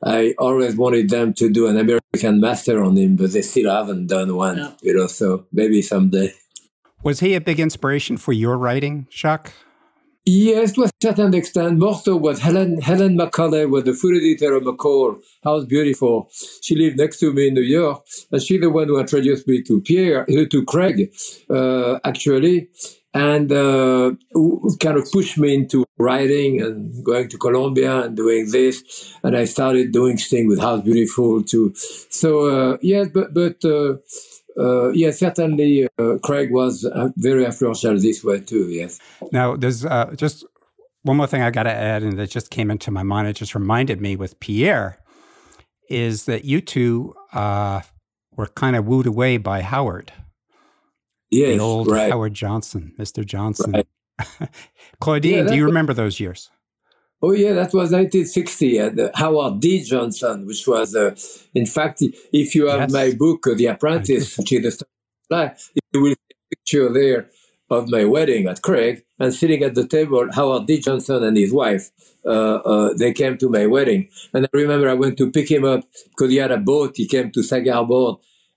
I 0.04 0.34
always 0.38 0.76
wanted 0.76 1.08
them 1.08 1.32
to 1.34 1.48
do 1.48 1.68
an 1.68 1.78
American 1.78 2.40
master 2.40 2.82
on 2.82 2.96
him, 2.96 3.16
but 3.16 3.32
they 3.32 3.42
still 3.42 3.70
haven't 3.70 4.08
done 4.08 4.34
one, 4.36 4.58
yeah. 4.58 4.72
you 4.82 4.94
know, 4.94 5.06
so 5.06 5.46
maybe 5.52 5.80
someday. 5.80 6.34
Was 7.02 7.20
he 7.20 7.34
a 7.34 7.40
big 7.40 7.58
inspiration 7.58 8.16
for 8.18 8.32
your 8.32 8.58
writing, 8.58 9.06
Jacques? 9.10 9.52
Yes, 10.26 10.72
to 10.72 10.84
a 10.84 10.90
certain 11.02 11.32
extent. 11.32 11.78
More 11.78 11.94
so 11.94 12.14
was 12.14 12.40
Helen 12.40 12.80
Helen 12.82 13.16
was 13.16 13.84
the 13.84 13.94
food 13.98 14.16
editor 14.16 14.54
of 14.54 14.64
McCall. 14.64 15.18
House 15.42 15.64
Beautiful. 15.64 16.28
She 16.60 16.76
lived 16.76 16.98
next 16.98 17.20
to 17.20 17.32
me 17.32 17.48
in 17.48 17.54
New 17.54 17.62
York, 17.62 18.04
and 18.30 18.42
she's 18.42 18.60
the 18.60 18.68
one 18.68 18.88
who 18.88 19.00
introduced 19.00 19.48
me 19.48 19.62
to 19.62 19.80
Pierre, 19.80 20.22
uh, 20.28 20.44
to 20.50 20.64
Craig, 20.66 21.10
uh, 21.48 21.98
actually, 22.04 22.68
and 23.14 23.50
uh, 23.50 24.12
kind 24.78 24.98
of 24.98 25.10
pushed 25.10 25.38
me 25.38 25.54
into 25.54 25.86
writing 25.98 26.60
and 26.60 27.02
going 27.02 27.30
to 27.30 27.38
Columbia 27.38 28.02
and 28.02 28.14
doing 28.14 28.50
this. 28.50 29.16
And 29.24 29.34
I 29.34 29.46
started 29.46 29.90
doing 29.90 30.18
things 30.18 30.50
with 30.50 30.60
House 30.60 30.82
Beautiful 30.82 31.42
too. 31.42 31.72
So 32.10 32.28
uh, 32.44 32.76
yes, 32.82 33.08
but 33.08 33.32
but 33.32 33.64
uh, 34.58 34.90
yes, 34.90 35.18
certainly 35.18 35.88
uh, 35.98 36.16
Craig 36.22 36.50
was 36.52 36.84
uh, 36.84 37.08
very 37.16 37.44
influential 37.44 37.98
this 37.98 38.24
way 38.24 38.40
too. 38.40 38.68
Yes. 38.68 38.98
Now, 39.32 39.56
there's 39.56 39.84
uh, 39.84 40.12
just 40.16 40.44
one 41.02 41.16
more 41.16 41.26
thing 41.26 41.42
I 41.42 41.50
got 41.50 41.64
to 41.64 41.72
add, 41.72 42.02
and 42.02 42.18
that 42.18 42.30
just 42.30 42.50
came 42.50 42.70
into 42.70 42.90
my 42.90 43.02
mind. 43.02 43.28
It 43.28 43.34
just 43.34 43.54
reminded 43.54 44.00
me 44.00 44.16
with 44.16 44.38
Pierre 44.40 44.98
is 45.88 46.24
that 46.26 46.44
you 46.44 46.60
two 46.60 47.14
uh, 47.32 47.80
were 48.36 48.46
kind 48.46 48.76
of 48.76 48.86
wooed 48.86 49.06
away 49.06 49.36
by 49.38 49.62
Howard. 49.62 50.12
Yes, 51.30 51.58
the 51.58 51.62
old 51.62 51.90
right. 51.90 52.10
Howard 52.10 52.34
Johnson, 52.34 52.92
Mr. 52.98 53.24
Johnson. 53.24 53.72
Right. 53.72 54.50
Claudine, 55.00 55.44
yeah, 55.46 55.50
do 55.50 55.56
you 55.56 55.64
remember 55.64 55.94
those 55.94 56.20
years? 56.20 56.50
Oh 57.22 57.32
yeah, 57.32 57.52
that 57.52 57.74
was 57.74 57.92
1960 57.92 58.78
at 58.78 58.96
the 58.96 59.10
Howard 59.14 59.60
D. 59.60 59.82
Johnson, 59.82 60.46
which 60.46 60.66
was, 60.66 60.96
uh, 60.96 61.14
in 61.54 61.66
fact, 61.66 62.02
if 62.32 62.54
you 62.54 62.68
have 62.68 62.80
yes. 62.80 62.92
my 62.92 63.12
book, 63.12 63.46
uh, 63.46 63.54
The 63.54 63.66
Apprentice, 63.66 64.38
which 64.38 64.52
is 64.52 64.82
the 65.28 65.54
you 65.92 66.00
will 66.00 66.10
see 66.10 66.16
a 66.30 66.56
picture 66.56 66.92
there 66.92 67.28
of 67.68 67.88
my 67.88 68.04
wedding 68.04 68.48
at 68.48 68.62
Craig, 68.62 69.04
and 69.18 69.32
sitting 69.32 69.62
at 69.62 69.74
the 69.74 69.86
table, 69.86 70.26
Howard 70.32 70.66
D. 70.66 70.80
Johnson 70.80 71.22
and 71.22 71.36
his 71.36 71.52
wife. 71.52 71.90
Uh, 72.24 72.56
uh, 72.56 72.94
they 72.94 73.12
came 73.12 73.38
to 73.38 73.48
my 73.48 73.66
wedding, 73.66 74.08
and 74.34 74.46
I 74.46 74.48
remember 74.52 74.88
I 74.88 74.94
went 74.94 75.16
to 75.18 75.30
pick 75.30 75.50
him 75.50 75.64
up 75.64 75.84
because 76.10 76.30
he 76.30 76.36
had 76.36 76.50
a 76.50 76.58
boat. 76.58 76.96
He 76.96 77.06
came 77.06 77.30
to 77.32 77.42
Sagar 77.42 77.86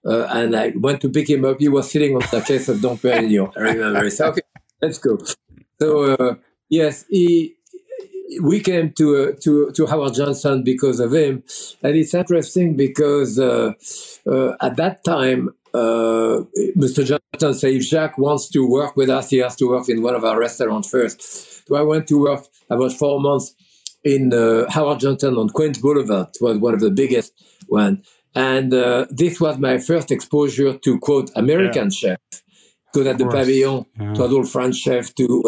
uh, 0.05 0.28
and 0.30 0.55
I 0.55 0.74
went 0.76 1.01
to 1.01 1.09
pick 1.09 1.30
him 1.30 1.45
up. 1.45 1.59
He 1.59 1.70
was 1.70 1.89
sitting 1.89 2.16
on 2.16 2.22
the 2.32 2.41
case 2.41 2.68
of 2.70 2.82
Dom 2.82 2.97
Perignon. 2.97 3.53
I 3.55 3.59
remember. 3.59 3.99
I 3.99 4.09
said, 4.09 4.30
"Okay, 4.30 4.41
let's 4.82 4.97
go." 4.97 5.18
So 5.80 6.14
uh, 6.14 6.36
yes, 6.70 7.05
he. 7.09 7.55
We 8.41 8.59
came 8.59 8.91
to 8.93 9.05
uh, 9.15 9.31
to 9.41 9.71
to 9.71 9.86
Howard 9.86 10.13
Johnson 10.13 10.63
because 10.63 10.99
of 10.99 11.13
him, 11.13 11.43
and 11.81 11.95
it's 11.95 12.13
interesting 12.13 12.75
because 12.75 13.39
uh, 13.39 13.73
at 14.61 14.75
that 14.77 15.03
time 15.03 15.49
uh, 15.73 16.43
Mr. 16.77 17.03
Johnson 17.03 17.53
said, 17.53 17.73
if 17.73 17.84
Jacques 17.84 18.17
wants 18.17 18.47
to 18.49 18.67
work 18.67 18.95
with 18.95 19.09
us, 19.09 19.29
he 19.29 19.38
has 19.38 19.55
to 19.55 19.67
work 19.69 19.89
in 19.89 20.03
one 20.03 20.15
of 20.15 20.23
our 20.23 20.39
restaurants 20.39 20.89
first. 20.89 21.67
So 21.67 21.75
I 21.75 21.81
went 21.81 22.07
to 22.07 22.21
work 22.21 22.45
about 22.69 22.93
four 22.93 23.19
months 23.19 23.55
in 24.03 24.34
uh, 24.34 24.69
Howard 24.69 24.99
Johnson 24.99 25.36
on 25.36 25.49
Queens 25.49 25.79
Boulevard. 25.79 26.27
It 26.36 26.41
was 26.41 26.57
one 26.59 26.73
of 26.73 26.79
the 26.79 26.91
biggest 26.91 27.34
one. 27.67 28.03
And 28.36 28.73
uh, 28.73 29.05
this 29.09 29.39
was 29.39 29.57
my 29.57 29.77
first 29.77 30.11
exposure 30.11 30.77
to, 30.77 30.99
quote, 30.99 31.31
American 31.36 31.86
yeah. 31.86 31.89
chef. 31.89 32.19
Because 32.91 33.07
at 33.07 33.17
the 33.17 33.25
Pavillon, 33.25 33.86
yeah. 33.99 34.11
was 34.11 34.31
all 34.31 34.43
French 34.43 34.75
chef 34.75 35.13
to. 35.15 35.43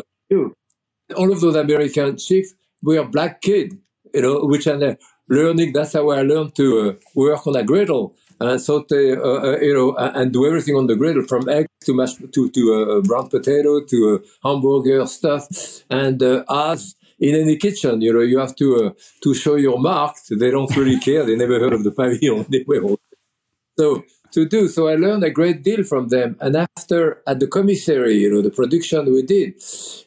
All 1.16 1.32
of 1.32 1.40
those 1.40 1.56
American 1.56 2.18
chefs 2.18 2.56
were 2.82 3.04
black 3.06 3.42
kid, 3.42 3.78
you 4.14 4.22
know, 4.22 4.46
which 4.46 4.68
are 4.68 4.98
learning. 5.30 5.74
That's 5.74 5.94
how 5.94 6.10
I 6.10 6.22
learned 6.22 6.56
to 6.56 6.90
uh, 6.90 6.94
work 7.16 7.46
on 7.48 7.56
a 7.56 7.64
griddle 7.64 8.16
and 8.40 8.60
saute, 8.60 9.16
uh, 9.16 9.22
uh, 9.22 9.58
you 9.60 9.74
know, 9.74 9.96
and 9.96 10.32
do 10.32 10.46
everything 10.46 10.76
on 10.76 10.88
the 10.88 10.96
griddle 10.96 11.24
from 11.24 11.48
egg 11.50 11.68
to 11.86 11.94
mashed 11.94 12.20
to 12.34 12.50
to 12.50 12.74
uh, 12.74 13.02
brown 13.02 13.30
potato 13.30 13.82
to 13.82 14.16
uh, 14.16 14.48
hamburger 14.48 15.06
stuff. 15.06 15.48
And 15.90 16.22
uh, 16.22 16.44
as 16.50 16.96
in 17.20 17.36
any 17.36 17.58
kitchen, 17.58 18.02
you 18.02 18.14
know, 18.14 18.22
you 18.22 18.40
have 18.40 18.56
to 18.58 18.86
uh, 18.86 18.90
to 19.24 19.34
show 19.34 19.56
your 19.56 19.80
mark. 19.80 20.16
They 20.30 20.52
don't 20.52 20.76
really 20.76 21.00
care. 21.00 21.26
They 21.26 21.36
never 21.36 21.60
heard 21.60 21.74
of 21.74 21.84
the 21.84 21.92
Pavillon. 21.92 22.98
so 23.80 24.04
to 24.32 24.46
do 24.46 24.68
so, 24.68 24.90
I 24.90 24.96
learned 24.96 25.24
a 25.24 25.30
great 25.30 25.64
deal 25.64 25.84
from 25.84 26.10
them. 26.10 26.36
And 26.42 26.58
after 26.58 27.22
at 27.26 27.40
the 27.40 27.48
commissary, 27.48 28.16
you 28.18 28.30
know, 28.32 28.42
the 28.42 28.50
production 28.50 29.06
we 29.14 29.22
did, 29.22 29.56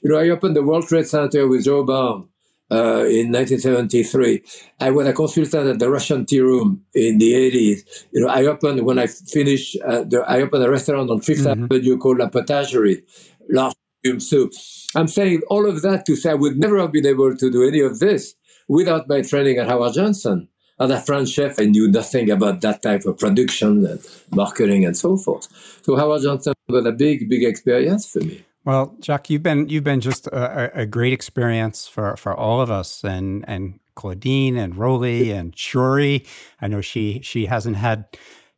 you 0.03 0.11
know, 0.11 0.19
I 0.19 0.29
opened 0.29 0.55
the 0.55 0.63
World 0.63 0.87
Trade 0.87 1.07
Center 1.07 1.49
with 1.49 1.65
Joe 1.65 1.83
Baum 1.83 2.29
uh, 2.71 3.05
in 3.07 3.33
1973. 3.33 4.43
I 4.81 4.91
was 4.91 5.07
a 5.07 5.13
consultant 5.13 5.69
at 5.69 5.79
the 5.79 5.91
Russian 5.91 6.27
Tea 6.27 6.41
Room 6.41 6.85
in 6.95 7.19
the 7.19 7.33
80s. 7.33 8.07
You 8.13 8.23
know, 8.23 8.29
I 8.29 8.45
opened 8.45 8.85
when 8.85 8.99
I 8.99 9.07
finished. 9.07 9.77
Uh, 9.85 10.05
the, 10.05 10.25
I 10.27 10.43
opened 10.43 10.65
a 10.65 10.71
restaurant 10.71 11.11
on 11.11 11.21
5th 11.21 11.47
mm-hmm. 11.47 11.65
Avenue 11.65 11.99
called 11.99 12.19
La 12.19 12.29
Potagerie, 12.29 13.03
large 13.49 13.75
soup. 14.19 14.53
I'm 14.95 15.09
saying 15.09 15.43
all 15.49 15.69
of 15.69 15.83
that 15.83 16.07
to 16.07 16.17
say 16.17 16.31
I 16.31 16.35
would 16.35 16.59
never 16.59 16.79
have 16.79 16.93
been 16.93 17.07
able 17.07 17.37
to 17.37 17.51
do 17.51 17.67
any 17.67 17.81
of 17.81 17.99
this 17.99 18.35
without 18.69 19.09
my 19.09 19.23
training 19.23 19.59
at 19.59 19.69
Howard 19.69 19.95
Johnson. 19.95 20.49
As 20.81 20.91
a 20.91 21.01
French 21.01 21.31
chef, 21.31 21.61
I 21.61 21.65
knew 21.65 21.91
nothing 21.91 22.31
about 22.31 22.61
that 22.61 22.83
type 22.83 23.05
of 23.05 23.19
production 23.19 23.85
and 23.85 24.01
marketing 24.31 24.85
and 24.85 24.97
so 24.97 25.17
forth. 25.17 25.49
So 25.83 25.97
Howard 25.97 26.23
Johnson 26.23 26.55
was 26.69 26.87
a 26.87 26.93
big, 26.93 27.29
big 27.29 27.43
experience 27.43 28.09
for 28.09 28.21
me. 28.21 28.45
Well, 28.69 28.99
Jacques, 29.01 29.31
you've 29.31 29.43
been 29.43 29.71
you've 29.71 29.83
been 29.83 30.03
just 30.03 30.27
a, 30.27 30.81
a, 30.81 30.85
great 30.85 31.15
experience 31.15 31.89
for, 31.89 32.19
for 32.19 32.35
all 32.35 32.61
of 32.61 32.71
us, 32.71 33.03
and 33.03 33.43
and 33.49 33.81
Claudine 33.95 34.59
and 34.59 34.75
Rollie 34.75 35.33
and 35.33 35.57
Shorey. 35.57 36.27
I 36.61 36.69
know 36.69 36.83
she 36.83 37.21
she 37.23 37.47
hasn't 37.47 37.77
had 37.77 38.05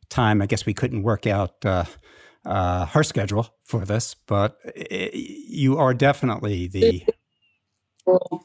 time. 0.09 0.41
I 0.41 0.47
guess 0.47 0.65
we 0.65 0.73
couldn't 0.73 1.03
work 1.03 1.27
out 1.27 1.65
uh, 1.65 1.85
uh, 2.43 2.87
her 2.87 3.03
schedule 3.03 3.55
for 3.63 3.85
this, 3.85 4.17
but 4.27 4.57
it, 4.75 5.13
you 5.13 5.77
are 5.77 5.93
definitely 5.93 6.67
the. 6.67 7.05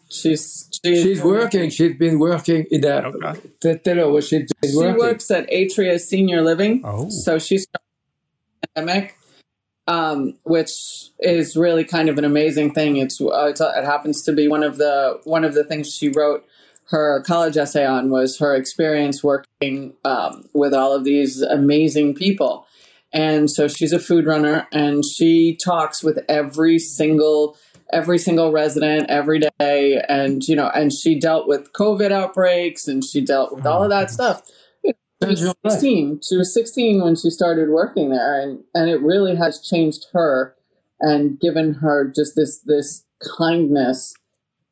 She's 0.08 0.70
she's, 0.84 1.02
she's 1.02 1.20
working. 1.20 1.70
She's 1.70 1.96
been 1.96 2.20
working 2.20 2.66
in 2.70 2.82
that. 2.82 3.06
Okay. 3.06 3.78
Tell 3.78 3.96
her 3.96 4.08
what 4.08 4.22
she's 4.22 4.52
been 4.60 4.70
she 4.70 4.76
working. 4.76 4.94
She 4.94 5.00
works 5.00 5.30
at 5.32 5.50
Atria 5.50 5.98
Senior 5.98 6.42
Living. 6.42 6.82
Oh, 6.84 7.10
so 7.10 7.40
she's 7.40 7.66
pandemic 8.76 9.16
um, 9.86 10.34
which 10.44 10.70
is 11.20 11.56
really 11.56 11.84
kind 11.84 12.08
of 12.08 12.18
an 12.18 12.24
amazing 12.24 12.72
thing. 12.72 12.96
It's, 12.96 13.20
uh, 13.20 13.46
it's, 13.46 13.60
it 13.60 13.84
happens 13.84 14.22
to 14.22 14.32
be 14.32 14.48
one 14.48 14.62
of 14.62 14.78
the 14.78 15.20
one 15.24 15.44
of 15.44 15.54
the 15.54 15.64
things 15.64 15.94
she 15.94 16.08
wrote 16.08 16.46
her 16.90 17.22
college 17.22 17.56
essay 17.56 17.84
on 17.84 18.10
was 18.10 18.38
her 18.38 18.54
experience 18.54 19.22
working 19.22 19.94
um, 20.04 20.48
with 20.52 20.72
all 20.72 20.92
of 20.92 21.04
these 21.04 21.42
amazing 21.42 22.14
people. 22.14 22.66
And 23.12 23.50
so 23.50 23.66
she's 23.66 23.92
a 23.92 23.98
food 23.98 24.26
runner, 24.26 24.68
and 24.72 25.02
she 25.04 25.56
talks 25.56 26.02
with 26.02 26.18
every 26.28 26.78
single 26.78 27.56
every 27.92 28.18
single 28.18 28.50
resident 28.50 29.08
every 29.08 29.40
day 29.60 30.02
and 30.08 30.42
you 30.48 30.56
know 30.56 30.68
and 30.74 30.92
she 30.92 31.16
dealt 31.16 31.46
with 31.46 31.72
covid 31.72 32.10
outbreaks 32.10 32.88
and 32.88 33.04
she 33.04 33.20
dealt 33.20 33.54
with 33.54 33.64
all 33.64 33.84
of 33.84 33.90
that 33.90 34.10
stuff 34.10 34.42
she 35.34 35.44
was 35.44 35.54
16. 35.66 36.20
She 36.28 36.36
was 36.36 36.54
16 36.54 37.02
when 37.02 37.16
she 37.16 37.30
started 37.30 37.70
working 37.70 38.10
there, 38.10 38.40
and, 38.40 38.62
and 38.74 38.90
it 38.90 39.00
really 39.00 39.36
has 39.36 39.60
changed 39.60 40.06
her 40.12 40.54
and 41.00 41.38
given 41.40 41.74
her 41.74 42.10
just 42.14 42.36
this 42.36 42.60
this 42.60 43.04
kindness 43.36 44.14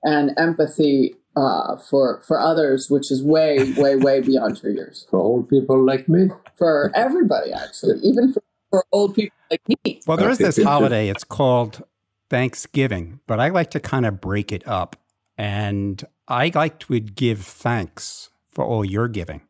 and 0.03 0.33
empathy 0.37 1.15
uh, 1.37 1.77
for 1.77 2.23
for 2.27 2.41
others, 2.41 2.91
which 2.91 3.11
is 3.11 3.23
way 3.23 3.73
way 3.77 3.97
way 3.97 4.21
beyond 4.21 4.59
her 4.59 4.71
years. 4.71 5.07
For 5.11 5.19
old 5.21 5.49
people 5.49 5.85
like 5.85 6.09
me. 6.09 6.29
For 6.57 6.93
everybody, 6.95 7.53
actually, 7.53 7.99
even 8.03 8.33
for, 8.33 8.43
for 8.71 8.85
old 8.93 9.15
people 9.15 9.37
like 9.51 9.63
me. 9.69 10.01
Well, 10.07 10.17
there 10.17 10.31
is 10.31 10.39
this 10.39 10.63
holiday. 10.63 11.09
It's 11.09 11.25
called 11.25 11.83
Thanksgiving, 12.31 13.21
but 13.27 13.41
I 13.41 13.49
like 13.49 13.71
to 13.73 13.81
kind 13.81 14.07
of 14.07 14.21
break 14.21 14.53
it 14.53 14.67
up, 14.67 14.97
and 15.37 16.03
I 16.29 16.53
like 16.55 16.79
to 16.81 17.01
give 17.01 17.41
thanks 17.41 18.31
for 18.51 18.65
all 18.65 18.85
your 18.85 19.09
giving 19.09 19.43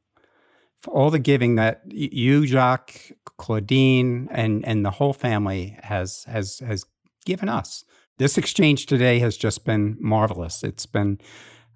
for 0.84 0.92
all 0.92 1.10
the 1.10 1.18
giving 1.18 1.54
that 1.54 1.80
you, 1.86 2.46
Jacques, 2.46 3.12
Claudine, 3.38 4.28
and 4.30 4.62
and 4.66 4.84
the 4.84 4.90
whole 4.90 5.14
family 5.14 5.78
has 5.82 6.24
has 6.24 6.58
has 6.58 6.84
given 7.24 7.48
us. 7.48 7.84
This 8.18 8.36
exchange 8.36 8.84
today 8.84 9.18
has 9.18 9.38
just 9.38 9.64
been 9.64 9.96
marvelous. 9.98 10.62
It's 10.62 10.84
been 10.84 11.20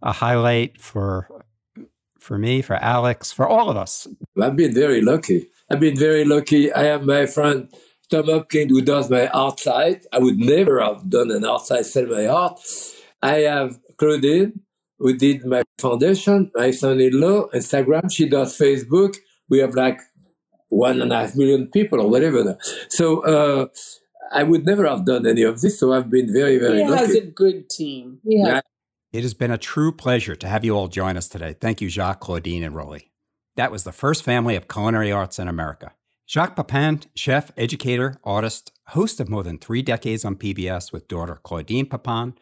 a 0.03 0.13
highlight 0.13 0.79
for 0.79 1.27
for 2.21 2.37
me, 2.37 2.61
for 2.61 2.77
Alex, 2.77 3.33
for 3.33 3.49
all 3.49 3.71
of 3.71 3.79
us. 3.79 4.07
I've 4.41 4.57
been 4.57 4.75
very 4.75 5.01
lucky. 5.01 5.49
I've 5.71 5.81
been 5.81 5.99
very 5.99 6.27
lucky. 6.27 6.71
I 6.71 6.83
have 6.83 7.05
my 7.05 7.25
friend 7.25 7.73
Tom 8.11 8.27
Hopkins 8.27 8.71
who 8.71 8.83
does 8.83 9.09
my 9.09 9.31
outside. 9.33 10.05
I 10.13 10.19
would 10.19 10.39
never 10.39 10.83
have 10.83 11.09
done 11.09 11.31
an 11.31 11.47
outside 11.47 11.87
sell 11.87 12.07
my 12.07 12.27
art. 12.27 12.61
I 13.23 13.37
have 13.53 13.79
Claudine 13.97 14.61
who 14.99 15.17
did 15.17 15.45
my 15.45 15.63
foundation, 15.79 16.51
my 16.55 16.71
son-in-law, 16.71 17.49
Instagram. 17.55 18.11
She 18.11 18.29
does 18.29 18.59
Facebook. 18.59 19.17
We 19.49 19.59
have 19.61 19.75
like 19.75 20.01
one 20.69 21.01
and 21.01 21.13
a 21.13 21.21
half 21.21 21.37
million 21.37 21.69
people 21.69 22.01
or 22.01 22.11
whatever. 22.11 22.59
So 22.89 23.21
uh, 23.25 23.67
I 24.33 24.43
would 24.43 24.67
never 24.67 24.87
have 24.87 25.05
done 25.05 25.27
any 25.27 25.43
of 25.43 25.61
this. 25.61 25.79
So 25.79 25.93
I've 25.93 26.11
been 26.11 26.33
very, 26.33 26.59
very 26.59 26.83
he 26.83 26.89
lucky. 26.89 27.07
has 27.07 27.15
a 27.15 27.21
good 27.23 27.71
team. 27.71 28.21
Yeah. 28.25 28.61
It 29.13 29.23
has 29.23 29.35
been 29.35 29.51
a 29.51 29.59
true 29.59 29.93
pleasure 29.93 30.37
to 30.37 30.49
have 30.49 30.65
you 30.65 30.77
all 30.77 30.89
join 30.89 31.17
us 31.17 31.29
today. 31.29 31.55
Thank 31.59 31.81
you, 31.81 31.89
Jacques, 31.89 32.21
Claudine, 32.21 32.63
and 32.63 32.75
Rollie. 32.75 33.09
That 33.57 33.73
was 33.73 33.85
the 33.85 33.93
first 33.93 34.23
family 34.23 34.55
of 34.55 34.69
culinary 34.69 35.11
arts 35.11 35.39
in 35.39 35.49
America. 35.49 35.93
Jacques 36.29 36.57
Pepin, 36.57 37.01
chef, 37.15 37.51
educator, 37.57 38.17
artist, 38.23 38.71
host 38.89 39.19
of 39.19 39.31
more 39.31 39.43
than 39.43 39.57
three 39.57 39.81
decades 39.81 40.27
on 40.27 40.37
PBS 40.37 40.93
with 40.93 41.09
daughter 41.09 41.41
Claudine 41.43 41.87
Pepin, 41.87 42.35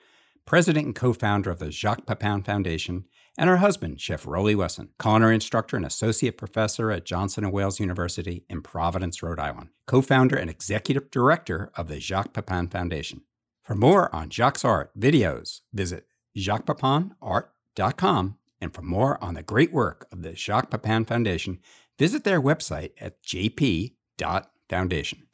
president 0.47 0.87
and 0.87 0.95
co 0.95 1.13
founder 1.13 1.51
of 1.51 1.59
the 1.59 1.71
Jacques 1.71 2.07
Pepin 2.07 2.43
Foundation, 2.43 3.05
and 3.37 3.51
her 3.51 3.59
husband, 3.59 4.01
Chef 4.01 4.25
Rollie 4.25 4.57
Wesen, 4.57 4.89
culinary 4.99 5.35
instructor 5.35 5.77
and 5.77 5.85
associate 5.85 6.39
professor 6.39 6.91
at 6.91 7.05
Johnson 7.05 7.51
& 7.51 7.53
Wales 7.53 7.79
University 7.79 8.47
in 8.49 8.63
Providence, 8.63 9.23
Rhode 9.23 9.39
Island, 9.39 9.69
co 9.87 10.01
founder 10.01 10.37
and 10.37 10.49
executive 10.49 11.11
director 11.11 11.71
of 11.75 11.89
the 11.89 12.01
Jacques 12.01 12.33
Pepin 12.33 12.69
Foundation. 12.69 13.21
For 13.63 13.75
more 13.75 14.15
on 14.15 14.31
Jacques' 14.31 14.65
art 14.65 14.99
videos, 14.99 15.61
visit 15.75 16.07
jacquespepinart.com. 16.37 18.39
And 18.59 18.73
for 18.73 18.81
more 18.83 19.23
on 19.23 19.35
the 19.35 19.43
great 19.43 19.73
work 19.73 20.07
of 20.11 20.23
the 20.23 20.33
Jacques 20.33 20.71
Pepin 20.71 21.05
Foundation, 21.05 21.59
visit 21.99 22.25
their 22.25 22.41
website 22.41 22.93
at 22.99 23.23
jp.foundation. 23.23 25.27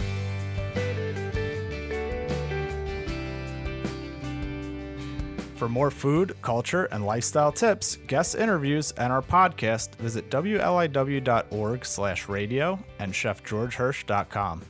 For 5.63 5.69
more 5.69 5.93
food, 5.93 6.35
culture, 6.43 6.87
and 6.87 7.07
lifestyle 7.07 7.53
tips, 7.53 7.99
guest 8.09 8.35
interviews, 8.35 8.91
and 8.97 9.13
our 9.13 9.23
podcast, 9.23 9.95
visit 9.95 10.29
wliw.org 10.29 11.87
slash 11.87 12.29
radio 12.29 12.81
and 12.99 13.13
chefgeorgehirsch.com. 13.13 14.63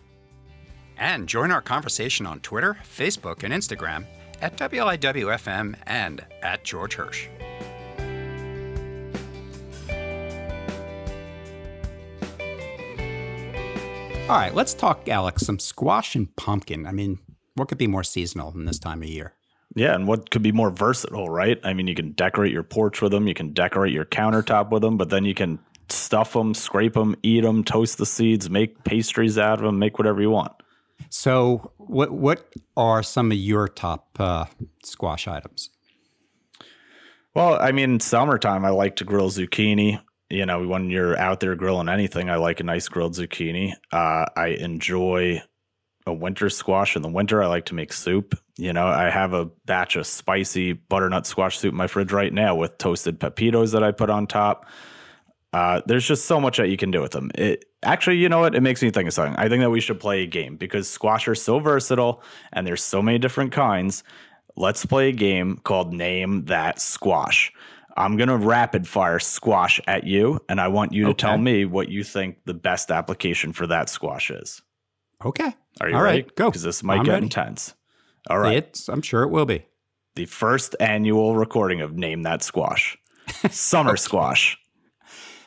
And 0.98 1.26
join 1.26 1.50
our 1.50 1.62
conversation 1.62 2.26
on 2.26 2.40
Twitter, 2.40 2.76
Facebook, 2.84 3.42
and 3.42 3.54
Instagram 3.54 4.04
at 4.42 4.58
WLIWFM 4.58 5.76
and 5.86 6.26
at 6.42 6.62
George 6.62 6.96
Hirsch. 6.96 7.26
All 14.28 14.36
right, 14.36 14.54
let's 14.54 14.74
talk, 14.74 15.08
Alex, 15.08 15.46
some 15.46 15.58
squash 15.58 16.14
and 16.14 16.36
pumpkin. 16.36 16.86
I 16.86 16.92
mean, 16.92 17.18
what 17.54 17.68
could 17.68 17.78
be 17.78 17.86
more 17.86 18.04
seasonal 18.04 18.50
than 18.50 18.66
this 18.66 18.78
time 18.78 19.02
of 19.02 19.08
year? 19.08 19.32
Yeah, 19.74 19.94
and 19.94 20.06
what 20.06 20.30
could 20.30 20.42
be 20.42 20.52
more 20.52 20.70
versatile, 20.70 21.28
right? 21.28 21.58
I 21.64 21.72
mean, 21.72 21.86
you 21.86 21.94
can 21.94 22.12
decorate 22.12 22.52
your 22.52 22.62
porch 22.62 23.00
with 23.00 23.12
them, 23.12 23.26
you 23.26 23.34
can 23.34 23.52
decorate 23.52 23.92
your 23.92 24.04
countertop 24.04 24.70
with 24.70 24.82
them, 24.82 24.98
but 24.98 25.08
then 25.08 25.24
you 25.24 25.34
can 25.34 25.58
stuff 25.88 26.34
them, 26.34 26.54
scrape 26.54 26.94
them, 26.94 27.16
eat 27.22 27.42
them, 27.42 27.64
toast 27.64 27.98
the 27.98 28.06
seeds, 28.06 28.50
make 28.50 28.84
pastries 28.84 29.38
out 29.38 29.58
of 29.58 29.64
them, 29.64 29.78
make 29.78 29.98
whatever 29.98 30.20
you 30.20 30.30
want. 30.30 30.52
So, 31.10 31.72
what 31.78 32.12
what 32.12 32.52
are 32.76 33.02
some 33.02 33.32
of 33.32 33.38
your 33.38 33.68
top 33.68 34.08
uh, 34.20 34.46
squash 34.84 35.26
items? 35.26 35.70
Well, 37.34 37.60
I 37.60 37.72
mean, 37.72 37.98
summertime, 38.00 38.64
I 38.64 38.70
like 38.70 38.96
to 38.96 39.04
grill 39.04 39.30
zucchini. 39.30 40.00
You 40.28 40.46
know, 40.46 40.66
when 40.66 40.90
you're 40.90 41.18
out 41.18 41.40
there 41.40 41.56
grilling 41.56 41.88
anything, 41.88 42.30
I 42.30 42.36
like 42.36 42.60
a 42.60 42.64
nice 42.64 42.88
grilled 42.88 43.14
zucchini. 43.14 43.72
Uh, 43.90 44.26
I 44.36 44.48
enjoy 44.58 45.42
a 46.06 46.12
winter 46.12 46.50
squash 46.50 46.96
in 46.96 47.02
the 47.02 47.08
winter. 47.08 47.42
I 47.42 47.46
like 47.46 47.66
to 47.66 47.74
make 47.74 47.92
soup. 47.92 48.38
You 48.56 48.72
know, 48.72 48.86
I 48.86 49.10
have 49.10 49.32
a 49.32 49.46
batch 49.66 49.96
of 49.96 50.06
spicy 50.06 50.72
butternut 50.72 51.26
squash 51.26 51.58
soup 51.58 51.72
in 51.72 51.76
my 51.76 51.86
fridge 51.86 52.12
right 52.12 52.32
now 52.32 52.54
with 52.54 52.78
toasted 52.78 53.20
pepitas 53.20 53.72
that 53.72 53.82
I 53.82 53.92
put 53.92 54.10
on 54.10 54.26
top. 54.26 54.66
Uh, 55.52 55.82
there's 55.86 56.06
just 56.06 56.24
so 56.24 56.40
much 56.40 56.56
that 56.56 56.68
you 56.68 56.76
can 56.76 56.90
do 56.90 57.00
with 57.00 57.12
them. 57.12 57.30
It 57.34 57.66
actually, 57.82 58.16
you 58.16 58.28
know 58.28 58.40
what? 58.40 58.54
It 58.54 58.62
makes 58.62 58.82
me 58.82 58.90
think 58.90 59.06
of 59.06 59.14
something. 59.14 59.36
I 59.36 59.48
think 59.48 59.60
that 59.60 59.70
we 59.70 59.80
should 59.80 60.00
play 60.00 60.22
a 60.22 60.26
game 60.26 60.56
because 60.56 60.88
squash 60.88 61.28
are 61.28 61.34
so 61.34 61.58
versatile 61.58 62.22
and 62.52 62.66
there's 62.66 62.82
so 62.82 63.02
many 63.02 63.18
different 63.18 63.52
kinds. 63.52 64.02
Let's 64.56 64.84
play 64.86 65.10
a 65.10 65.12
game 65.12 65.58
called 65.58 65.92
Name 65.92 66.46
That 66.46 66.80
Squash. 66.80 67.52
I'm 67.96 68.16
going 68.16 68.28
to 68.28 68.36
rapid 68.36 68.88
fire 68.88 69.18
squash 69.18 69.80
at 69.86 70.04
you, 70.04 70.40
and 70.48 70.60
I 70.60 70.68
want 70.68 70.92
you 70.92 71.04
to 71.06 71.14
tell 71.14 71.36
me 71.36 71.64
what 71.66 71.90
you 71.90 72.04
think 72.04 72.38
the 72.46 72.54
best 72.54 72.90
application 72.90 73.52
for 73.52 73.66
that 73.66 73.90
squash 73.90 74.30
is. 74.30 74.62
Okay. 75.24 75.54
Are 75.80 75.88
you 75.88 75.96
All 75.96 76.02
ready? 76.02 76.22
right, 76.22 76.36
go. 76.36 76.50
Because 76.50 76.62
this 76.62 76.82
might 76.82 76.98
I'm 77.00 77.04
get 77.04 77.12
ready. 77.12 77.26
intense. 77.26 77.74
All 78.28 78.38
right. 78.38 78.56
It's, 78.58 78.88
I'm 78.88 79.02
sure 79.02 79.22
it 79.22 79.28
will 79.30 79.46
be. 79.46 79.64
the 80.16 80.26
first 80.26 80.76
annual 80.80 81.36
recording 81.36 81.80
of 81.80 81.96
Name 81.96 82.22
That 82.22 82.42
Squash. 82.42 82.98
Summer 83.50 83.96
squash. 83.96 84.58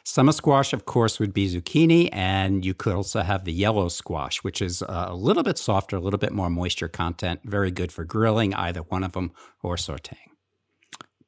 Summer 0.03 0.31
squash, 0.31 0.71
of 0.73 0.85
course, 0.85 1.19
would 1.19 1.33
be 1.33 1.47
zucchini, 1.49 2.09
and 2.11 2.63
you 2.65 2.73
could 2.75 2.93
also 2.93 3.21
have 3.21 3.43
the 3.43 3.51
yellow 3.51 3.87
squash, 3.89 4.43
which 4.43 4.61
is 4.61 4.81
uh, 4.83 5.05
a 5.09 5.15
little 5.15 5.41
bit 5.43 5.57
softer, 5.57 5.95
a 5.97 5.99
little 5.99 6.19
bit 6.19 6.31
more 6.31 6.49
moisture 6.49 6.87
content. 6.87 7.41
Very 7.43 7.71
good 7.71 7.91
for 7.91 8.03
grilling, 8.05 8.53
either 8.53 8.81
one 8.81 9.03
of 9.03 9.13
them, 9.13 9.31
or 9.63 9.75
sauteing. 9.77 10.17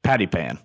Patty 0.03 0.27
pan. 0.27 0.59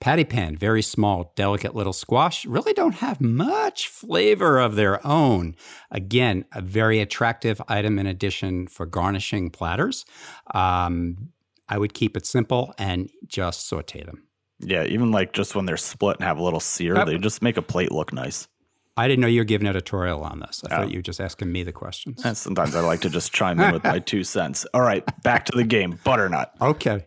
Patty 0.00 0.24
pan, 0.24 0.56
very 0.56 0.80
small, 0.80 1.32
delicate 1.36 1.74
little 1.74 1.92
squash, 1.92 2.46
really 2.46 2.72
don't 2.72 2.94
have 2.96 3.20
much 3.20 3.86
flavor 3.86 4.58
of 4.58 4.74
their 4.74 5.06
own. 5.06 5.54
Again, 5.90 6.46
a 6.54 6.62
very 6.62 7.00
attractive 7.00 7.60
item 7.68 7.98
in 7.98 8.06
addition 8.06 8.66
for 8.66 8.86
garnishing 8.86 9.50
platters. 9.50 10.06
Um, 10.54 11.28
I 11.68 11.76
would 11.76 11.92
keep 11.92 12.16
it 12.16 12.24
simple 12.24 12.72
and 12.78 13.10
just 13.26 13.68
saute 13.68 14.02
them. 14.02 14.26
Yeah, 14.58 14.84
even 14.84 15.10
like 15.10 15.34
just 15.34 15.54
when 15.54 15.66
they're 15.66 15.76
split 15.76 16.16
and 16.18 16.26
have 16.26 16.38
a 16.38 16.42
little 16.42 16.60
sear, 16.60 17.04
they 17.04 17.18
just 17.18 17.42
make 17.42 17.58
a 17.58 17.62
plate 17.62 17.92
look 17.92 18.10
nice. 18.12 18.48
I 18.96 19.06
didn't 19.06 19.20
know 19.20 19.26
you 19.28 19.40
were 19.42 19.44
giving 19.44 19.68
editorial 19.68 20.22
on 20.22 20.40
this. 20.40 20.62
I 20.64 20.74
Oh. 20.74 20.78
thought 20.78 20.90
you 20.90 20.98
were 20.98 21.02
just 21.02 21.20
asking 21.20 21.52
me 21.52 21.62
the 21.62 21.72
questions. 21.72 22.22
And 22.24 22.36
sometimes 22.36 22.74
I 22.74 22.80
like 22.80 23.00
to 23.02 23.10
just 23.10 23.32
chime 23.32 23.60
in 23.60 23.72
with 23.72 23.84
my 23.84 23.98
two 24.12 24.24
cents. 24.24 24.66
All 24.74 24.80
right, 24.82 25.04
back 25.22 25.44
to 25.46 25.52
the 25.56 25.64
game. 25.64 25.98
Butternut. 26.04 26.52
Okay. 26.60 27.06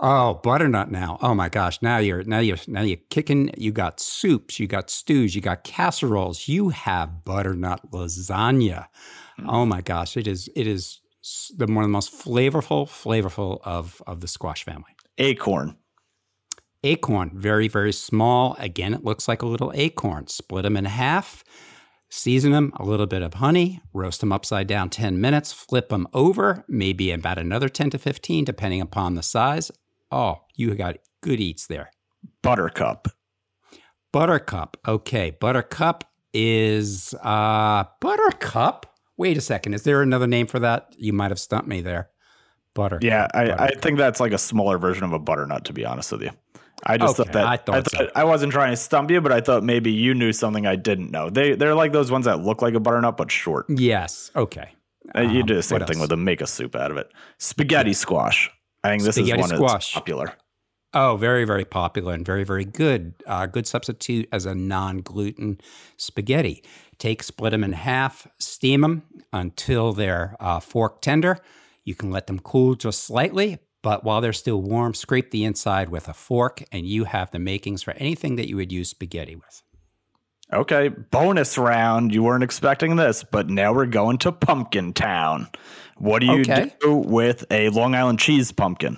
Oh, 0.00 0.34
butternut 0.42 0.90
now. 0.90 1.18
Oh 1.22 1.34
my 1.34 1.48
gosh. 1.48 1.80
Now 1.80 1.98
you're 1.98 2.24
now 2.24 2.40
you're 2.40 2.58
now 2.66 2.82
you're 2.82 2.98
kicking 3.10 3.50
you 3.56 3.72
got 3.72 4.00
soups, 4.00 4.58
you 4.58 4.66
got 4.66 4.90
stews, 4.90 5.34
you 5.34 5.40
got 5.40 5.64
casseroles, 5.64 6.48
you 6.48 6.70
have 6.70 7.24
butternut 7.24 7.90
lasagna. 7.90 8.86
Hmm. 9.38 9.50
Oh 9.50 9.66
my 9.66 9.80
gosh. 9.80 10.16
It 10.16 10.26
is 10.26 10.50
it 10.56 10.66
is 10.66 11.00
the 11.56 11.66
one 11.66 11.78
of 11.78 11.84
the 11.84 11.88
most 11.88 12.12
flavorful, 12.12 12.86
flavorful 12.86 13.60
of 13.64 14.02
of 14.06 14.20
the 14.20 14.28
squash 14.28 14.64
family. 14.64 14.94
Acorn. 15.18 15.76
Acorn, 16.82 17.30
very, 17.34 17.66
very 17.66 17.92
small. 17.92 18.56
Again, 18.58 18.92
it 18.92 19.04
looks 19.04 19.26
like 19.26 19.40
a 19.40 19.46
little 19.46 19.72
acorn. 19.74 20.26
Split 20.26 20.64
them 20.64 20.76
in 20.76 20.84
half, 20.84 21.42
season 22.14 22.52
them, 22.52 22.72
a 22.76 22.84
little 22.84 23.06
bit 23.06 23.22
of 23.22 23.34
honey, 23.34 23.80
roast 23.92 24.20
them 24.20 24.32
upside 24.32 24.66
down 24.66 24.88
10 24.88 25.20
minutes, 25.20 25.52
flip 25.52 25.88
them 25.88 26.06
over, 26.12 26.64
maybe 26.68 27.10
about 27.10 27.38
another 27.38 27.68
10 27.68 27.90
to 27.90 27.98
15, 27.98 28.44
depending 28.44 28.80
upon 28.80 29.14
the 29.14 29.22
size. 29.22 29.70
Oh, 30.10 30.42
you 30.54 30.74
got 30.74 30.96
good 31.20 31.40
eats 31.40 31.66
there. 31.66 31.90
Buttercup. 32.42 33.08
Buttercup. 34.12 34.76
Okay, 34.86 35.30
buttercup 35.40 36.04
is 36.32 37.14
uh 37.22 37.84
buttercup. 38.00 38.86
Wait 39.16 39.36
a 39.36 39.40
second. 39.40 39.74
Is 39.74 39.82
there 39.82 40.02
another 40.02 40.26
name 40.26 40.46
for 40.46 40.58
that? 40.60 40.94
You 40.96 41.12
might 41.12 41.30
have 41.30 41.38
stumped 41.38 41.68
me 41.68 41.80
there. 41.80 42.10
Butter. 42.74 42.98
Yeah, 43.02 43.28
I, 43.34 43.52
I 43.52 43.70
think 43.80 43.98
that's 43.98 44.18
like 44.18 44.32
a 44.32 44.38
smaller 44.38 44.78
version 44.78 45.04
of 45.04 45.12
a 45.12 45.18
butternut, 45.18 45.64
to 45.66 45.72
be 45.72 45.84
honest 45.84 46.10
with 46.10 46.22
you. 46.22 46.30
I 46.86 46.98
just 46.98 47.18
Okay, 47.18 47.24
thought 47.30 47.32
that 47.34 47.46
I 47.46 47.52
I 47.52 47.56
thought 47.56 47.84
thought, 47.90 48.06
so. 48.06 48.10
I 48.14 48.24
wasn't 48.24 48.52
trying 48.52 48.70
to 48.72 48.76
stump 48.76 49.10
you, 49.10 49.20
but 49.20 49.32
I 49.32 49.40
thought 49.40 49.62
maybe 49.62 49.90
you 49.92 50.14
knew 50.14 50.32
something 50.32 50.66
I 50.66 50.76
didn't 50.76 51.10
know. 51.10 51.30
They 51.30 51.54
they're 51.54 51.74
like 51.74 51.92
those 51.92 52.10
ones 52.10 52.24
that 52.26 52.40
look 52.42 52.60
like 52.62 52.74
a 52.74 52.80
butternut 52.80 53.16
but 53.16 53.30
short. 53.30 53.66
Yes. 53.68 54.30
Okay. 54.36 54.74
Uh, 55.14 55.20
you 55.22 55.40
Um, 55.40 55.46
do 55.46 55.54
the 55.54 55.62
same 55.62 55.80
thing 55.80 55.96
else? 55.96 56.00
with 56.00 56.10
them. 56.10 56.24
Make 56.24 56.40
a 56.40 56.46
soup 56.46 56.74
out 56.74 56.90
of 56.90 56.96
it. 56.96 57.10
Spaghetti 57.38 57.92
squash. 57.92 58.50
I 58.82 58.90
think 58.90 59.02
this 59.02 59.14
Spaghetti 59.16 59.40
is 59.40 59.48
one 59.48 59.56
squash. 59.56 59.72
that's 59.72 59.94
popular. 59.94 60.32
Oh, 60.96 61.16
very, 61.16 61.44
very 61.44 61.64
popular 61.64 62.14
and 62.14 62.24
very, 62.24 62.44
very 62.44 62.64
good. 62.64 63.14
Uh, 63.26 63.46
good 63.46 63.66
substitute 63.66 64.28
as 64.30 64.46
a 64.46 64.54
non 64.54 64.98
gluten 64.98 65.58
spaghetti. 65.96 66.62
Take, 66.98 67.22
split 67.24 67.50
them 67.50 67.64
in 67.64 67.72
half, 67.72 68.26
steam 68.38 68.82
them 68.82 69.02
until 69.32 69.92
they're 69.92 70.36
uh, 70.38 70.60
fork 70.60 71.00
tender. 71.02 71.38
You 71.84 71.94
can 71.96 72.10
let 72.12 72.28
them 72.28 72.38
cool 72.38 72.74
just 72.76 73.02
slightly, 73.04 73.58
but 73.84 74.02
while 74.02 74.20
they're 74.22 74.32
still 74.32 74.60
warm, 74.62 74.94
scrape 74.94 75.30
the 75.30 75.44
inside 75.44 75.90
with 75.90 76.08
a 76.08 76.14
fork, 76.14 76.64
and 76.72 76.86
you 76.86 77.04
have 77.04 77.30
the 77.30 77.38
makings 77.38 77.82
for 77.82 77.92
anything 77.92 78.34
that 78.36 78.48
you 78.48 78.56
would 78.56 78.72
use 78.72 78.88
spaghetti 78.88 79.36
with. 79.36 79.62
Okay, 80.52 80.88
bonus 80.88 81.58
round. 81.58 82.14
You 82.14 82.22
weren't 82.22 82.42
expecting 82.42 82.96
this, 82.96 83.22
but 83.22 83.48
now 83.50 83.74
we're 83.74 83.86
going 83.86 84.18
to 84.18 84.32
Pumpkin 84.32 84.92
Town. 84.94 85.48
What 85.98 86.20
do 86.20 86.26
you 86.26 86.40
Okay. 86.40 86.72
do 86.80 86.94
with 86.94 87.44
a 87.50 87.68
Long 87.68 87.94
Island 87.94 88.18
cheese 88.18 88.52
pumpkin? 88.52 88.96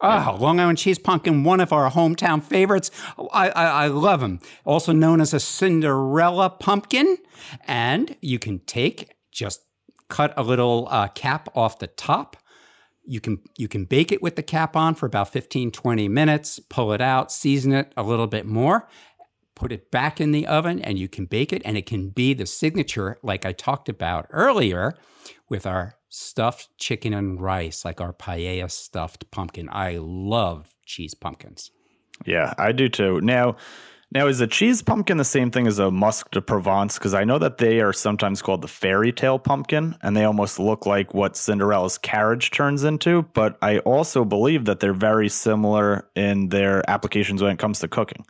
Oh, 0.00 0.36
Long 0.40 0.58
Island 0.58 0.78
cheese 0.78 0.98
pumpkin, 0.98 1.44
one 1.44 1.60
of 1.60 1.72
our 1.72 1.88
hometown 1.88 2.42
favorites. 2.42 2.90
I, 3.32 3.50
I, 3.50 3.64
I 3.84 3.86
love 3.86 4.18
them. 4.20 4.40
Also 4.64 4.92
known 4.92 5.20
as 5.20 5.32
a 5.32 5.38
Cinderella 5.38 6.50
pumpkin. 6.50 7.18
And 7.68 8.16
you 8.20 8.40
can 8.40 8.58
take, 8.60 9.14
just 9.30 9.60
cut 10.08 10.34
a 10.36 10.42
little 10.42 10.88
uh, 10.90 11.06
cap 11.08 11.48
off 11.54 11.78
the 11.78 11.86
top. 11.86 12.36
You 13.04 13.20
can 13.20 13.40
you 13.58 13.68
can 13.68 13.84
bake 13.84 14.12
it 14.12 14.22
with 14.22 14.36
the 14.36 14.42
cap 14.42 14.76
on 14.76 14.94
for 14.94 15.06
about 15.06 15.32
15, 15.32 15.70
20 15.70 16.08
minutes, 16.08 16.58
pull 16.58 16.92
it 16.92 17.00
out, 17.00 17.32
season 17.32 17.72
it 17.72 17.92
a 17.96 18.02
little 18.02 18.28
bit 18.28 18.46
more, 18.46 18.88
put 19.54 19.72
it 19.72 19.90
back 19.90 20.20
in 20.20 20.32
the 20.32 20.46
oven, 20.46 20.80
and 20.80 20.98
you 20.98 21.08
can 21.08 21.26
bake 21.26 21.52
it. 21.52 21.62
And 21.64 21.76
it 21.76 21.86
can 21.86 22.10
be 22.10 22.34
the 22.34 22.46
signature, 22.46 23.18
like 23.22 23.44
I 23.44 23.52
talked 23.52 23.88
about 23.88 24.26
earlier, 24.30 24.94
with 25.48 25.66
our 25.66 25.96
stuffed 26.08 26.68
chicken 26.78 27.12
and 27.12 27.40
rice, 27.40 27.84
like 27.84 28.00
our 28.00 28.12
paella 28.12 28.70
stuffed 28.70 29.30
pumpkin. 29.30 29.68
I 29.72 29.98
love 30.00 30.74
cheese 30.84 31.14
pumpkins. 31.14 31.70
Yeah, 32.24 32.54
I 32.58 32.72
do 32.72 32.88
too. 32.88 33.20
Now, 33.20 33.56
now 34.14 34.26
is 34.26 34.40
a 34.40 34.46
cheese 34.46 34.82
pumpkin 34.82 35.16
the 35.16 35.24
same 35.24 35.50
thing 35.50 35.66
as 35.66 35.78
a 35.78 35.84
Musquée 35.84 36.30
de 36.30 36.42
Provence? 36.42 36.98
Because 36.98 37.14
I 37.14 37.24
know 37.24 37.38
that 37.38 37.58
they 37.58 37.80
are 37.80 37.92
sometimes 37.92 38.42
called 38.42 38.62
the 38.62 38.68
fairy 38.68 39.12
tale 39.12 39.38
pumpkin, 39.38 39.96
and 40.02 40.16
they 40.16 40.24
almost 40.24 40.58
look 40.58 40.86
like 40.86 41.14
what 41.14 41.36
Cinderella's 41.36 41.98
carriage 41.98 42.50
turns 42.50 42.84
into. 42.84 43.22
But 43.34 43.56
I 43.62 43.78
also 43.80 44.24
believe 44.24 44.66
that 44.66 44.80
they're 44.80 44.92
very 44.92 45.28
similar 45.28 46.08
in 46.14 46.50
their 46.50 46.88
applications 46.88 47.42
when 47.42 47.52
it 47.52 47.58
comes 47.58 47.78
to 47.80 47.88
cooking. 47.88 48.24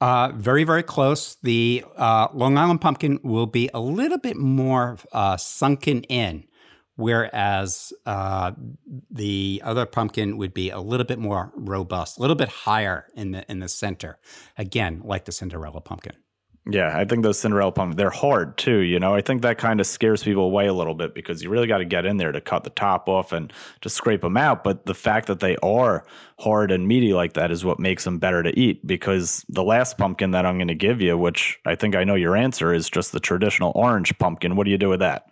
Uh, 0.00 0.32
very, 0.34 0.64
very 0.64 0.82
close. 0.82 1.36
The 1.42 1.84
uh, 1.96 2.28
Long 2.32 2.56
Island 2.56 2.80
pumpkin 2.80 3.20
will 3.22 3.46
be 3.46 3.68
a 3.74 3.80
little 3.80 4.18
bit 4.18 4.36
more 4.36 4.96
uh, 5.12 5.36
sunken 5.36 6.02
in, 6.04 6.44
whereas 7.00 7.92
uh, 8.06 8.52
the 9.10 9.60
other 9.64 9.86
pumpkin 9.86 10.36
would 10.36 10.54
be 10.54 10.70
a 10.70 10.80
little 10.80 11.06
bit 11.06 11.18
more 11.18 11.52
robust, 11.56 12.18
a 12.18 12.20
little 12.20 12.36
bit 12.36 12.48
higher 12.48 13.06
in 13.14 13.32
the 13.32 13.50
in 13.50 13.60
the 13.60 13.68
center. 13.68 14.18
Again, 14.56 15.00
like 15.04 15.24
the 15.24 15.32
Cinderella 15.32 15.80
pumpkin. 15.80 16.12
Yeah, 16.68 16.96
I 16.96 17.06
think 17.06 17.22
those 17.22 17.38
Cinderella 17.38 17.72
pumpkins, 17.72 17.96
they're 17.96 18.10
hard 18.10 18.58
too. 18.58 18.80
You 18.80 19.00
know, 19.00 19.14
I 19.14 19.22
think 19.22 19.40
that 19.42 19.56
kind 19.56 19.80
of 19.80 19.86
scares 19.86 20.22
people 20.22 20.44
away 20.44 20.66
a 20.66 20.74
little 20.74 20.94
bit 20.94 21.14
because 21.14 21.42
you 21.42 21.48
really 21.48 21.66
got 21.66 21.78
to 21.78 21.86
get 21.86 22.04
in 22.04 22.18
there 22.18 22.32
to 22.32 22.40
cut 22.40 22.64
the 22.64 22.70
top 22.70 23.08
off 23.08 23.32
and 23.32 23.50
to 23.80 23.88
scrape 23.88 24.20
them 24.20 24.36
out. 24.36 24.62
But 24.62 24.84
the 24.84 24.94
fact 24.94 25.26
that 25.28 25.40
they 25.40 25.56
are 25.62 26.04
hard 26.38 26.70
and 26.70 26.86
meaty 26.86 27.14
like 27.14 27.32
that 27.32 27.50
is 27.50 27.64
what 27.64 27.80
makes 27.80 28.04
them 28.04 28.18
better 28.18 28.42
to 28.42 28.56
eat. 28.58 28.86
Because 28.86 29.44
the 29.48 29.64
last 29.64 29.96
pumpkin 29.96 30.32
that 30.32 30.44
I'm 30.44 30.58
going 30.58 30.68
to 30.68 30.74
give 30.74 31.00
you, 31.00 31.16
which 31.16 31.58
I 31.64 31.76
think 31.76 31.96
I 31.96 32.04
know 32.04 32.14
your 32.14 32.36
answer, 32.36 32.74
is 32.74 32.90
just 32.90 33.12
the 33.12 33.20
traditional 33.20 33.72
orange 33.74 34.16
pumpkin. 34.18 34.54
What 34.54 34.64
do 34.64 34.70
you 34.70 34.78
do 34.78 34.90
with 34.90 35.00
that? 35.00 35.29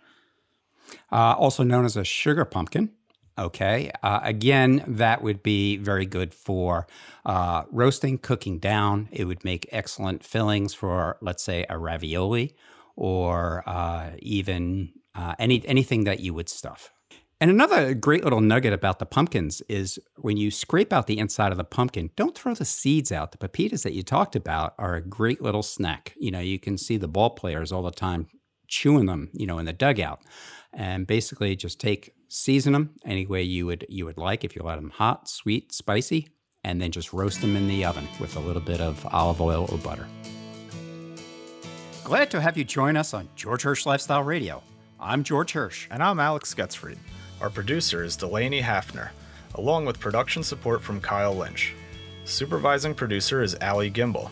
Uh, 1.11 1.35
also 1.37 1.63
known 1.63 1.85
as 1.85 1.97
a 1.97 2.03
sugar 2.03 2.45
pumpkin. 2.45 2.91
Okay. 3.37 3.89
Uh, 4.03 4.19
again, 4.21 4.83
that 4.85 5.21
would 5.21 5.41
be 5.41 5.77
very 5.77 6.05
good 6.05 6.33
for 6.33 6.87
uh, 7.25 7.63
roasting, 7.71 8.17
cooking 8.17 8.59
down. 8.59 9.07
It 9.13 9.25
would 9.25 9.45
make 9.45 9.65
excellent 9.71 10.25
fillings 10.25 10.73
for, 10.73 11.17
let's 11.21 11.41
say, 11.41 11.65
a 11.69 11.77
ravioli 11.77 12.53
or 12.97 13.63
uh, 13.65 14.11
even 14.19 14.91
uh, 15.15 15.35
any 15.39 15.65
anything 15.65 16.03
that 16.03 16.19
you 16.19 16.33
would 16.33 16.49
stuff. 16.49 16.91
And 17.41 17.49
another 17.49 17.93
great 17.93 18.25
little 18.25 18.41
nugget 18.41 18.73
about 18.73 18.99
the 18.99 19.05
pumpkins 19.05 19.61
is 19.69 19.97
when 20.17 20.35
you 20.35 20.51
scrape 20.51 20.91
out 20.91 21.07
the 21.07 21.17
inside 21.17 21.53
of 21.53 21.57
the 21.57 21.63
pumpkin, 21.63 22.09
don't 22.17 22.37
throw 22.37 22.53
the 22.53 22.65
seeds 22.65 23.13
out. 23.13 23.31
The 23.31 23.37
pepitas 23.37 23.83
that 23.83 23.93
you 23.93 24.03
talked 24.03 24.35
about 24.35 24.73
are 24.77 24.95
a 24.95 25.01
great 25.01 25.41
little 25.41 25.63
snack. 25.63 26.13
You 26.17 26.31
know, 26.31 26.41
you 26.41 26.59
can 26.59 26.77
see 26.77 26.97
the 26.97 27.07
ball 27.07 27.29
players 27.29 27.71
all 27.71 27.83
the 27.83 27.91
time 27.91 28.27
chewing 28.67 29.05
them, 29.05 29.29
you 29.33 29.47
know, 29.47 29.57
in 29.57 29.65
the 29.65 29.73
dugout. 29.73 30.19
And 30.73 31.07
basically 31.07 31.55
just 31.55 31.79
take 31.79 32.13
season 32.27 32.73
them 32.73 32.91
any 33.03 33.25
way 33.25 33.41
you 33.41 33.65
would 33.65 33.85
you 33.89 34.05
would 34.05 34.17
like 34.17 34.43
if 34.43 34.55
you 34.55 34.61
let 34.61 34.75
them 34.75 34.91
hot, 34.91 35.27
sweet, 35.27 35.71
spicy, 35.73 36.27
and 36.63 36.81
then 36.81 36.91
just 36.91 37.11
roast 37.11 37.41
them 37.41 37.55
in 37.55 37.67
the 37.67 37.85
oven 37.85 38.07
with 38.19 38.35
a 38.35 38.39
little 38.39 38.61
bit 38.61 38.79
of 38.79 39.05
olive 39.11 39.41
oil 39.41 39.67
or 39.71 39.77
butter. 39.79 40.07
Glad 42.03 42.31
to 42.31 42.41
have 42.41 42.57
you 42.57 42.63
join 42.63 42.97
us 42.97 43.13
on 43.13 43.29
George 43.35 43.63
Hirsch 43.63 43.85
Lifestyle 43.85 44.23
Radio. 44.23 44.63
I'm 44.99 45.23
George 45.23 45.53
Hirsch. 45.53 45.87
And 45.91 46.03
I'm 46.03 46.19
Alex 46.19 46.53
Getzfried. 46.53 46.97
Our 47.39 47.49
producer 47.49 48.03
is 48.03 48.15
Delaney 48.15 48.61
Hafner, 48.61 49.09
along 49.55 49.85
with 49.85 49.99
production 49.99 50.43
support 50.43 50.81
from 50.81 50.99
Kyle 50.99 51.35
Lynch. 51.35 51.73
Supervising 52.25 52.93
producer 52.93 53.41
is 53.41 53.55
Ali 53.61 53.89
Gimbel. 53.89 54.29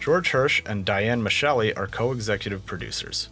George 0.00 0.30
Hirsch 0.30 0.62
and 0.66 0.84
Diane 0.84 1.22
Michelli 1.22 1.76
are 1.76 1.86
co 1.86 2.12
executive 2.12 2.66
producers. 2.66 3.28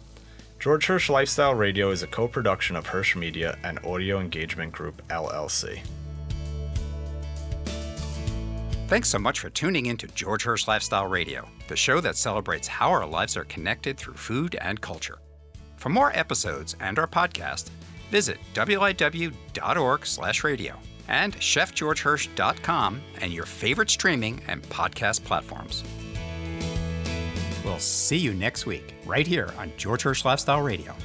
George 0.59 0.85
Hirsch 0.87 1.09
Lifestyle 1.09 1.55
Radio 1.55 1.89
is 1.89 2.03
a 2.03 2.07
co 2.07 2.27
production 2.27 2.75
of 2.75 2.85
Hirsch 2.85 3.15
Media 3.15 3.57
and 3.63 3.79
Audio 3.85 4.19
Engagement 4.19 4.73
Group, 4.73 5.01
LLC. 5.07 5.79
Thanks 8.87 9.07
so 9.07 9.19
much 9.19 9.39
for 9.39 9.49
tuning 9.51 9.85
in 9.85 9.95
to 9.97 10.07
George 10.07 10.43
Hirsch 10.43 10.67
Lifestyle 10.67 11.07
Radio, 11.07 11.47
the 11.69 11.77
show 11.77 12.01
that 12.01 12.17
celebrates 12.17 12.67
how 12.67 12.89
our 12.89 13.05
lives 13.05 13.37
are 13.37 13.45
connected 13.45 13.97
through 13.97 14.15
food 14.15 14.55
and 14.55 14.81
culture. 14.81 15.19
For 15.77 15.87
more 15.87 16.11
episodes 16.13 16.75
and 16.81 16.99
our 16.99 17.07
podcast, 17.07 17.69
visit 18.11 18.37
wliw.org/radio 18.53 19.33
and 21.07 21.35
chefgeorgehirsch.com 21.37 23.01
and 23.21 23.31
your 23.31 23.45
favorite 23.45 23.89
streaming 23.89 24.41
and 24.49 24.61
podcast 24.63 25.23
platforms. 25.23 25.85
We'll 27.63 27.79
see 27.79 28.17
you 28.17 28.33
next 28.33 28.65
week, 28.65 28.95
right 29.05 29.27
here 29.27 29.53
on 29.57 29.71
George 29.77 30.03
Hirsch 30.03 30.23
Lifestyle 30.23 30.61
Radio. 30.61 30.95